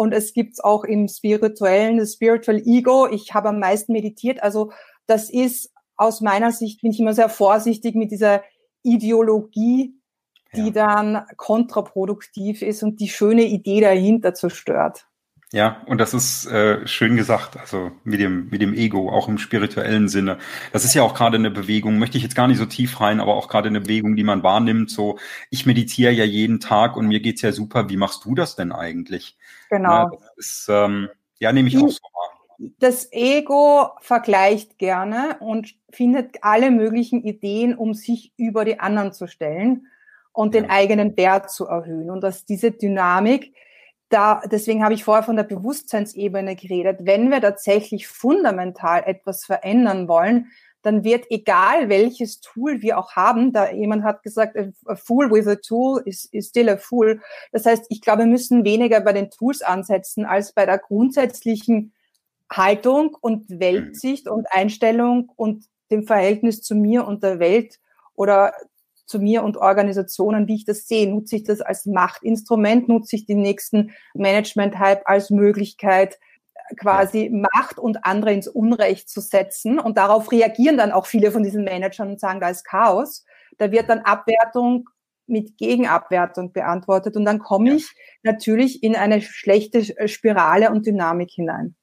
Und 0.00 0.14
es 0.14 0.32
gibt's 0.32 0.60
auch 0.60 0.84
im 0.84 1.08
spirituellen, 1.08 1.98
das 1.98 2.14
Spiritual 2.14 2.56
Ego. 2.56 3.06
Ich 3.06 3.34
habe 3.34 3.50
am 3.50 3.58
meisten 3.58 3.92
meditiert. 3.92 4.42
Also 4.42 4.72
das 5.04 5.28
ist 5.28 5.74
aus 5.94 6.22
meiner 6.22 6.52
Sicht, 6.52 6.80
bin 6.80 6.90
ich 6.90 7.00
immer 7.00 7.12
sehr 7.12 7.28
vorsichtig 7.28 7.94
mit 7.96 8.10
dieser 8.10 8.42
Ideologie, 8.82 9.94
die 10.54 10.68
ja. 10.68 10.70
dann 10.70 11.26
kontraproduktiv 11.36 12.62
ist 12.62 12.82
und 12.82 12.98
die 12.98 13.10
schöne 13.10 13.42
Idee 13.42 13.82
dahinter 13.82 14.32
zerstört. 14.32 15.06
Ja, 15.52 15.82
und 15.86 15.98
das 15.98 16.14
ist 16.14 16.46
äh, 16.46 16.86
schön 16.86 17.16
gesagt, 17.16 17.56
also 17.56 17.90
mit 18.04 18.20
dem, 18.20 18.48
mit 18.50 18.62
dem 18.62 18.72
Ego, 18.72 19.10
auch 19.10 19.26
im 19.26 19.36
spirituellen 19.36 20.08
Sinne. 20.08 20.38
Das 20.72 20.84
ist 20.84 20.94
ja 20.94 21.02
auch 21.02 21.12
gerade 21.12 21.38
eine 21.38 21.50
Bewegung, 21.50 21.98
möchte 21.98 22.16
ich 22.18 22.22
jetzt 22.22 22.36
gar 22.36 22.46
nicht 22.46 22.58
so 22.58 22.66
tief 22.66 23.00
rein, 23.00 23.18
aber 23.18 23.34
auch 23.34 23.48
gerade 23.48 23.68
eine 23.68 23.80
Bewegung, 23.80 24.14
die 24.14 24.22
man 24.22 24.44
wahrnimmt. 24.44 24.90
So, 24.90 25.18
ich 25.50 25.66
meditiere 25.66 26.12
ja 26.12 26.24
jeden 26.24 26.60
Tag 26.60 26.96
und 26.96 27.08
mir 27.08 27.18
geht's 27.18 27.42
ja 27.42 27.50
super. 27.50 27.88
Wie 27.88 27.96
machst 27.96 28.24
du 28.24 28.36
das 28.36 28.54
denn 28.54 28.70
eigentlich? 28.70 29.36
Genau. 29.70 29.90
Ja, 29.90 30.10
das 30.10 30.36
ist, 30.36 30.68
ähm, 30.70 31.08
ja, 31.40 31.52
nehme 31.52 31.66
ich 31.66 31.76
auch 31.78 31.88
so 31.88 32.02
wahr. 32.02 32.30
Das 32.78 33.10
Ego 33.10 33.90
vergleicht 34.02 34.78
gerne 34.78 35.38
und 35.40 35.74
findet 35.90 36.44
alle 36.44 36.70
möglichen 36.70 37.24
Ideen, 37.24 37.74
um 37.74 37.94
sich 37.94 38.32
über 38.36 38.64
die 38.64 38.78
anderen 38.78 39.12
zu 39.12 39.26
stellen 39.26 39.86
und 40.32 40.54
ja. 40.54 40.60
den 40.60 40.70
eigenen 40.70 41.16
Wert 41.16 41.50
zu 41.50 41.66
erhöhen. 41.66 42.10
Und 42.10 42.20
dass 42.20 42.44
diese 42.44 42.70
Dynamik, 42.70 43.52
da, 44.10 44.42
deswegen 44.50 44.84
habe 44.84 44.94
ich 44.94 45.04
vorher 45.04 45.22
von 45.22 45.36
der 45.36 45.44
Bewusstseinsebene 45.44 46.56
geredet. 46.56 46.98
Wenn 47.02 47.30
wir 47.30 47.40
tatsächlich 47.40 48.08
fundamental 48.08 49.02
etwas 49.06 49.44
verändern 49.44 50.08
wollen, 50.08 50.50
dann 50.82 51.04
wird 51.04 51.26
egal 51.30 51.88
welches 51.88 52.40
Tool 52.40 52.82
wir 52.82 52.98
auch 52.98 53.12
haben, 53.12 53.52
da 53.52 53.70
jemand 53.70 54.02
hat 54.02 54.22
gesagt, 54.22 54.56
a 54.86 54.94
fool 54.94 55.30
with 55.30 55.46
a 55.46 55.56
tool 55.56 56.02
is, 56.04 56.24
is 56.32 56.48
still 56.48 56.68
a 56.70 56.76
fool. 56.76 57.20
Das 57.52 57.66
heißt, 57.66 57.86
ich 57.88 58.00
glaube, 58.00 58.20
wir 58.20 58.26
müssen 58.26 58.64
weniger 58.64 59.00
bei 59.00 59.12
den 59.12 59.30
Tools 59.30 59.62
ansetzen 59.62 60.24
als 60.24 60.52
bei 60.52 60.66
der 60.66 60.78
grundsätzlichen 60.78 61.92
Haltung 62.50 63.16
und 63.20 63.60
Weltsicht 63.60 64.26
und 64.26 64.46
Einstellung 64.50 65.30
und 65.36 65.66
dem 65.90 66.04
Verhältnis 66.04 66.62
zu 66.62 66.74
mir 66.74 67.06
und 67.06 67.22
der 67.22 67.38
Welt 67.38 67.78
oder 68.14 68.52
zu 69.10 69.18
mir 69.18 69.42
und 69.42 69.56
Organisationen, 69.56 70.46
wie 70.46 70.54
ich 70.54 70.64
das 70.64 70.86
sehe. 70.86 71.10
Nutze 71.10 71.36
ich 71.36 71.42
das 71.42 71.60
als 71.60 71.84
Machtinstrument? 71.84 72.88
Nutze 72.88 73.16
ich 73.16 73.26
den 73.26 73.42
nächsten 73.42 73.90
Management-Hype 74.14 75.02
als 75.04 75.30
Möglichkeit, 75.30 76.18
quasi 76.78 77.30
Macht 77.30 77.78
und 77.78 78.04
andere 78.04 78.32
ins 78.32 78.48
Unrecht 78.48 79.10
zu 79.10 79.20
setzen? 79.20 79.78
Und 79.78 79.98
darauf 79.98 80.30
reagieren 80.30 80.78
dann 80.78 80.92
auch 80.92 81.06
viele 81.06 81.32
von 81.32 81.42
diesen 81.42 81.64
Managern 81.64 82.10
und 82.10 82.20
sagen, 82.20 82.40
da 82.40 82.48
ist 82.48 82.64
Chaos. 82.64 83.24
Da 83.58 83.72
wird 83.72 83.90
dann 83.90 83.98
Abwertung 83.98 84.88
mit 85.26 85.58
Gegenabwertung 85.58 86.52
beantwortet. 86.52 87.16
Und 87.16 87.24
dann 87.24 87.40
komme 87.40 87.74
ich 87.74 87.94
natürlich 88.22 88.82
in 88.82 88.96
eine 88.96 89.20
schlechte 89.20 90.08
Spirale 90.08 90.70
und 90.70 90.86
Dynamik 90.86 91.30
hinein. 91.30 91.74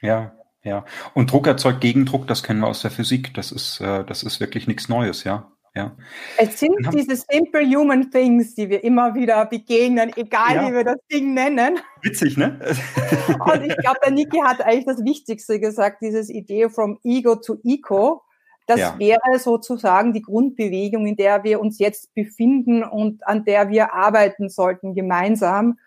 Ja, 0.00 0.34
ja. 0.62 0.84
Und 1.14 1.30
Druck 1.32 1.46
erzeugt 1.46 1.80
Gegendruck, 1.80 2.26
das 2.26 2.42
kennen 2.42 2.60
wir 2.60 2.68
aus 2.68 2.82
der 2.82 2.90
Physik. 2.90 3.34
Das 3.34 3.52
ist, 3.52 3.80
äh, 3.80 4.04
das 4.04 4.22
ist 4.22 4.40
wirklich 4.40 4.66
nichts 4.66 4.88
Neues, 4.88 5.24
ja. 5.24 5.53
Ja. 5.76 5.96
Es 6.38 6.60
sind 6.60 6.76
diese 6.92 7.16
simple 7.16 7.66
human 7.66 8.08
things, 8.08 8.54
die 8.54 8.68
wir 8.68 8.84
immer 8.84 9.14
wieder 9.16 9.44
begegnen, 9.46 10.12
egal 10.14 10.54
ja. 10.54 10.68
wie 10.68 10.72
wir 10.72 10.84
das 10.84 10.98
Ding 11.12 11.34
nennen. 11.34 11.80
Witzig, 12.02 12.36
ne? 12.36 12.60
Und 13.44 13.62
ich 13.64 13.76
glaube, 13.78 13.98
der 14.04 14.12
Niki 14.12 14.38
hat 14.38 14.60
eigentlich 14.60 14.84
das 14.84 15.04
Wichtigste 15.04 15.58
gesagt, 15.58 16.00
dieses 16.00 16.30
Idee 16.30 16.68
from 16.68 17.00
ego 17.02 17.34
to 17.34 17.58
eco. 17.64 18.22
Das 18.66 18.78
ja. 18.78 18.98
wäre 18.98 19.38
sozusagen 19.38 20.12
die 20.12 20.22
Grundbewegung, 20.22 21.06
in 21.06 21.16
der 21.16 21.42
wir 21.42 21.60
uns 21.60 21.78
jetzt 21.80 22.14
befinden 22.14 22.84
und 22.84 23.26
an 23.26 23.44
der 23.44 23.68
wir 23.68 23.92
arbeiten 23.92 24.48
sollten 24.48 24.94
gemeinsam. 24.94 25.78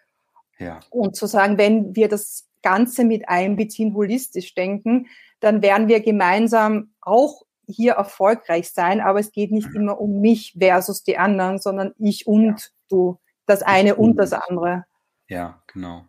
Ja. 0.60 0.82
Und 0.90 1.16
zu 1.16 1.28
sagen, 1.28 1.58
wenn 1.58 1.96
wir 1.96 2.10
das 2.10 2.46
Ganze 2.62 3.06
mit 3.06 3.30
einbeziehen, 3.30 3.94
holistisch 3.94 4.54
denken, 4.54 5.08
dann 5.40 5.62
werden 5.62 5.88
wir 5.88 6.02
gemeinsam 6.02 6.90
auch 7.00 7.47
hier 7.68 7.94
erfolgreich 7.94 8.72
sein. 8.72 9.02
Aber 9.02 9.20
es 9.20 9.32
geht 9.32 9.52
nicht 9.52 9.74
immer 9.76 10.00
um 10.00 10.22
mich 10.22 10.56
versus 10.58 11.04
die 11.04 11.18
anderen, 11.18 11.60
sondern 11.60 11.94
ich 11.98 12.28
und 12.28 12.46
ja. 12.46 12.56
du. 12.90 13.20
Das 13.46 13.62
eine 13.62 13.96
und 13.96 14.18
das 14.18 14.34
andere. 14.34 14.84
Ja, 15.30 15.62
genau. 15.68 16.06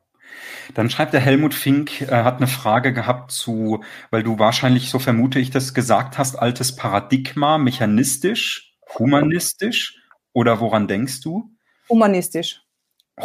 Dann 0.74 0.90
schreibt 0.90 1.12
der 1.14 1.20
Helmut 1.20 1.54
Fink, 1.54 2.02
äh, 2.02 2.06
hat 2.08 2.38
eine 2.38 2.46
Frage 2.46 2.92
gehabt 2.92 3.30
zu, 3.30 3.82
weil 4.10 4.22
du 4.22 4.38
wahrscheinlich, 4.38 4.90
so 4.90 4.98
vermute 4.98 5.38
ich 5.38 5.50
das, 5.50 5.74
gesagt 5.74 6.18
hast, 6.18 6.36
altes 6.36 6.76
Paradigma, 6.76 7.58
mechanistisch, 7.58 8.76
humanistisch 8.98 9.96
oder 10.32 10.60
woran 10.60 10.88
denkst 10.88 11.20
du? 11.22 11.50
Humanistisch. 11.88 12.62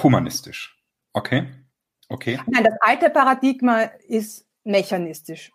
Humanistisch. 0.02 0.78
Okay. 1.14 1.48
Okay. 2.10 2.40
Nein, 2.48 2.64
das 2.64 2.76
alte 2.82 3.10
Paradigma 3.10 3.84
ist 4.08 4.48
mechanistisch. 4.64 5.52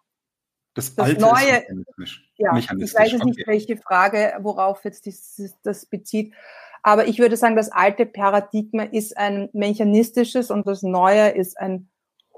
Das, 0.79 0.95
das 0.95 1.07
alte 1.07 1.21
neue, 1.21 1.33
ist 1.33 1.69
mechanistisch. 1.71 2.31
Ja, 2.37 2.53
mechanistisch. 2.53 2.95
ich 2.95 3.01
weiß 3.01 3.13
jetzt 3.13 3.23
okay. 3.23 3.31
nicht, 3.31 3.47
welche 3.49 3.77
Frage, 3.79 4.35
worauf 4.39 4.85
jetzt 4.85 5.07
dieses, 5.07 5.57
das 5.65 5.87
bezieht. 5.87 6.35
Aber 6.85 7.09
ich 7.09 7.19
würde 7.19 7.37
sagen, 7.37 7.57
das 7.57 7.73
alte 7.73 8.07
Paradigma 8.07 8.85
ist 8.85 9.17
ein 9.17 9.49
mechanistisches 9.53 10.53
und 10.53 10.69
das 10.69 10.85
neue 10.85 11.31
ist 11.31 11.59
ein 11.59 11.89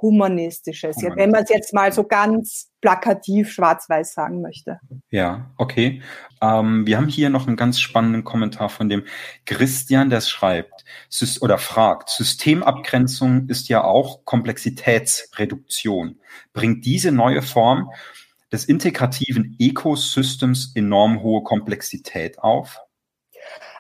humanistisches. 0.01 0.97
Humanistisch. 0.97 1.23
Wenn 1.23 1.31
man 1.33 1.43
es 1.43 1.51
jetzt 1.51 1.75
mal 1.75 1.93
so 1.93 2.05
ganz 2.05 2.71
plakativ 2.81 3.53
schwarz-weiß 3.53 4.15
sagen 4.15 4.41
möchte. 4.41 4.81
Ja, 5.11 5.51
okay. 5.59 6.01
Ähm, 6.41 6.87
wir 6.87 6.97
haben 6.97 7.09
hier 7.09 7.29
noch 7.29 7.47
einen 7.47 7.59
ganz 7.59 7.79
spannenden 7.79 8.25
Kommentar 8.25 8.71
von 8.71 8.89
dem 8.89 9.05
Christian, 9.45 10.09
der 10.09 10.23
schreibt 10.23 10.87
oder 11.43 11.59
fragt, 11.59 12.09
Systemabgrenzung 12.09 13.51
ist 13.51 13.69
ja 13.69 13.85
auch 13.85 14.25
Komplexitätsreduktion. 14.25 16.19
Bringt 16.55 16.87
diese 16.87 17.13
neue 17.13 17.43
Form 17.43 17.91
des 18.53 18.65
integrativen 18.65 19.57
Ecosystems 19.59 20.73
enorm 20.75 21.23
hohe 21.23 21.43
Komplexität 21.43 22.39
auf? 22.39 22.81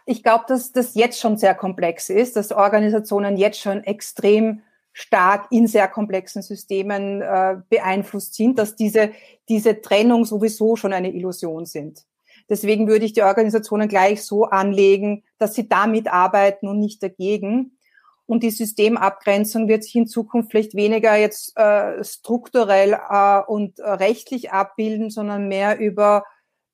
Ich 0.06 0.22
glaube, 0.22 0.44
dass 0.48 0.72
das 0.72 0.94
jetzt 0.94 1.20
schon 1.20 1.36
sehr 1.36 1.54
komplex 1.54 2.08
ist, 2.08 2.36
dass 2.36 2.52
Organisationen 2.52 3.36
jetzt 3.36 3.60
schon 3.60 3.84
extrem 3.84 4.62
stark 4.92 5.46
in 5.50 5.66
sehr 5.66 5.88
komplexen 5.88 6.42
Systemen 6.42 7.22
äh, 7.22 7.56
beeinflusst 7.68 8.34
sind, 8.34 8.58
dass 8.58 8.74
diese, 8.74 9.12
diese 9.48 9.80
Trennung 9.80 10.24
sowieso 10.24 10.76
schon 10.76 10.92
eine 10.92 11.12
Illusion 11.12 11.64
sind. 11.64 12.04
Deswegen 12.48 12.88
würde 12.88 13.04
ich 13.04 13.12
die 13.12 13.22
Organisationen 13.22 13.88
gleich 13.88 14.24
so 14.24 14.44
anlegen, 14.44 15.22
dass 15.38 15.54
sie 15.54 15.68
damit 15.68 16.08
arbeiten 16.08 16.66
und 16.66 16.80
nicht 16.80 17.02
dagegen. 17.02 17.78
Und 18.30 18.44
die 18.44 18.50
Systemabgrenzung 18.50 19.66
wird 19.66 19.82
sich 19.82 19.96
in 19.96 20.06
Zukunft 20.06 20.52
vielleicht 20.52 20.76
weniger 20.76 21.16
jetzt 21.16 21.56
äh, 21.56 22.04
strukturell 22.04 22.92
äh, 22.92 23.40
und 23.44 23.80
rechtlich 23.80 24.52
abbilden, 24.52 25.10
sondern 25.10 25.48
mehr 25.48 25.80
über 25.80 26.22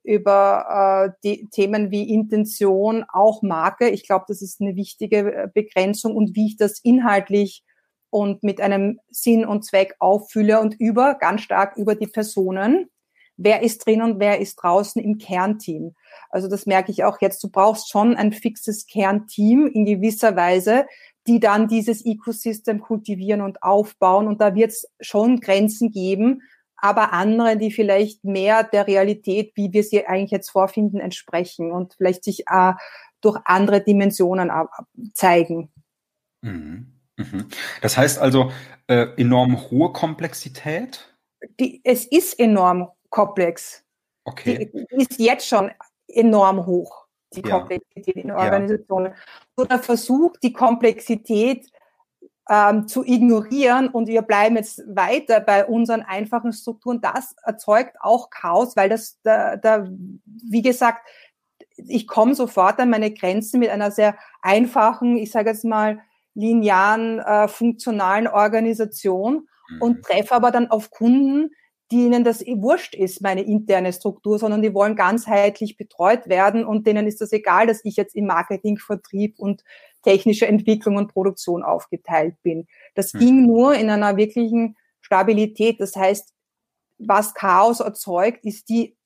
über 0.03 1.09
äh, 1.09 1.17
die 1.23 1.49
Themen 1.49 1.89
wie 1.89 2.13
Intention, 2.13 3.05
auch 3.11 3.41
Marke. 3.41 3.89
Ich 3.89 4.05
glaube, 4.05 4.25
das 4.27 4.43
ist 4.43 4.61
eine 4.61 4.75
wichtige 4.75 5.33
äh, 5.33 5.47
Begrenzung 5.51 6.15
und 6.15 6.35
wie 6.35 6.45
ich 6.45 6.57
das 6.57 6.79
inhaltlich 6.79 7.63
und 8.11 8.43
mit 8.43 8.61
einem 8.61 8.99
Sinn 9.09 9.43
und 9.43 9.65
Zweck 9.65 9.95
auffülle 9.97 10.61
und 10.61 10.79
über, 10.79 11.15
ganz 11.15 11.41
stark 11.41 11.75
über 11.75 11.95
die 11.95 12.05
Personen. 12.05 12.91
Wer 13.35 13.63
ist 13.63 13.83
drin 13.83 14.03
und 14.03 14.19
wer 14.19 14.39
ist 14.39 14.57
draußen 14.57 15.01
im 15.01 15.17
Kernteam? 15.17 15.95
Also 16.29 16.47
das 16.47 16.67
merke 16.67 16.91
ich 16.91 17.03
auch 17.03 17.19
jetzt. 17.19 17.43
Du 17.43 17.49
brauchst 17.49 17.89
schon 17.89 18.15
ein 18.15 18.31
fixes 18.31 18.85
Kernteam 18.85 19.65
in 19.67 19.85
gewisser 19.85 20.35
Weise, 20.35 20.85
die 21.27 21.39
dann 21.39 21.67
dieses 21.67 22.05
Ecosystem 22.05 22.79
kultivieren 22.79 23.41
und 23.41 23.61
aufbauen. 23.63 24.27
Und 24.27 24.41
da 24.41 24.55
wird 24.55 24.71
es 24.71 24.87
schon 24.99 25.39
Grenzen 25.39 25.91
geben, 25.91 26.41
aber 26.77 27.13
andere, 27.13 27.57
die 27.57 27.71
vielleicht 27.71 28.23
mehr 28.23 28.63
der 28.63 28.87
Realität, 28.87 29.51
wie 29.55 29.73
wir 29.73 29.83
sie 29.83 30.05
eigentlich 30.05 30.31
jetzt 30.31 30.49
vorfinden, 30.49 30.99
entsprechen 30.99 31.71
und 31.71 31.95
vielleicht 31.95 32.23
sich 32.23 32.45
äh, 32.47 32.73
durch 33.21 33.39
andere 33.45 33.81
Dimensionen 33.81 34.51
zeigen. 35.13 35.71
Mhm. 36.41 36.93
Mhm. 37.17 37.47
Das 37.81 37.97
heißt 37.97 38.19
also 38.19 38.51
äh, 38.87 39.07
enorm 39.17 39.69
hohe 39.69 39.91
Komplexität? 39.91 41.13
Die, 41.59 41.81
es 41.83 42.05
ist 42.05 42.39
enorm 42.39 42.89
komplex. 43.09 43.83
Okay. 44.23 44.69
Die 44.71 44.95
ist 44.95 45.19
jetzt 45.19 45.47
schon 45.47 45.71
enorm 46.07 46.65
hoch, 46.65 47.06
die 47.33 47.41
ja. 47.41 47.57
Komplexität 47.57 48.15
in 48.15 48.31
Organisationen. 48.31 49.11
Ja. 49.11 49.17
So 49.55 49.65
der 49.65 49.79
Versuch, 49.79 50.37
die 50.37 50.53
Komplexität 50.53 51.69
ähm, 52.49 52.87
zu 52.87 53.03
ignorieren 53.03 53.89
und 53.89 54.07
wir 54.07 54.21
bleiben 54.21 54.55
jetzt 54.55 54.83
weiter 54.87 55.39
bei 55.39 55.65
unseren 55.65 56.01
einfachen 56.01 56.53
Strukturen, 56.53 57.01
das 57.01 57.35
erzeugt 57.43 57.97
auch 57.99 58.29
Chaos, 58.29 58.75
weil 58.75 58.89
das 58.89 59.19
da, 59.23 59.57
da 59.57 59.87
wie 60.25 60.61
gesagt, 60.61 61.05
ich 61.75 62.07
komme 62.07 62.35
sofort 62.35 62.79
an 62.79 62.89
meine 62.89 63.13
Grenzen 63.13 63.59
mit 63.59 63.69
einer 63.69 63.91
sehr 63.91 64.17
einfachen, 64.41 65.17
ich 65.17 65.31
sage 65.31 65.49
jetzt 65.49 65.65
mal, 65.65 65.99
linearen, 66.33 67.19
äh, 67.19 67.47
funktionalen 67.47 68.27
Organisation 68.27 69.47
mhm. 69.69 69.81
und 69.81 70.03
treffe 70.03 70.33
aber 70.33 70.51
dann 70.51 70.69
auf 70.69 70.91
Kunden, 70.91 71.51
die 71.91 72.05
ihnen 72.05 72.23
das 72.23 72.45
eh 72.45 72.61
wurscht 72.61 72.95
ist, 72.95 73.21
meine 73.21 73.41
interne 73.41 73.93
Struktur, 73.93 74.39
sondern 74.39 74.61
die 74.61 74.73
wollen 74.73 74.95
ganzheitlich 74.95 75.77
betreut 75.77 76.27
werden 76.27 76.65
und 76.65 76.85
denen 76.85 77.07
ist 77.07 77.21
das 77.21 77.31
egal, 77.31 77.67
dass 77.67 77.83
ich 77.85 77.95
jetzt 77.95 78.15
im 78.15 78.25
Marketing, 78.25 78.77
Vertrieb 78.77 79.39
und 79.39 79.63
technische 80.03 80.47
Entwicklung 80.47 80.97
und 80.97 81.13
Produktion 81.13 81.63
aufgeteilt 81.63 82.35
bin. 82.43 82.67
Das 82.95 83.13
mhm. 83.13 83.19
ging 83.19 83.45
nur 83.47 83.75
in 83.75 83.89
einer 83.89 84.17
wirklichen 84.17 84.75
Stabilität. 84.99 85.79
Das 85.79 85.95
heißt, 85.95 86.33
was 86.97 87.33
Chaos 87.33 87.79
erzeugt, 87.79 88.45
ist 88.45 88.69
die, 88.69 88.97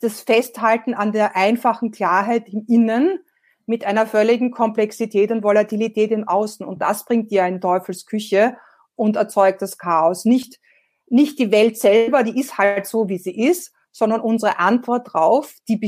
das 0.00 0.20
Festhalten 0.20 0.94
an 0.94 1.12
der 1.12 1.36
einfachen 1.36 1.90
Klarheit 1.90 2.48
im 2.48 2.64
Innen 2.68 3.18
mit 3.66 3.84
einer 3.84 4.06
völligen 4.06 4.50
Komplexität 4.50 5.30
und 5.30 5.42
Volatilität 5.42 6.10
im 6.10 6.28
Außen. 6.28 6.66
Und 6.66 6.82
das 6.82 7.04
bringt 7.06 7.30
dir 7.30 7.46
in 7.46 7.60
Teufels 7.60 8.04
Küche 8.04 8.56
und 8.94 9.16
erzeugt 9.16 9.62
das 9.62 9.78
Chaos. 9.78 10.24
Nicht, 10.24 10.60
nicht 11.08 11.38
die 11.38 11.50
Welt 11.50 11.78
selber, 11.78 12.22
die 12.22 12.38
ist 12.38 12.58
halt 12.58 12.86
so, 12.86 13.08
wie 13.08 13.18
sie 13.18 13.38
ist, 13.48 13.72
sondern 13.92 14.20
unsere 14.20 14.58
Antwort 14.58 15.12
drauf, 15.12 15.54
die, 15.68 15.78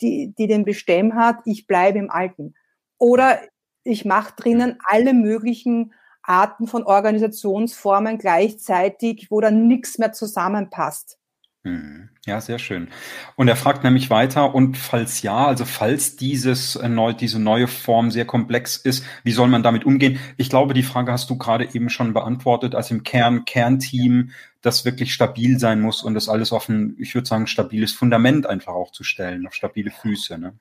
die, 0.00 0.34
die 0.36 0.46
den 0.46 0.64
Bestemm 0.64 1.14
hat, 1.14 1.38
ich 1.44 1.66
bleibe 1.66 1.98
im 1.98 2.10
Alten. 2.10 2.54
Oder 2.98 3.40
ich 3.84 4.04
mache 4.04 4.34
drinnen 4.36 4.78
alle 4.84 5.14
möglichen 5.14 5.92
Arten 6.22 6.66
von 6.66 6.84
Organisationsformen 6.84 8.18
gleichzeitig, 8.18 9.28
wo 9.30 9.40
dann 9.40 9.66
nichts 9.66 9.98
mehr 9.98 10.12
zusammenpasst. 10.12 11.18
Hm. 11.64 12.08
Ja, 12.26 12.40
sehr 12.40 12.58
schön. 12.58 12.88
Und 13.36 13.48
er 13.48 13.56
fragt 13.56 13.82
nämlich 13.82 14.10
weiter, 14.10 14.54
und 14.54 14.76
falls 14.76 15.22
ja, 15.22 15.46
also 15.46 15.64
falls 15.64 16.16
dieses 16.16 16.76
äh, 16.76 16.88
neu, 16.88 17.12
diese 17.12 17.40
neue 17.40 17.66
Form 17.66 18.10
sehr 18.10 18.24
komplex 18.24 18.76
ist, 18.76 19.04
wie 19.24 19.32
soll 19.32 19.48
man 19.48 19.62
damit 19.64 19.84
umgehen? 19.84 20.20
Ich 20.36 20.48
glaube, 20.48 20.74
die 20.74 20.82
Frage 20.84 21.12
hast 21.12 21.30
du 21.30 21.38
gerade 21.38 21.72
eben 21.74 21.88
schon 21.88 22.12
beantwortet, 22.14 22.74
als 22.74 22.90
im 22.90 23.02
Kern, 23.04 23.44
Kernteam, 23.44 24.30
das 24.60 24.84
wirklich 24.84 25.12
stabil 25.12 25.58
sein 25.58 25.80
muss 25.80 26.02
und 26.02 26.14
das 26.14 26.28
alles 26.28 26.52
auf 26.52 26.68
ein, 26.68 26.96
ich 26.98 27.14
würde 27.14 27.28
sagen, 27.28 27.48
stabiles 27.48 27.92
Fundament 27.92 28.46
einfach 28.46 28.72
auch 28.74 28.92
zu 28.92 29.02
stellen, 29.04 29.46
auf 29.46 29.54
stabile 29.54 29.90
Füße. 29.90 30.38
Ne? 30.38 30.54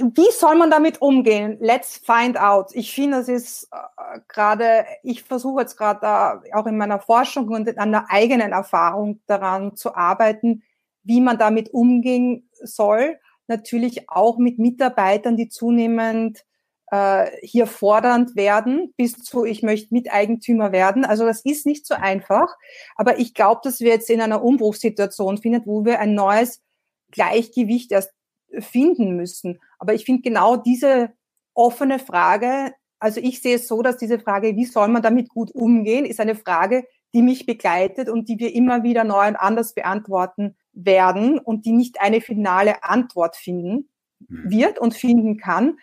Wie 0.00 0.30
soll 0.32 0.56
man 0.56 0.70
damit 0.70 1.02
umgehen? 1.02 1.58
Let's 1.60 1.98
find 1.98 2.38
out. 2.38 2.70
Ich 2.74 2.94
finde, 2.94 3.18
das 3.18 3.28
ist 3.28 3.68
äh, 3.72 4.20
gerade, 4.28 4.86
ich 5.02 5.22
versuche 5.22 5.62
jetzt 5.62 5.76
gerade 5.76 6.42
äh, 6.46 6.54
auch 6.54 6.66
in 6.66 6.78
meiner 6.78 7.00
Forschung 7.00 7.48
und 7.48 7.78
an 7.78 7.92
der 7.92 8.06
eigenen 8.08 8.52
Erfahrung 8.52 9.20
daran 9.26 9.76
zu 9.76 9.94
arbeiten, 9.94 10.62
wie 11.02 11.20
man 11.20 11.38
damit 11.38 11.72
umgehen 11.74 12.48
soll. 12.62 13.18
Natürlich 13.48 14.08
auch 14.08 14.38
mit 14.38 14.58
Mitarbeitern, 14.58 15.36
die 15.36 15.48
zunehmend 15.48 16.44
äh, 16.90 17.30
hier 17.42 17.66
fordernd 17.66 18.36
werden, 18.36 18.94
bis 18.96 19.14
zu, 19.14 19.44
ich 19.44 19.62
möchte 19.62 19.92
Miteigentümer 19.92 20.72
werden. 20.72 21.04
Also 21.04 21.26
das 21.26 21.44
ist 21.44 21.66
nicht 21.66 21.86
so 21.86 21.94
einfach. 21.94 22.54
Aber 22.96 23.18
ich 23.18 23.34
glaube, 23.34 23.60
dass 23.64 23.80
wir 23.80 23.90
jetzt 23.90 24.10
in 24.10 24.20
einer 24.20 24.42
Umbruchssituation 24.42 25.38
finden, 25.38 25.62
wo 25.66 25.84
wir 25.84 26.00
ein 26.00 26.14
neues 26.14 26.62
Gleichgewicht 27.10 27.92
erst 27.92 28.12
finden 28.58 29.16
müssen. 29.16 29.60
Aber 29.82 29.94
ich 29.94 30.04
finde 30.04 30.22
genau 30.22 30.54
diese 30.54 31.10
offene 31.54 31.98
Frage, 31.98 32.72
also 33.00 33.18
ich 33.20 33.42
sehe 33.42 33.56
es 33.56 33.66
so, 33.66 33.82
dass 33.82 33.96
diese 33.96 34.20
Frage, 34.20 34.54
wie 34.54 34.64
soll 34.64 34.86
man 34.86 35.02
damit 35.02 35.28
gut 35.28 35.50
umgehen, 35.50 36.04
ist 36.04 36.20
eine 36.20 36.36
Frage, 36.36 36.86
die 37.12 37.20
mich 37.20 37.46
begleitet 37.46 38.08
und 38.08 38.28
die 38.28 38.38
wir 38.38 38.54
immer 38.54 38.84
wieder 38.84 39.02
neu 39.02 39.26
und 39.26 39.34
anders 39.34 39.74
beantworten 39.74 40.54
werden 40.72 41.40
und 41.40 41.66
die 41.66 41.72
nicht 41.72 42.00
eine 42.00 42.20
finale 42.20 42.84
Antwort 42.84 43.34
finden 43.34 43.88
mhm. 44.20 44.48
wird 44.52 44.78
und 44.78 44.94
finden 44.94 45.36
kann. 45.36 45.80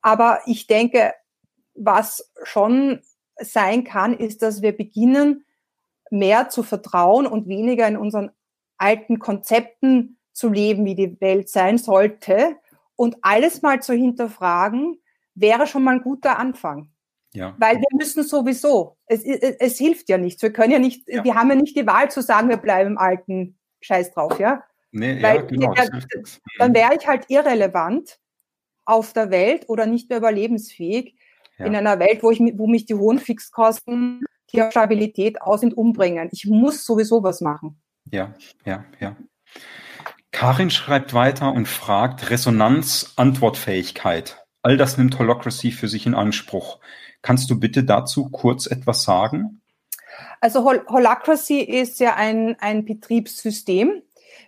Aber 0.00 0.42
ich 0.46 0.68
denke, 0.68 1.12
was 1.74 2.30
schon 2.44 3.00
sein 3.34 3.82
kann, 3.82 4.14
ist, 4.14 4.42
dass 4.42 4.62
wir 4.62 4.76
beginnen, 4.76 5.44
mehr 6.08 6.50
zu 6.50 6.62
vertrauen 6.62 7.26
und 7.26 7.48
weniger 7.48 7.88
in 7.88 7.96
unseren 7.96 8.30
alten 8.78 9.18
Konzepten 9.18 10.18
zu 10.32 10.50
leben, 10.50 10.84
wie 10.84 10.94
die 10.94 11.20
Welt 11.20 11.48
sein 11.48 11.78
sollte 11.78 12.56
und 13.00 13.16
alles 13.22 13.62
mal 13.62 13.80
zu 13.80 13.94
hinterfragen, 13.94 15.00
wäre 15.34 15.66
schon 15.66 15.82
mal 15.82 15.94
ein 15.94 16.02
guter 16.02 16.38
Anfang. 16.38 16.90
Ja. 17.32 17.56
Weil 17.56 17.76
wir 17.76 17.96
müssen 17.96 18.24
sowieso, 18.24 18.98
es, 19.06 19.24
es, 19.24 19.56
es 19.58 19.78
hilft 19.78 20.10
ja 20.10 20.18
nichts. 20.18 20.42
Wir 20.42 20.52
können 20.52 20.70
ja 20.70 20.78
nicht, 20.78 21.08
ja. 21.08 21.24
wir 21.24 21.34
haben 21.34 21.48
ja 21.48 21.54
nicht 21.54 21.74
die 21.74 21.86
Wahl 21.86 22.10
zu 22.10 22.20
sagen, 22.20 22.50
wir 22.50 22.58
bleiben 22.58 22.90
im 22.90 22.98
alten 22.98 23.58
Scheiß 23.80 24.12
drauf, 24.12 24.38
ja. 24.38 24.62
Nee, 24.90 25.22
Weil, 25.22 25.36
ja, 25.36 25.42
genau. 25.42 25.74
Ja, 25.74 25.88
dann 26.58 26.74
wäre 26.74 26.94
ich 26.94 27.06
halt 27.06 27.24
irrelevant 27.28 28.18
auf 28.84 29.14
der 29.14 29.30
Welt 29.30 29.66
oder 29.70 29.86
nicht 29.86 30.10
mehr 30.10 30.18
überlebensfähig 30.18 31.16
ja. 31.56 31.64
in 31.64 31.74
einer 31.74 31.98
Welt, 32.00 32.22
wo 32.22 32.30
ich 32.30 32.40
wo 32.40 32.66
mich 32.66 32.84
die 32.84 32.96
hohen 32.96 33.18
Fixkosten 33.18 34.26
die 34.52 34.60
Stabilität 34.70 35.40
aus 35.40 35.62
und 35.62 35.72
umbringen. 35.72 36.28
Ich 36.32 36.44
muss 36.44 36.84
sowieso 36.84 37.22
was 37.22 37.40
machen. 37.40 37.80
Ja, 38.10 38.34
ja, 38.66 38.84
ja. 38.98 39.16
Karin 40.32 40.70
schreibt 40.70 41.12
weiter 41.12 41.52
und 41.52 41.66
fragt 41.66 42.30
Resonanz, 42.30 43.12
Antwortfähigkeit. 43.16 44.46
All 44.62 44.76
das 44.76 44.98
nimmt 44.98 45.18
Holocracy 45.18 45.72
für 45.72 45.88
sich 45.88 46.06
in 46.06 46.14
Anspruch. 46.14 46.78
Kannst 47.22 47.50
du 47.50 47.58
bitte 47.58 47.84
dazu 47.84 48.30
kurz 48.30 48.66
etwas 48.66 49.02
sagen? 49.02 49.60
Also 50.40 50.64
Hol 50.64 50.84
Holacracy 50.88 51.60
ist 51.60 52.00
ja 52.00 52.14
ein, 52.14 52.56
ein 52.60 52.84
Betriebssystem, 52.84 54.02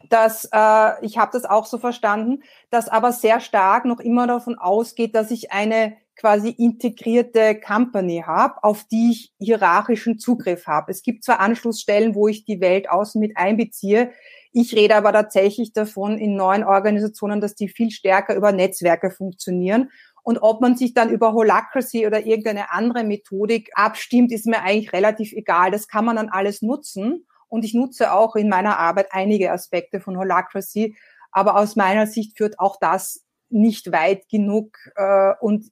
das, 0.09 0.49
äh, 0.53 1.05
ich 1.05 1.19
habe 1.19 1.33
das 1.33 1.45
auch 1.45 1.67
so 1.67 1.79
verstanden, 1.79 2.43
das 2.71 2.89
aber 2.89 3.13
sehr 3.13 3.41
stark 3.41 3.85
noch 3.85 4.01
immer 4.01 4.27
davon 4.27 4.59
ausgeht, 4.59 5.15
dass 5.15 5.31
ich 5.31 5.53
eine 5.53 5.97
quasi 6.17 6.51
integrierte 6.51 7.59
Company 7.59 8.23
habe, 8.27 8.63
auf 8.63 8.85
die 8.85 9.13
ich 9.13 9.33
hierarchischen 9.39 10.19
Zugriff 10.19 10.67
habe. 10.67 10.91
Es 10.91 11.03
gibt 11.03 11.25
zwar 11.25 11.41
Anschlussstellen, 11.41 12.15
wo 12.15 12.29
ich 12.29 12.45
die 12.45 12.61
Welt 12.61 12.91
außen 12.91 13.21
mit 13.21 13.37
einbeziehe, 13.37 14.13
ich 14.53 14.75
rede 14.75 14.97
aber 14.97 15.13
tatsächlich 15.13 15.73
davon 15.73 16.19
in 16.19 16.37
neuen 16.37 16.65
Organisationen, 16.65 17.41
dass 17.41 17.55
die 17.55 17.69
viel 17.69 17.91
stärker 17.91 18.35
über 18.35 18.53
Netzwerke 18.53 19.11
funktionieren 19.11 19.89
und 20.23 20.39
ob 20.39 20.61
man 20.61 20.77
sich 20.77 20.95
dann 20.95 21.11
über 21.11 21.33
Holacracy 21.33 22.07
oder 22.07 22.25
irgendeine 22.25 22.71
andere 22.71 23.03
Methodik 23.05 23.71
abstimmt, 23.75 24.31
ist 24.33 24.47
mir 24.47 24.63
eigentlich 24.63 24.93
relativ 24.93 25.33
egal. 25.33 25.71
Das 25.71 25.89
kann 25.89 26.05
man 26.05 26.17
dann 26.17 26.29
alles 26.29 26.63
nutzen. 26.63 27.27
Und 27.49 27.65
ich 27.65 27.75
nutze 27.75 28.13
auch 28.13 28.37
in 28.37 28.49
meiner 28.49 28.79
Arbeit 28.79 29.09
einige 29.11 29.51
Aspekte 29.51 30.01
von 30.01 30.17
Holacracy. 30.17 30.97
Aber 31.33 31.57
aus 31.57 31.77
meiner 31.77 32.07
Sicht 32.07 32.37
führt 32.37 32.59
auch 32.61 32.77
das 32.81 33.25
nicht 33.51 33.91
weit 33.91 34.29
genug 34.29 34.77
äh, 34.95 35.33
und 35.41 35.71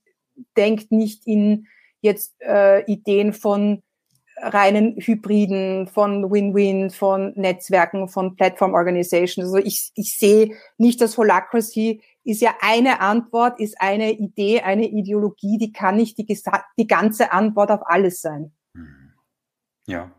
denkt 0.57 0.91
nicht 0.91 1.27
in 1.27 1.67
jetzt 2.01 2.35
äh, 2.41 2.83
Ideen 2.91 3.33
von 3.33 3.83
reinen 4.43 4.97
Hybriden, 4.97 5.87
von 5.87 6.31
Win-Win, 6.31 6.91
von 6.91 7.33
Netzwerken, 7.37 8.09
von 8.09 8.37
Platform 8.37 8.75
Organizations. 8.75 9.47
Also 9.47 9.59
ich, 9.59 9.91
ich 9.95 10.19
sehe 10.19 10.57
nicht, 10.79 11.01
dass 11.01 11.17
Holacracy 11.17 12.03
ist 12.25 12.41
ja 12.41 12.55
eine 12.61 13.01
Antwort, 13.01 13.61
ist 13.61 13.81
eine 13.81 14.13
Idee, 14.13 14.61
eine 14.61 14.87
Ideologie, 14.87 15.59
die 15.59 15.73
kann 15.73 15.97
nicht 15.97 16.19
die, 16.19 16.27
die 16.79 16.87
ganze 16.87 17.33
Antwort 17.33 17.71
auf 17.71 17.81
alles 17.85 18.21
sein. 18.21 18.53
Mhm. 18.75 19.13
Ja. 19.87 20.11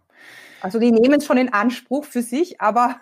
Also 0.61 0.79
die 0.79 0.91
nehmen 0.91 1.15
es 1.15 1.25
schon 1.25 1.37
in 1.37 1.53
Anspruch 1.53 2.05
für 2.05 2.21
sich, 2.21 2.61
aber 2.61 2.99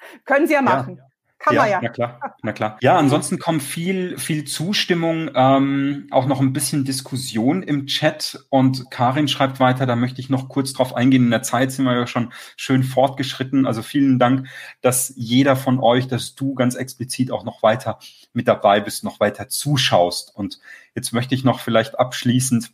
können 0.24 0.46
sie 0.46 0.54
ja 0.54 0.62
machen. 0.62 0.96
Ja. 0.96 1.04
Kann 1.38 1.54
ja, 1.54 1.62
man 1.62 1.70
ja. 1.70 1.80
Na 1.82 1.88
klar, 1.88 2.36
na 2.42 2.52
klar. 2.52 2.78
Ja, 2.80 2.96
ansonsten 2.96 3.38
kommt 3.38 3.62
viel, 3.62 4.18
viel 4.18 4.44
Zustimmung, 4.44 5.30
ähm, 5.34 6.08
auch 6.10 6.26
noch 6.26 6.40
ein 6.40 6.52
bisschen 6.52 6.84
Diskussion 6.84 7.62
im 7.62 7.86
Chat. 7.86 8.44
Und 8.50 8.90
Karin 8.90 9.28
schreibt 9.28 9.60
weiter, 9.60 9.86
da 9.86 9.94
möchte 9.94 10.20
ich 10.20 10.30
noch 10.30 10.48
kurz 10.48 10.72
drauf 10.72 10.96
eingehen. 10.96 11.24
In 11.24 11.30
der 11.30 11.42
Zeit 11.42 11.70
sind 11.70 11.84
wir 11.84 11.94
ja 11.94 12.06
schon 12.08 12.32
schön 12.56 12.82
fortgeschritten. 12.82 13.66
Also 13.66 13.82
vielen 13.82 14.18
Dank, 14.18 14.48
dass 14.80 15.12
jeder 15.16 15.54
von 15.54 15.78
euch, 15.78 16.08
dass 16.08 16.34
du 16.34 16.54
ganz 16.54 16.74
explizit 16.74 17.30
auch 17.30 17.44
noch 17.44 17.62
weiter 17.62 18.00
mit 18.32 18.48
dabei 18.48 18.80
bist, 18.80 19.04
noch 19.04 19.20
weiter 19.20 19.48
zuschaust. 19.48 20.34
Und 20.34 20.58
jetzt 20.96 21.12
möchte 21.12 21.36
ich 21.36 21.44
noch 21.44 21.60
vielleicht 21.60 22.00
abschließend 22.00 22.72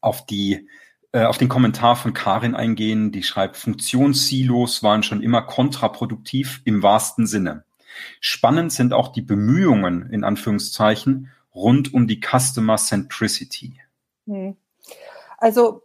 auf 0.00 0.24
die 0.24 0.68
äh, 1.12 1.24
auf 1.24 1.38
den 1.38 1.48
Kommentar 1.48 1.96
von 1.96 2.12
Karin 2.12 2.56
eingehen, 2.56 3.12
die 3.12 3.22
schreibt, 3.22 3.56
Funktionssilos 3.56 4.82
waren 4.82 5.02
schon 5.02 5.22
immer 5.22 5.42
kontraproduktiv 5.42 6.60
im 6.64 6.82
wahrsten 6.82 7.26
Sinne. 7.26 7.64
Spannend 8.20 8.72
sind 8.72 8.92
auch 8.92 9.08
die 9.08 9.22
Bemühungen, 9.22 10.10
in 10.10 10.24
Anführungszeichen, 10.24 11.30
rund 11.54 11.94
um 11.94 12.06
die 12.06 12.20
Customer 12.20 12.76
Centricity. 12.76 13.80
Hm. 14.26 14.56
Also 15.38 15.82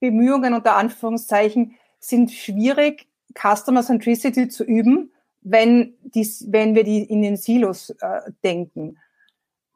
Bemühungen 0.00 0.54
unter 0.54 0.76
Anführungszeichen 0.76 1.76
sind 1.98 2.32
schwierig, 2.32 3.08
Customer 3.34 3.82
Centricity 3.82 4.48
zu 4.48 4.64
üben, 4.64 5.12
wenn, 5.42 5.94
dies, 6.02 6.46
wenn 6.48 6.74
wir 6.74 6.84
die 6.84 7.02
in 7.02 7.22
den 7.22 7.36
Silos 7.36 7.90
äh, 7.90 8.32
denken. 8.42 8.98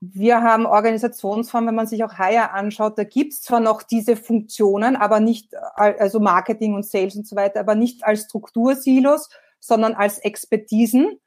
Wir 0.01 0.43
haben 0.43 0.65
Organisationsformen, 0.65 1.69
wenn 1.69 1.75
man 1.75 1.87
sich 1.87 2.03
auch 2.05 2.17
Hire 2.17 2.53
anschaut, 2.53 2.97
da 2.97 3.05
gibt's 3.05 3.43
zwar 3.43 3.61
noch 3.61 3.83
diese 3.83 4.17
Funktionen, 4.17 4.97
aber 4.97 5.21
nicht, 5.21 5.55
also 5.75 6.21
Marketing 6.21 6.75
und 6.75 6.87
Sales 6.87 7.17
und 7.17 7.27
so 7.27 7.37
weiter, 7.37 7.61
aber 7.61 7.75
nicht 7.75 8.05
als 8.05 8.23
Struktursilos, 8.23 9.29
sondern 9.61 9.95
als 9.95 10.19
Expertisen. 10.19 11.21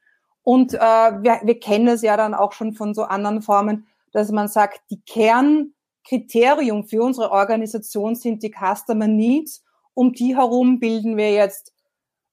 Und 0.43 0.73
äh, 0.73 0.77
wir, 0.77 1.39
wir 1.43 1.59
kennen 1.59 1.87
es 1.87 2.01
ja 2.01 2.17
dann 2.17 2.33
auch 2.33 2.51
schon 2.51 2.73
von 2.73 2.93
so 2.93 3.03
anderen 3.03 3.41
Formen, 3.41 3.87
dass 4.11 4.31
man 4.31 4.47
sagt, 4.47 4.81
die 4.89 5.01
Kernkriterium 5.01 6.85
für 6.85 7.03
unsere 7.03 7.31
Organisation 7.31 8.15
sind 8.15 8.43
die 8.43 8.51
Customer 8.51 9.07
Needs. 9.07 9.63
Um 9.93 10.11
die 10.11 10.35
herum 10.35 10.79
bilden 10.79 11.17
wir 11.17 11.31
jetzt 11.31 11.73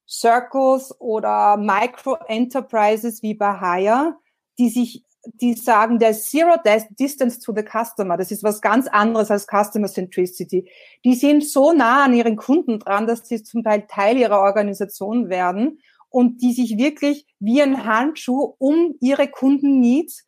Circles 0.08 0.98
oder 1.00 1.56
Micro-Enterprises 1.56 3.22
wie 3.22 3.34
bei 3.34 3.60
Hire, 3.60 4.16
die 4.58 4.68
sich 4.68 5.04
die 5.24 5.54
sagen, 5.54 5.98
der 5.98 6.14
Zero 6.14 6.54
Distance 6.98 7.40
to 7.40 7.54
the 7.54 7.62
Customer, 7.62 8.16
das 8.16 8.30
ist 8.30 8.42
was 8.42 8.60
ganz 8.60 8.86
anderes 8.88 9.30
als 9.30 9.46
Customer 9.46 9.88
Centricity. 9.88 10.70
Die 11.04 11.14
sind 11.14 11.44
so 11.44 11.72
nah 11.72 12.04
an 12.04 12.14
ihren 12.14 12.36
Kunden 12.36 12.78
dran, 12.78 13.06
dass 13.06 13.28
sie 13.28 13.42
zum 13.42 13.62
Teil 13.62 13.86
Teil 13.88 14.16
ihrer 14.16 14.40
Organisation 14.40 15.28
werden 15.28 15.80
und 16.08 16.42
die 16.42 16.52
sich 16.52 16.78
wirklich 16.78 17.26
wie 17.38 17.60
ein 17.62 17.84
Handschuh 17.84 18.54
um 18.58 18.94
ihre 19.00 19.28
Kundenneeds 19.28 20.26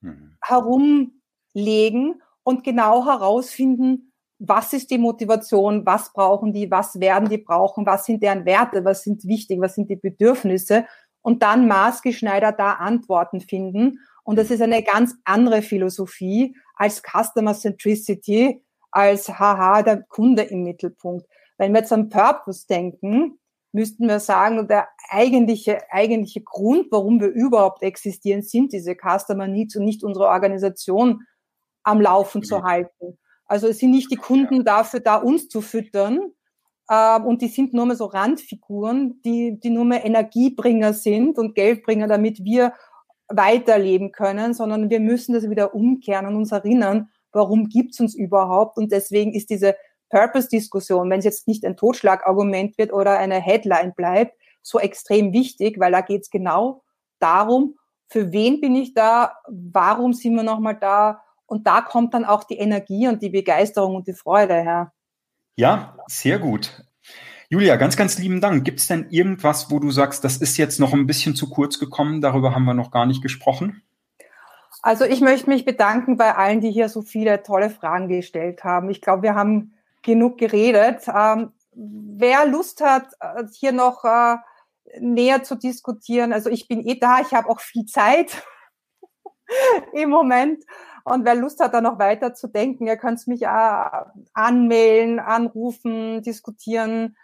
mhm. 0.00 0.36
herumlegen 0.42 2.22
und 2.42 2.64
genau 2.64 3.06
herausfinden, 3.06 4.12
was 4.38 4.72
ist 4.72 4.90
die 4.90 4.98
Motivation, 4.98 5.86
was 5.86 6.12
brauchen 6.12 6.52
die, 6.52 6.70
was 6.70 7.00
werden 7.00 7.28
die 7.28 7.38
brauchen, 7.38 7.86
was 7.86 8.04
sind 8.04 8.22
deren 8.22 8.44
Werte, 8.44 8.84
was 8.84 9.02
sind 9.02 9.24
wichtig, 9.24 9.60
was 9.60 9.74
sind 9.74 9.88
die 9.88 9.96
Bedürfnisse 9.96 10.86
und 11.22 11.42
dann 11.42 11.66
maßgeschneidert 11.66 12.58
da 12.58 12.72
Antworten 12.72 13.40
finden. 13.40 14.00
Und 14.24 14.36
das 14.36 14.50
ist 14.50 14.62
eine 14.62 14.82
ganz 14.82 15.14
andere 15.24 15.62
Philosophie 15.62 16.56
als 16.74 17.02
Customer 17.02 17.54
Centricity, 17.54 18.62
als 18.90 19.28
haha, 19.28 19.82
der 19.82 20.02
Kunde 20.02 20.42
im 20.42 20.64
Mittelpunkt. 20.64 21.26
Wenn 21.58 21.72
wir 21.72 21.80
jetzt 21.80 21.92
an 21.92 22.08
Purpose 22.08 22.66
denken, 22.66 23.38
müssten 23.72 24.08
wir 24.08 24.20
sagen, 24.20 24.66
der 24.66 24.88
eigentliche, 25.10 25.78
eigentliche 25.90 26.42
Grund, 26.42 26.86
warum 26.90 27.20
wir 27.20 27.28
überhaupt 27.28 27.82
existieren, 27.82 28.42
sind 28.42 28.72
diese 28.72 28.96
Customer 28.96 29.46
Needs 29.46 29.76
und 29.76 29.84
nicht 29.84 30.02
unsere 30.02 30.26
Organisation 30.26 31.22
am 31.82 32.00
Laufen 32.00 32.38
mhm. 32.38 32.44
zu 32.44 32.62
halten. 32.62 33.18
Also 33.46 33.68
es 33.68 33.78
sind 33.78 33.90
nicht 33.90 34.10
die 34.10 34.16
Kunden 34.16 34.64
dafür 34.64 35.00
da, 35.00 35.16
uns 35.16 35.48
zu 35.48 35.60
füttern, 35.60 36.32
äh, 36.88 37.20
und 37.20 37.42
die 37.42 37.48
sind 37.48 37.74
nur 37.74 37.86
mehr 37.86 37.96
so 37.96 38.06
Randfiguren, 38.06 39.20
die, 39.24 39.58
die 39.58 39.70
nur 39.70 39.84
mehr 39.84 40.04
Energiebringer 40.04 40.92
sind 40.92 41.38
und 41.38 41.54
Geldbringer, 41.54 42.06
damit 42.06 42.44
wir 42.44 42.72
weiterleben 43.28 44.12
können, 44.12 44.54
sondern 44.54 44.90
wir 44.90 45.00
müssen 45.00 45.34
das 45.34 45.48
wieder 45.48 45.74
umkehren 45.74 46.26
und 46.26 46.36
uns 46.36 46.52
erinnern, 46.52 47.08
warum 47.32 47.68
gibt's 47.68 48.00
uns 48.00 48.14
überhaupt? 48.14 48.76
Und 48.76 48.92
deswegen 48.92 49.32
ist 49.32 49.50
diese 49.50 49.76
Purpose-Diskussion, 50.10 51.10
wenn 51.10 51.18
es 51.18 51.24
jetzt 51.24 51.48
nicht 51.48 51.64
ein 51.64 51.76
Totschlagargument 51.76 52.78
wird 52.78 52.92
oder 52.92 53.18
eine 53.18 53.40
Headline 53.40 53.94
bleibt, 53.94 54.36
so 54.62 54.78
extrem 54.78 55.32
wichtig, 55.32 55.78
weil 55.80 55.92
da 55.92 56.00
geht 56.00 56.22
es 56.22 56.30
genau 56.30 56.82
darum, 57.18 57.76
für 58.08 58.32
wen 58.32 58.60
bin 58.60 58.76
ich 58.76 58.94
da, 58.94 59.32
warum 59.48 60.12
sind 60.12 60.36
wir 60.36 60.42
nochmal 60.42 60.78
da 60.78 61.22
und 61.46 61.66
da 61.66 61.80
kommt 61.80 62.14
dann 62.14 62.24
auch 62.24 62.44
die 62.44 62.58
Energie 62.58 63.08
und 63.08 63.22
die 63.22 63.30
Begeisterung 63.30 63.96
und 63.96 64.06
die 64.06 64.12
Freude 64.12 64.54
her. 64.54 64.92
Ja, 65.56 65.96
sehr 66.06 66.38
gut. 66.38 66.83
Julia, 67.54 67.76
ganz, 67.76 67.96
ganz 67.96 68.18
lieben 68.18 68.40
Dank. 68.40 68.64
Gibt 68.64 68.80
es 68.80 68.88
denn 68.88 69.06
irgendwas, 69.10 69.70
wo 69.70 69.78
du 69.78 69.92
sagst, 69.92 70.24
das 70.24 70.38
ist 70.38 70.56
jetzt 70.56 70.80
noch 70.80 70.92
ein 70.92 71.06
bisschen 71.06 71.36
zu 71.36 71.48
kurz 71.48 71.78
gekommen, 71.78 72.20
darüber 72.20 72.52
haben 72.52 72.64
wir 72.64 72.74
noch 72.74 72.90
gar 72.90 73.06
nicht 73.06 73.22
gesprochen? 73.22 73.84
Also 74.82 75.04
ich 75.04 75.20
möchte 75.20 75.48
mich 75.48 75.64
bedanken 75.64 76.16
bei 76.16 76.34
allen, 76.34 76.60
die 76.60 76.72
hier 76.72 76.88
so 76.88 77.00
viele 77.00 77.44
tolle 77.44 77.70
Fragen 77.70 78.08
gestellt 78.08 78.64
haben. 78.64 78.90
Ich 78.90 79.00
glaube, 79.00 79.22
wir 79.22 79.36
haben 79.36 79.72
genug 80.02 80.36
geredet. 80.36 81.02
Ähm, 81.06 81.52
wer 81.76 82.44
Lust 82.44 82.80
hat, 82.80 83.12
äh, 83.20 83.44
hier 83.52 83.70
noch 83.70 84.02
äh, 84.02 84.34
näher 84.98 85.44
zu 85.44 85.54
diskutieren, 85.54 86.32
also 86.32 86.50
ich 86.50 86.66
bin 86.66 86.84
eh 86.84 86.98
da, 86.98 87.20
ich 87.20 87.32
habe 87.34 87.48
auch 87.48 87.60
viel 87.60 87.86
Zeit 87.86 88.42
im 89.92 90.10
Moment. 90.10 90.64
Und 91.04 91.24
wer 91.24 91.36
Lust 91.36 91.60
hat, 91.60 91.72
da 91.72 91.80
noch 91.80 92.00
weiter 92.00 92.34
zu 92.34 92.48
denken, 92.48 92.88
ihr 92.88 92.96
könnt 92.96 93.24
mich 93.28 93.42
äh, 93.42 93.86
anmailen, 94.32 95.20
anrufen, 95.20 96.20
diskutieren. 96.20 97.14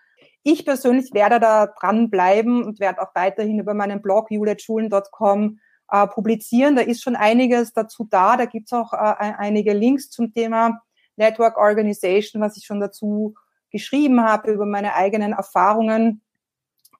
Ich 0.43 0.64
persönlich 0.64 1.12
werde 1.12 1.38
da 1.38 1.66
dranbleiben 1.66 2.64
und 2.64 2.80
werde 2.80 3.03
auch 3.03 3.14
weiterhin 3.14 3.59
über 3.59 3.74
meinen 3.74 4.01
Blog 4.01 4.30
julietschulen.com 4.30 5.59
äh, 5.91 6.07
publizieren. 6.07 6.76
Da 6.76 6.82
ist 6.82 7.03
schon 7.03 7.16
einiges 7.16 7.72
dazu 7.72 8.07
da. 8.09 8.36
Da 8.36 8.47
gibt's 8.47 8.72
auch 8.72 8.93
äh, 8.93 8.97
einige 8.97 9.72
Links 9.72 10.11
zum 10.11 10.32
Thema 10.32 10.80
Network 11.16 11.59
Organization, 11.59 12.41
was 12.41 12.57
ich 12.57 12.64
schon 12.64 12.80
dazu 12.80 13.34
geschrieben 13.70 14.22
habe, 14.22 14.53
über 14.53 14.66
meine 14.66 14.95
eigenen 14.95 15.32
Erfahrungen. 15.32 16.22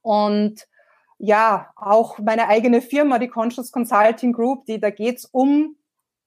Und 0.03 0.67
ja, 1.19 1.71
auch 1.77 2.19
meine 2.19 2.49
eigene 2.49 2.81
Firma, 2.81 3.19
die 3.19 3.29
Conscious 3.29 3.73
Consulting 3.73 4.33
Group, 4.33 4.67
die, 4.67 4.81
da 4.81 4.91
geht's 4.91 5.25
um 5.27 5.77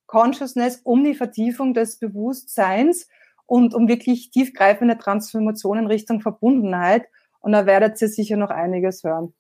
Consciousness, 0.06 0.82
um 0.84 1.04
die 1.04 1.16
Vertiefung 1.16 1.74
des 1.74 1.98
Bewusstseins 1.98 3.08
und 3.46 3.74
um 3.74 3.88
wirklich 3.88 4.32
tiefgreifende 4.32 4.98
Transformationen 4.98 5.88
Richtung 5.88 6.22
Verbundenheit. 6.22 7.06
Und 7.40 7.52
da 7.52 7.66
werdet 7.66 8.02
ihr 8.02 8.08
sicher 8.08 8.38
noch 8.38 8.50
einiges 8.50 9.04
hören. 9.04 9.34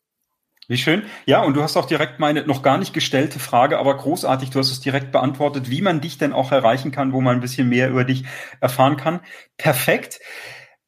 Wie 0.67 0.77
schön. 0.77 1.03
Ja, 1.25 1.43
und 1.43 1.55
du 1.55 1.63
hast 1.63 1.75
auch 1.75 1.85
direkt 1.85 2.19
meine 2.19 2.45
noch 2.45 2.61
gar 2.61 2.77
nicht 2.77 2.93
gestellte 2.93 3.39
Frage, 3.39 3.79
aber 3.79 3.97
großartig, 3.97 4.49
du 4.49 4.59
hast 4.59 4.71
es 4.71 4.79
direkt 4.79 5.11
beantwortet, 5.11 5.69
wie 5.69 5.81
man 5.81 5.99
dich 5.99 6.17
denn 6.17 6.31
auch 6.31 6.53
erreichen 6.53 6.91
kann, 6.91 7.11
wo 7.11 7.19
man 7.19 7.35
ein 7.35 7.41
bisschen 7.41 7.67
mehr 7.67 7.89
über 7.89 8.05
dich 8.05 8.23
erfahren 8.61 8.95
kann. 8.95 9.19
Perfekt. 9.57 10.21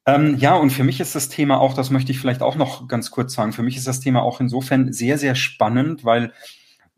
Ähm, 0.06 0.36
ja, 0.38 0.54
und 0.54 0.70
für 0.70 0.84
mich 0.84 1.00
ist 1.00 1.14
das 1.14 1.28
Thema 1.28 1.60
auch, 1.60 1.74
das 1.74 1.90
möchte 1.90 2.10
ich 2.12 2.20
vielleicht 2.20 2.40
auch 2.40 2.54
noch 2.54 2.88
ganz 2.88 3.10
kurz 3.10 3.34
sagen, 3.34 3.52
für 3.52 3.62
mich 3.62 3.76
ist 3.76 3.86
das 3.86 4.00
Thema 4.00 4.22
auch 4.22 4.40
insofern 4.40 4.92
sehr, 4.92 5.18
sehr 5.18 5.34
spannend, 5.34 6.04
weil 6.04 6.32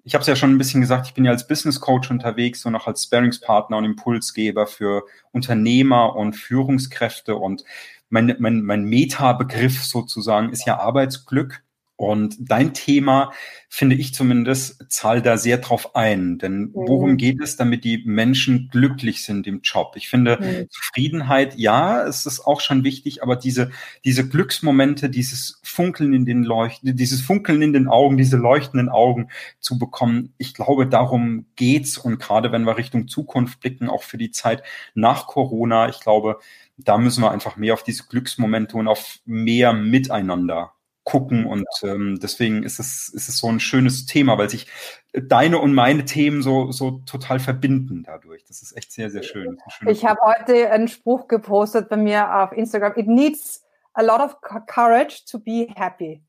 ich 0.04 0.14
habe 0.14 0.22
es 0.22 0.28
ja 0.28 0.36
schon 0.36 0.50
ein 0.50 0.58
bisschen 0.58 0.80
gesagt, 0.80 1.06
ich 1.06 1.14
bin 1.14 1.24
ja 1.24 1.32
als 1.32 1.46
Business 1.46 1.80
Coach 1.80 2.10
unterwegs 2.10 2.64
und 2.64 2.74
auch 2.74 2.86
als 2.86 3.04
Sparingspartner 3.04 3.76
und 3.76 3.84
Impulsgeber 3.84 4.66
für 4.66 5.04
Unternehmer 5.32 6.16
und 6.16 6.34
Führungskräfte 6.34 7.36
und 7.36 7.64
mein, 8.10 8.34
mein, 8.38 8.62
mein 8.62 8.84
Meta-Begriff 8.84 9.84
sozusagen 9.84 10.50
ist 10.50 10.66
ja 10.66 10.78
Arbeitsglück. 10.78 11.62
Und 11.98 12.36
dein 12.38 12.74
Thema, 12.74 13.32
finde 13.68 13.96
ich 13.96 14.14
zumindest, 14.14 14.86
zahlt 14.88 15.26
da 15.26 15.36
sehr 15.36 15.58
drauf 15.58 15.96
ein. 15.96 16.38
Denn 16.38 16.70
worum 16.72 17.10
mhm. 17.10 17.16
geht 17.16 17.42
es, 17.42 17.56
damit 17.56 17.82
die 17.82 18.04
Menschen 18.06 18.68
glücklich 18.70 19.24
sind 19.24 19.48
im 19.48 19.62
Job? 19.62 19.94
Ich 19.96 20.08
finde, 20.08 20.38
mhm. 20.40 20.70
Zufriedenheit, 20.70 21.58
ja, 21.58 22.06
es 22.06 22.24
ist 22.24 22.46
auch 22.46 22.60
schon 22.60 22.84
wichtig, 22.84 23.24
aber 23.24 23.34
diese, 23.34 23.72
diese 24.04 24.28
Glücksmomente, 24.28 25.10
dieses 25.10 25.60
Funkeln 25.64 26.12
in 26.12 26.24
den 26.24 26.44
Leuchten, 26.44 26.94
dieses 26.94 27.20
Funkeln 27.20 27.62
in 27.62 27.72
den 27.72 27.88
Augen, 27.88 28.16
diese 28.16 28.36
leuchtenden 28.36 28.90
Augen 28.90 29.28
zu 29.58 29.76
bekommen, 29.76 30.32
ich 30.38 30.54
glaube, 30.54 30.86
darum 30.86 31.46
geht's. 31.56 31.98
Und 31.98 32.20
gerade 32.20 32.52
wenn 32.52 32.62
wir 32.62 32.76
Richtung 32.76 33.08
Zukunft 33.08 33.58
blicken, 33.58 33.90
auch 33.90 34.04
für 34.04 34.18
die 34.18 34.30
Zeit 34.30 34.62
nach 34.94 35.26
Corona, 35.26 35.88
ich 35.88 35.98
glaube, 35.98 36.38
da 36.76 36.96
müssen 36.96 37.24
wir 37.24 37.32
einfach 37.32 37.56
mehr 37.56 37.74
auf 37.74 37.82
diese 37.82 38.04
Glücksmomente 38.06 38.76
und 38.76 38.86
auf 38.86 39.18
mehr 39.26 39.72
Miteinander 39.72 40.74
gucken. 41.08 41.46
Und 41.46 41.66
ähm, 41.82 42.18
deswegen 42.20 42.62
ist 42.62 42.78
es, 42.78 43.08
ist 43.08 43.30
es 43.30 43.38
so 43.38 43.48
ein 43.48 43.60
schönes 43.60 44.04
Thema, 44.04 44.36
weil 44.36 44.50
sich 44.50 44.66
deine 45.14 45.58
und 45.58 45.72
meine 45.72 46.04
Themen 46.04 46.42
so, 46.42 46.70
so 46.70 47.02
total 47.06 47.40
verbinden 47.40 48.02
dadurch. 48.02 48.44
Das 48.44 48.60
ist 48.60 48.76
echt 48.76 48.92
sehr, 48.92 49.10
sehr 49.10 49.22
schön. 49.22 49.58
Ich 49.86 50.04
habe 50.04 50.20
heute 50.22 50.70
einen 50.70 50.86
Spruch 50.86 51.26
gepostet 51.26 51.88
bei 51.88 51.96
mir 51.96 52.42
auf 52.42 52.52
Instagram. 52.52 52.92
It 52.96 53.06
needs 53.06 53.64
a 53.94 54.02
lot 54.02 54.20
of 54.20 54.36
courage 54.66 55.24
to 55.30 55.38
be 55.38 55.68
happy. 55.74 56.22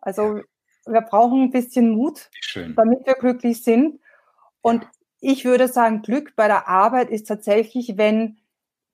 Also 0.00 0.38
ja. 0.38 0.42
wir 0.86 1.02
brauchen 1.02 1.42
ein 1.42 1.50
bisschen 1.50 1.90
Mut, 1.90 2.30
damit 2.54 3.06
wir 3.06 3.14
glücklich 3.14 3.62
sind. 3.62 4.00
Und 4.62 4.84
ja. 4.84 4.90
ich 5.20 5.44
würde 5.44 5.68
sagen, 5.68 6.00
Glück 6.00 6.34
bei 6.34 6.46
der 6.46 6.66
Arbeit 6.66 7.10
ist 7.10 7.28
tatsächlich, 7.28 7.98
wenn 7.98 8.38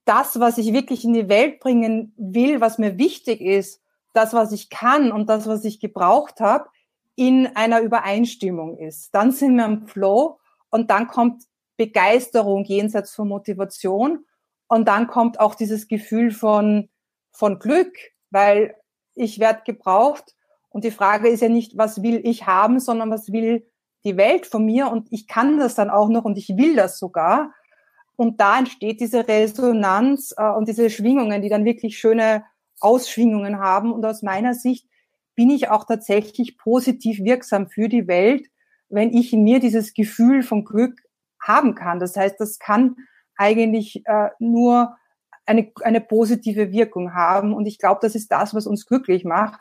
das, 0.07 0.41
was 0.41 0.59
ich 0.59 0.73
wirklich 0.73 1.05
in 1.05 1.13
die 1.13 1.29
Welt 1.29 1.61
bringen 1.61 2.15
will, 2.17 2.61
was 2.61 2.79
mir 2.79 2.99
wichtig 2.99 3.41
ist, 3.41 3.80
das, 4.13 4.33
was 4.33 4.53
ich 4.53 4.71
kann 4.71 5.13
und 5.13 5.29
das, 5.29 5.47
was 5.47 5.65
ich 5.65 5.81
gebraucht 5.81 6.41
habe, 6.41 6.69
in 7.17 7.49
einer 7.55 7.81
Übereinstimmung 7.81 8.79
ist. 8.79 9.15
Dann 9.15 9.31
sind 9.31 9.57
wir 9.57 9.67
im 9.67 9.87
Flow 9.87 10.39
und 10.71 10.91
dann 10.91 11.07
kommt 11.07 11.45
Begeisterung 11.77 12.65
jenseits 12.65 13.15
von 13.15 13.29
Motivation 13.29 14.25
und 14.69 14.89
dann 14.89 15.07
kommt 15.07 15.41
auch 15.41 15.55
dieses 15.55 15.89
Gefühl 15.89 16.31
von, 16.31 16.89
von 17.33 17.59
Glück, 17.59 17.95
weil 18.31 18.75
ich 19.15 19.39
werde 19.39 19.63
gebraucht 19.65 20.35
und 20.71 20.85
die 20.85 20.91
Frage 20.91 21.29
ist 21.29 21.43
ja 21.43 21.49
nicht, 21.49 21.77
was 21.77 22.03
will 22.03 22.21
ich 22.25 22.47
haben, 22.47 22.81
sondern 22.81 23.11
was 23.11 23.33
will 23.33 23.67
die 24.05 24.17
Welt 24.17 24.47
von 24.47 24.65
mir 24.65 24.91
und 24.91 25.09
ich 25.11 25.27
kann 25.27 25.59
das 25.59 25.75
dann 25.75 25.91
auch 25.91 26.09
noch 26.09 26.25
und 26.25 26.39
ich 26.39 26.57
will 26.57 26.75
das 26.77 26.99
sogar. 26.99 27.53
Und 28.17 28.41
da 28.41 28.59
entsteht 28.59 29.01
diese 29.01 29.27
Resonanz 29.27 30.35
äh, 30.37 30.51
und 30.51 30.69
diese 30.69 30.91
Schwingungen, 30.91 31.43
die 31.43 31.49
dann 31.49 31.65
wirklich 31.65 31.99
schöne 31.99 32.45
Ausschwingungen 32.81 33.59
haben. 33.59 33.93
Und 33.93 34.05
aus 34.05 34.23
meiner 34.23 34.55
Sicht 34.55 34.87
bin 35.35 35.51
ich 35.51 35.69
auch 35.69 35.85
tatsächlich 35.85 36.59
positiv 36.59 37.21
wirksam 37.21 37.69
für 37.69 37.89
die 37.89 38.09
Welt, 38.09 38.47
wenn 38.89 39.13
ich 39.13 39.33
in 39.33 39.45
mir 39.45 39.61
dieses 39.61 39.95
Gefühl 39.95 40.43
von 40.43 40.65
Glück 40.65 41.01
haben 41.41 41.75
kann. 41.75 42.01
Das 42.01 42.17
heißt, 42.17 42.39
das 42.39 42.59
kann 42.59 42.97
eigentlich 43.37 44.05
äh, 44.07 44.31
nur 44.39 44.97
eine, 45.47 45.73
eine 45.83 46.01
positive 46.01 46.73
Wirkung 46.73 47.15
haben. 47.15 47.55
Und 47.55 47.67
ich 47.67 47.79
glaube, 47.79 48.01
das 48.03 48.15
ist 48.15 48.31
das, 48.31 48.55
was 48.55 48.67
uns 48.67 48.87
glücklich 48.87 49.25
macht, 49.25 49.61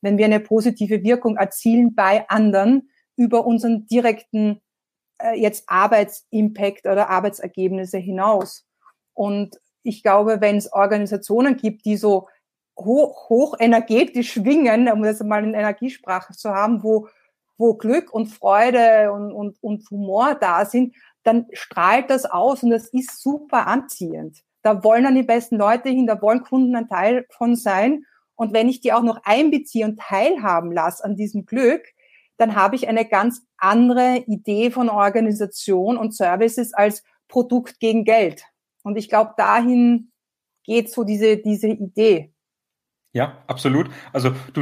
wenn 0.00 0.18
wir 0.18 0.26
eine 0.26 0.40
positive 0.40 1.02
Wirkung 1.02 1.36
erzielen 1.36 1.94
bei 1.94 2.28
anderen 2.28 2.90
über 3.16 3.46
unseren 3.46 3.86
direkten 3.86 4.60
äh, 5.18 5.38
jetzt 5.40 5.64
Arbetsimpact 5.68 6.86
oder 6.86 7.10
Arbeitsergebnisse 7.10 7.98
hinaus. 7.98 8.66
Und 9.14 9.58
ich 9.82 10.02
glaube, 10.02 10.40
wenn 10.40 10.56
es 10.56 10.72
Organisationen 10.72 11.56
gibt, 11.56 11.84
die 11.84 11.96
so 11.96 12.28
hoch, 12.78 13.28
hoch 13.28 13.56
energetisch 13.58 14.32
schwingen, 14.32 14.90
um 14.90 15.02
das 15.02 15.22
mal 15.22 15.44
in 15.44 15.54
Energiesprache 15.54 16.32
zu 16.34 16.50
haben, 16.50 16.82
wo, 16.82 17.08
wo 17.56 17.74
Glück 17.74 18.12
und 18.12 18.26
Freude 18.26 19.12
und, 19.12 19.32
und, 19.32 19.62
und 19.62 19.90
Humor 19.90 20.34
da 20.34 20.64
sind, 20.64 20.94
dann 21.22 21.46
strahlt 21.52 22.10
das 22.10 22.24
aus 22.24 22.62
und 22.62 22.70
das 22.70 22.88
ist 22.88 23.20
super 23.20 23.66
anziehend. 23.66 24.42
Da 24.62 24.84
wollen 24.84 25.04
dann 25.04 25.14
die 25.14 25.22
besten 25.22 25.56
Leute 25.56 25.88
hin, 25.88 26.06
da 26.06 26.20
wollen 26.20 26.42
Kunden 26.42 26.74
ein 26.76 26.88
Teil 26.88 27.26
von 27.30 27.56
sein. 27.56 28.04
Und 28.34 28.52
wenn 28.52 28.68
ich 28.68 28.80
die 28.80 28.92
auch 28.92 29.02
noch 29.02 29.20
einbeziehe 29.24 29.84
und 29.84 29.98
teilhaben 29.98 30.72
lasse 30.72 31.04
an 31.04 31.16
diesem 31.16 31.46
Glück, 31.46 31.82
dann 32.36 32.54
habe 32.54 32.76
ich 32.76 32.86
eine 32.88 33.06
ganz 33.06 33.42
andere 33.56 34.18
Idee 34.26 34.70
von 34.70 34.88
Organisation 34.88 35.96
und 35.96 36.14
Services 36.14 36.74
als 36.74 37.02
Produkt 37.28 37.80
gegen 37.80 38.04
Geld. 38.04 38.44
Und 38.82 38.96
ich 38.96 39.08
glaube, 39.08 39.34
dahin 39.36 40.12
geht 40.64 40.92
so 40.92 41.04
diese, 41.04 41.38
diese 41.38 41.68
Idee. 41.68 42.32
Ja, 43.16 43.38
absolut. 43.46 43.88
Also 44.12 44.32
du, 44.52 44.60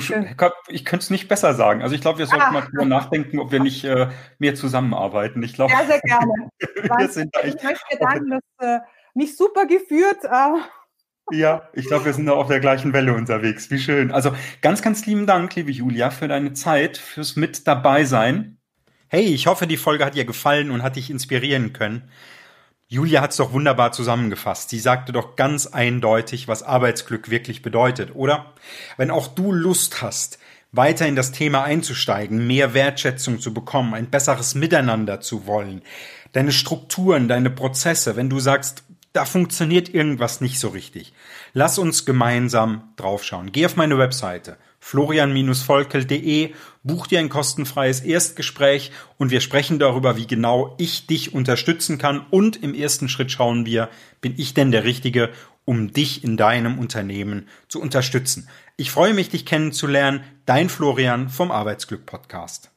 ich 0.68 0.84
könnte 0.84 1.02
es 1.02 1.10
nicht 1.10 1.26
besser 1.26 1.54
sagen. 1.54 1.82
Also 1.82 1.96
ich 1.96 2.00
glaube, 2.00 2.20
wir 2.20 2.26
sollten 2.26 2.44
ah. 2.44 2.52
mal 2.52 2.60
drüber 2.60 2.84
nachdenken, 2.84 3.40
ob 3.40 3.50
wir 3.50 3.58
nicht 3.58 3.82
äh, 3.82 4.10
mehr 4.38 4.54
zusammenarbeiten. 4.54 5.42
Ich 5.42 5.54
glaube, 5.54 5.72
sehr, 5.76 5.86
sehr 5.86 6.00
gerne. 6.02 6.32
wir 6.98 7.08
sind 7.08 7.34
ich 7.42 7.60
möchte 7.64 7.98
danken, 7.98 8.30
dass 8.30 8.42
äh, 8.60 8.78
mich 9.14 9.36
super 9.36 9.66
geführt. 9.66 10.18
Äh. 10.22 11.34
Ja, 11.36 11.68
ich 11.72 11.86
glaube, 11.86 12.04
wir 12.04 12.12
sind 12.12 12.26
da 12.26 12.34
auf 12.34 12.46
der 12.46 12.60
gleichen 12.60 12.92
Welle 12.92 13.14
unterwegs. 13.14 13.72
Wie 13.72 13.80
schön. 13.80 14.12
Also 14.12 14.32
ganz, 14.62 14.82
ganz 14.82 15.04
lieben 15.04 15.26
Dank, 15.26 15.52
liebe 15.56 15.72
Julia, 15.72 16.10
für 16.10 16.28
deine 16.28 16.52
Zeit, 16.52 16.96
fürs 16.96 17.34
mit 17.34 17.66
dabei 17.66 18.04
sein. 18.04 18.58
Hey, 19.08 19.24
ich 19.24 19.48
hoffe, 19.48 19.66
die 19.66 19.76
Folge 19.76 20.04
hat 20.04 20.14
dir 20.14 20.26
gefallen 20.26 20.70
und 20.70 20.84
hat 20.84 20.94
dich 20.94 21.10
inspirieren 21.10 21.72
können. 21.72 22.08
Julia 22.88 23.22
hat 23.22 23.30
es 23.30 23.38
doch 23.38 23.52
wunderbar 23.52 23.92
zusammengefasst. 23.92 24.70
Sie 24.70 24.78
sagte 24.78 25.12
doch 25.12 25.36
ganz 25.36 25.66
eindeutig, 25.66 26.48
was 26.48 26.62
Arbeitsglück 26.62 27.30
wirklich 27.30 27.62
bedeutet, 27.62 28.14
oder? 28.14 28.52
Wenn 28.96 29.10
auch 29.10 29.26
du 29.28 29.52
Lust 29.52 30.02
hast, 30.02 30.38
weiter 30.70 31.06
in 31.06 31.16
das 31.16 31.32
Thema 31.32 31.62
einzusteigen, 31.62 32.46
mehr 32.46 32.74
Wertschätzung 32.74 33.40
zu 33.40 33.54
bekommen, 33.54 33.94
ein 33.94 34.10
besseres 34.10 34.54
Miteinander 34.54 35.20
zu 35.20 35.46
wollen, 35.46 35.82
deine 36.32 36.52
Strukturen, 36.52 37.28
deine 37.28 37.50
Prozesse, 37.50 38.16
wenn 38.16 38.28
du 38.28 38.40
sagst, 38.40 38.82
da 39.12 39.24
funktioniert 39.24 39.88
irgendwas 39.94 40.40
nicht 40.40 40.58
so 40.58 40.68
richtig, 40.68 41.14
lass 41.52 41.78
uns 41.78 42.04
gemeinsam 42.04 42.92
draufschauen. 42.96 43.52
Geh 43.52 43.64
auf 43.64 43.76
meine 43.76 43.96
Webseite 43.96 44.56
florian-volkel.de, 44.84 46.52
buch 46.82 47.06
dir 47.06 47.18
ein 47.18 47.30
kostenfreies 47.30 48.00
Erstgespräch 48.00 48.92
und 49.16 49.30
wir 49.30 49.40
sprechen 49.40 49.78
darüber, 49.78 50.18
wie 50.18 50.26
genau 50.26 50.74
ich 50.76 51.06
dich 51.06 51.32
unterstützen 51.32 51.96
kann 51.96 52.26
und 52.28 52.62
im 52.62 52.74
ersten 52.74 53.08
Schritt 53.08 53.32
schauen 53.32 53.64
wir, 53.64 53.88
bin 54.20 54.34
ich 54.36 54.52
denn 54.52 54.72
der 54.72 54.84
Richtige, 54.84 55.30
um 55.64 55.94
dich 55.94 56.22
in 56.22 56.36
deinem 56.36 56.78
Unternehmen 56.78 57.48
zu 57.66 57.80
unterstützen. 57.80 58.46
Ich 58.76 58.90
freue 58.90 59.14
mich, 59.14 59.30
dich 59.30 59.46
kennenzulernen. 59.46 60.22
Dein 60.44 60.68
Florian 60.68 61.30
vom 61.30 61.50
Arbeitsglück 61.50 62.04
Podcast. 62.04 62.73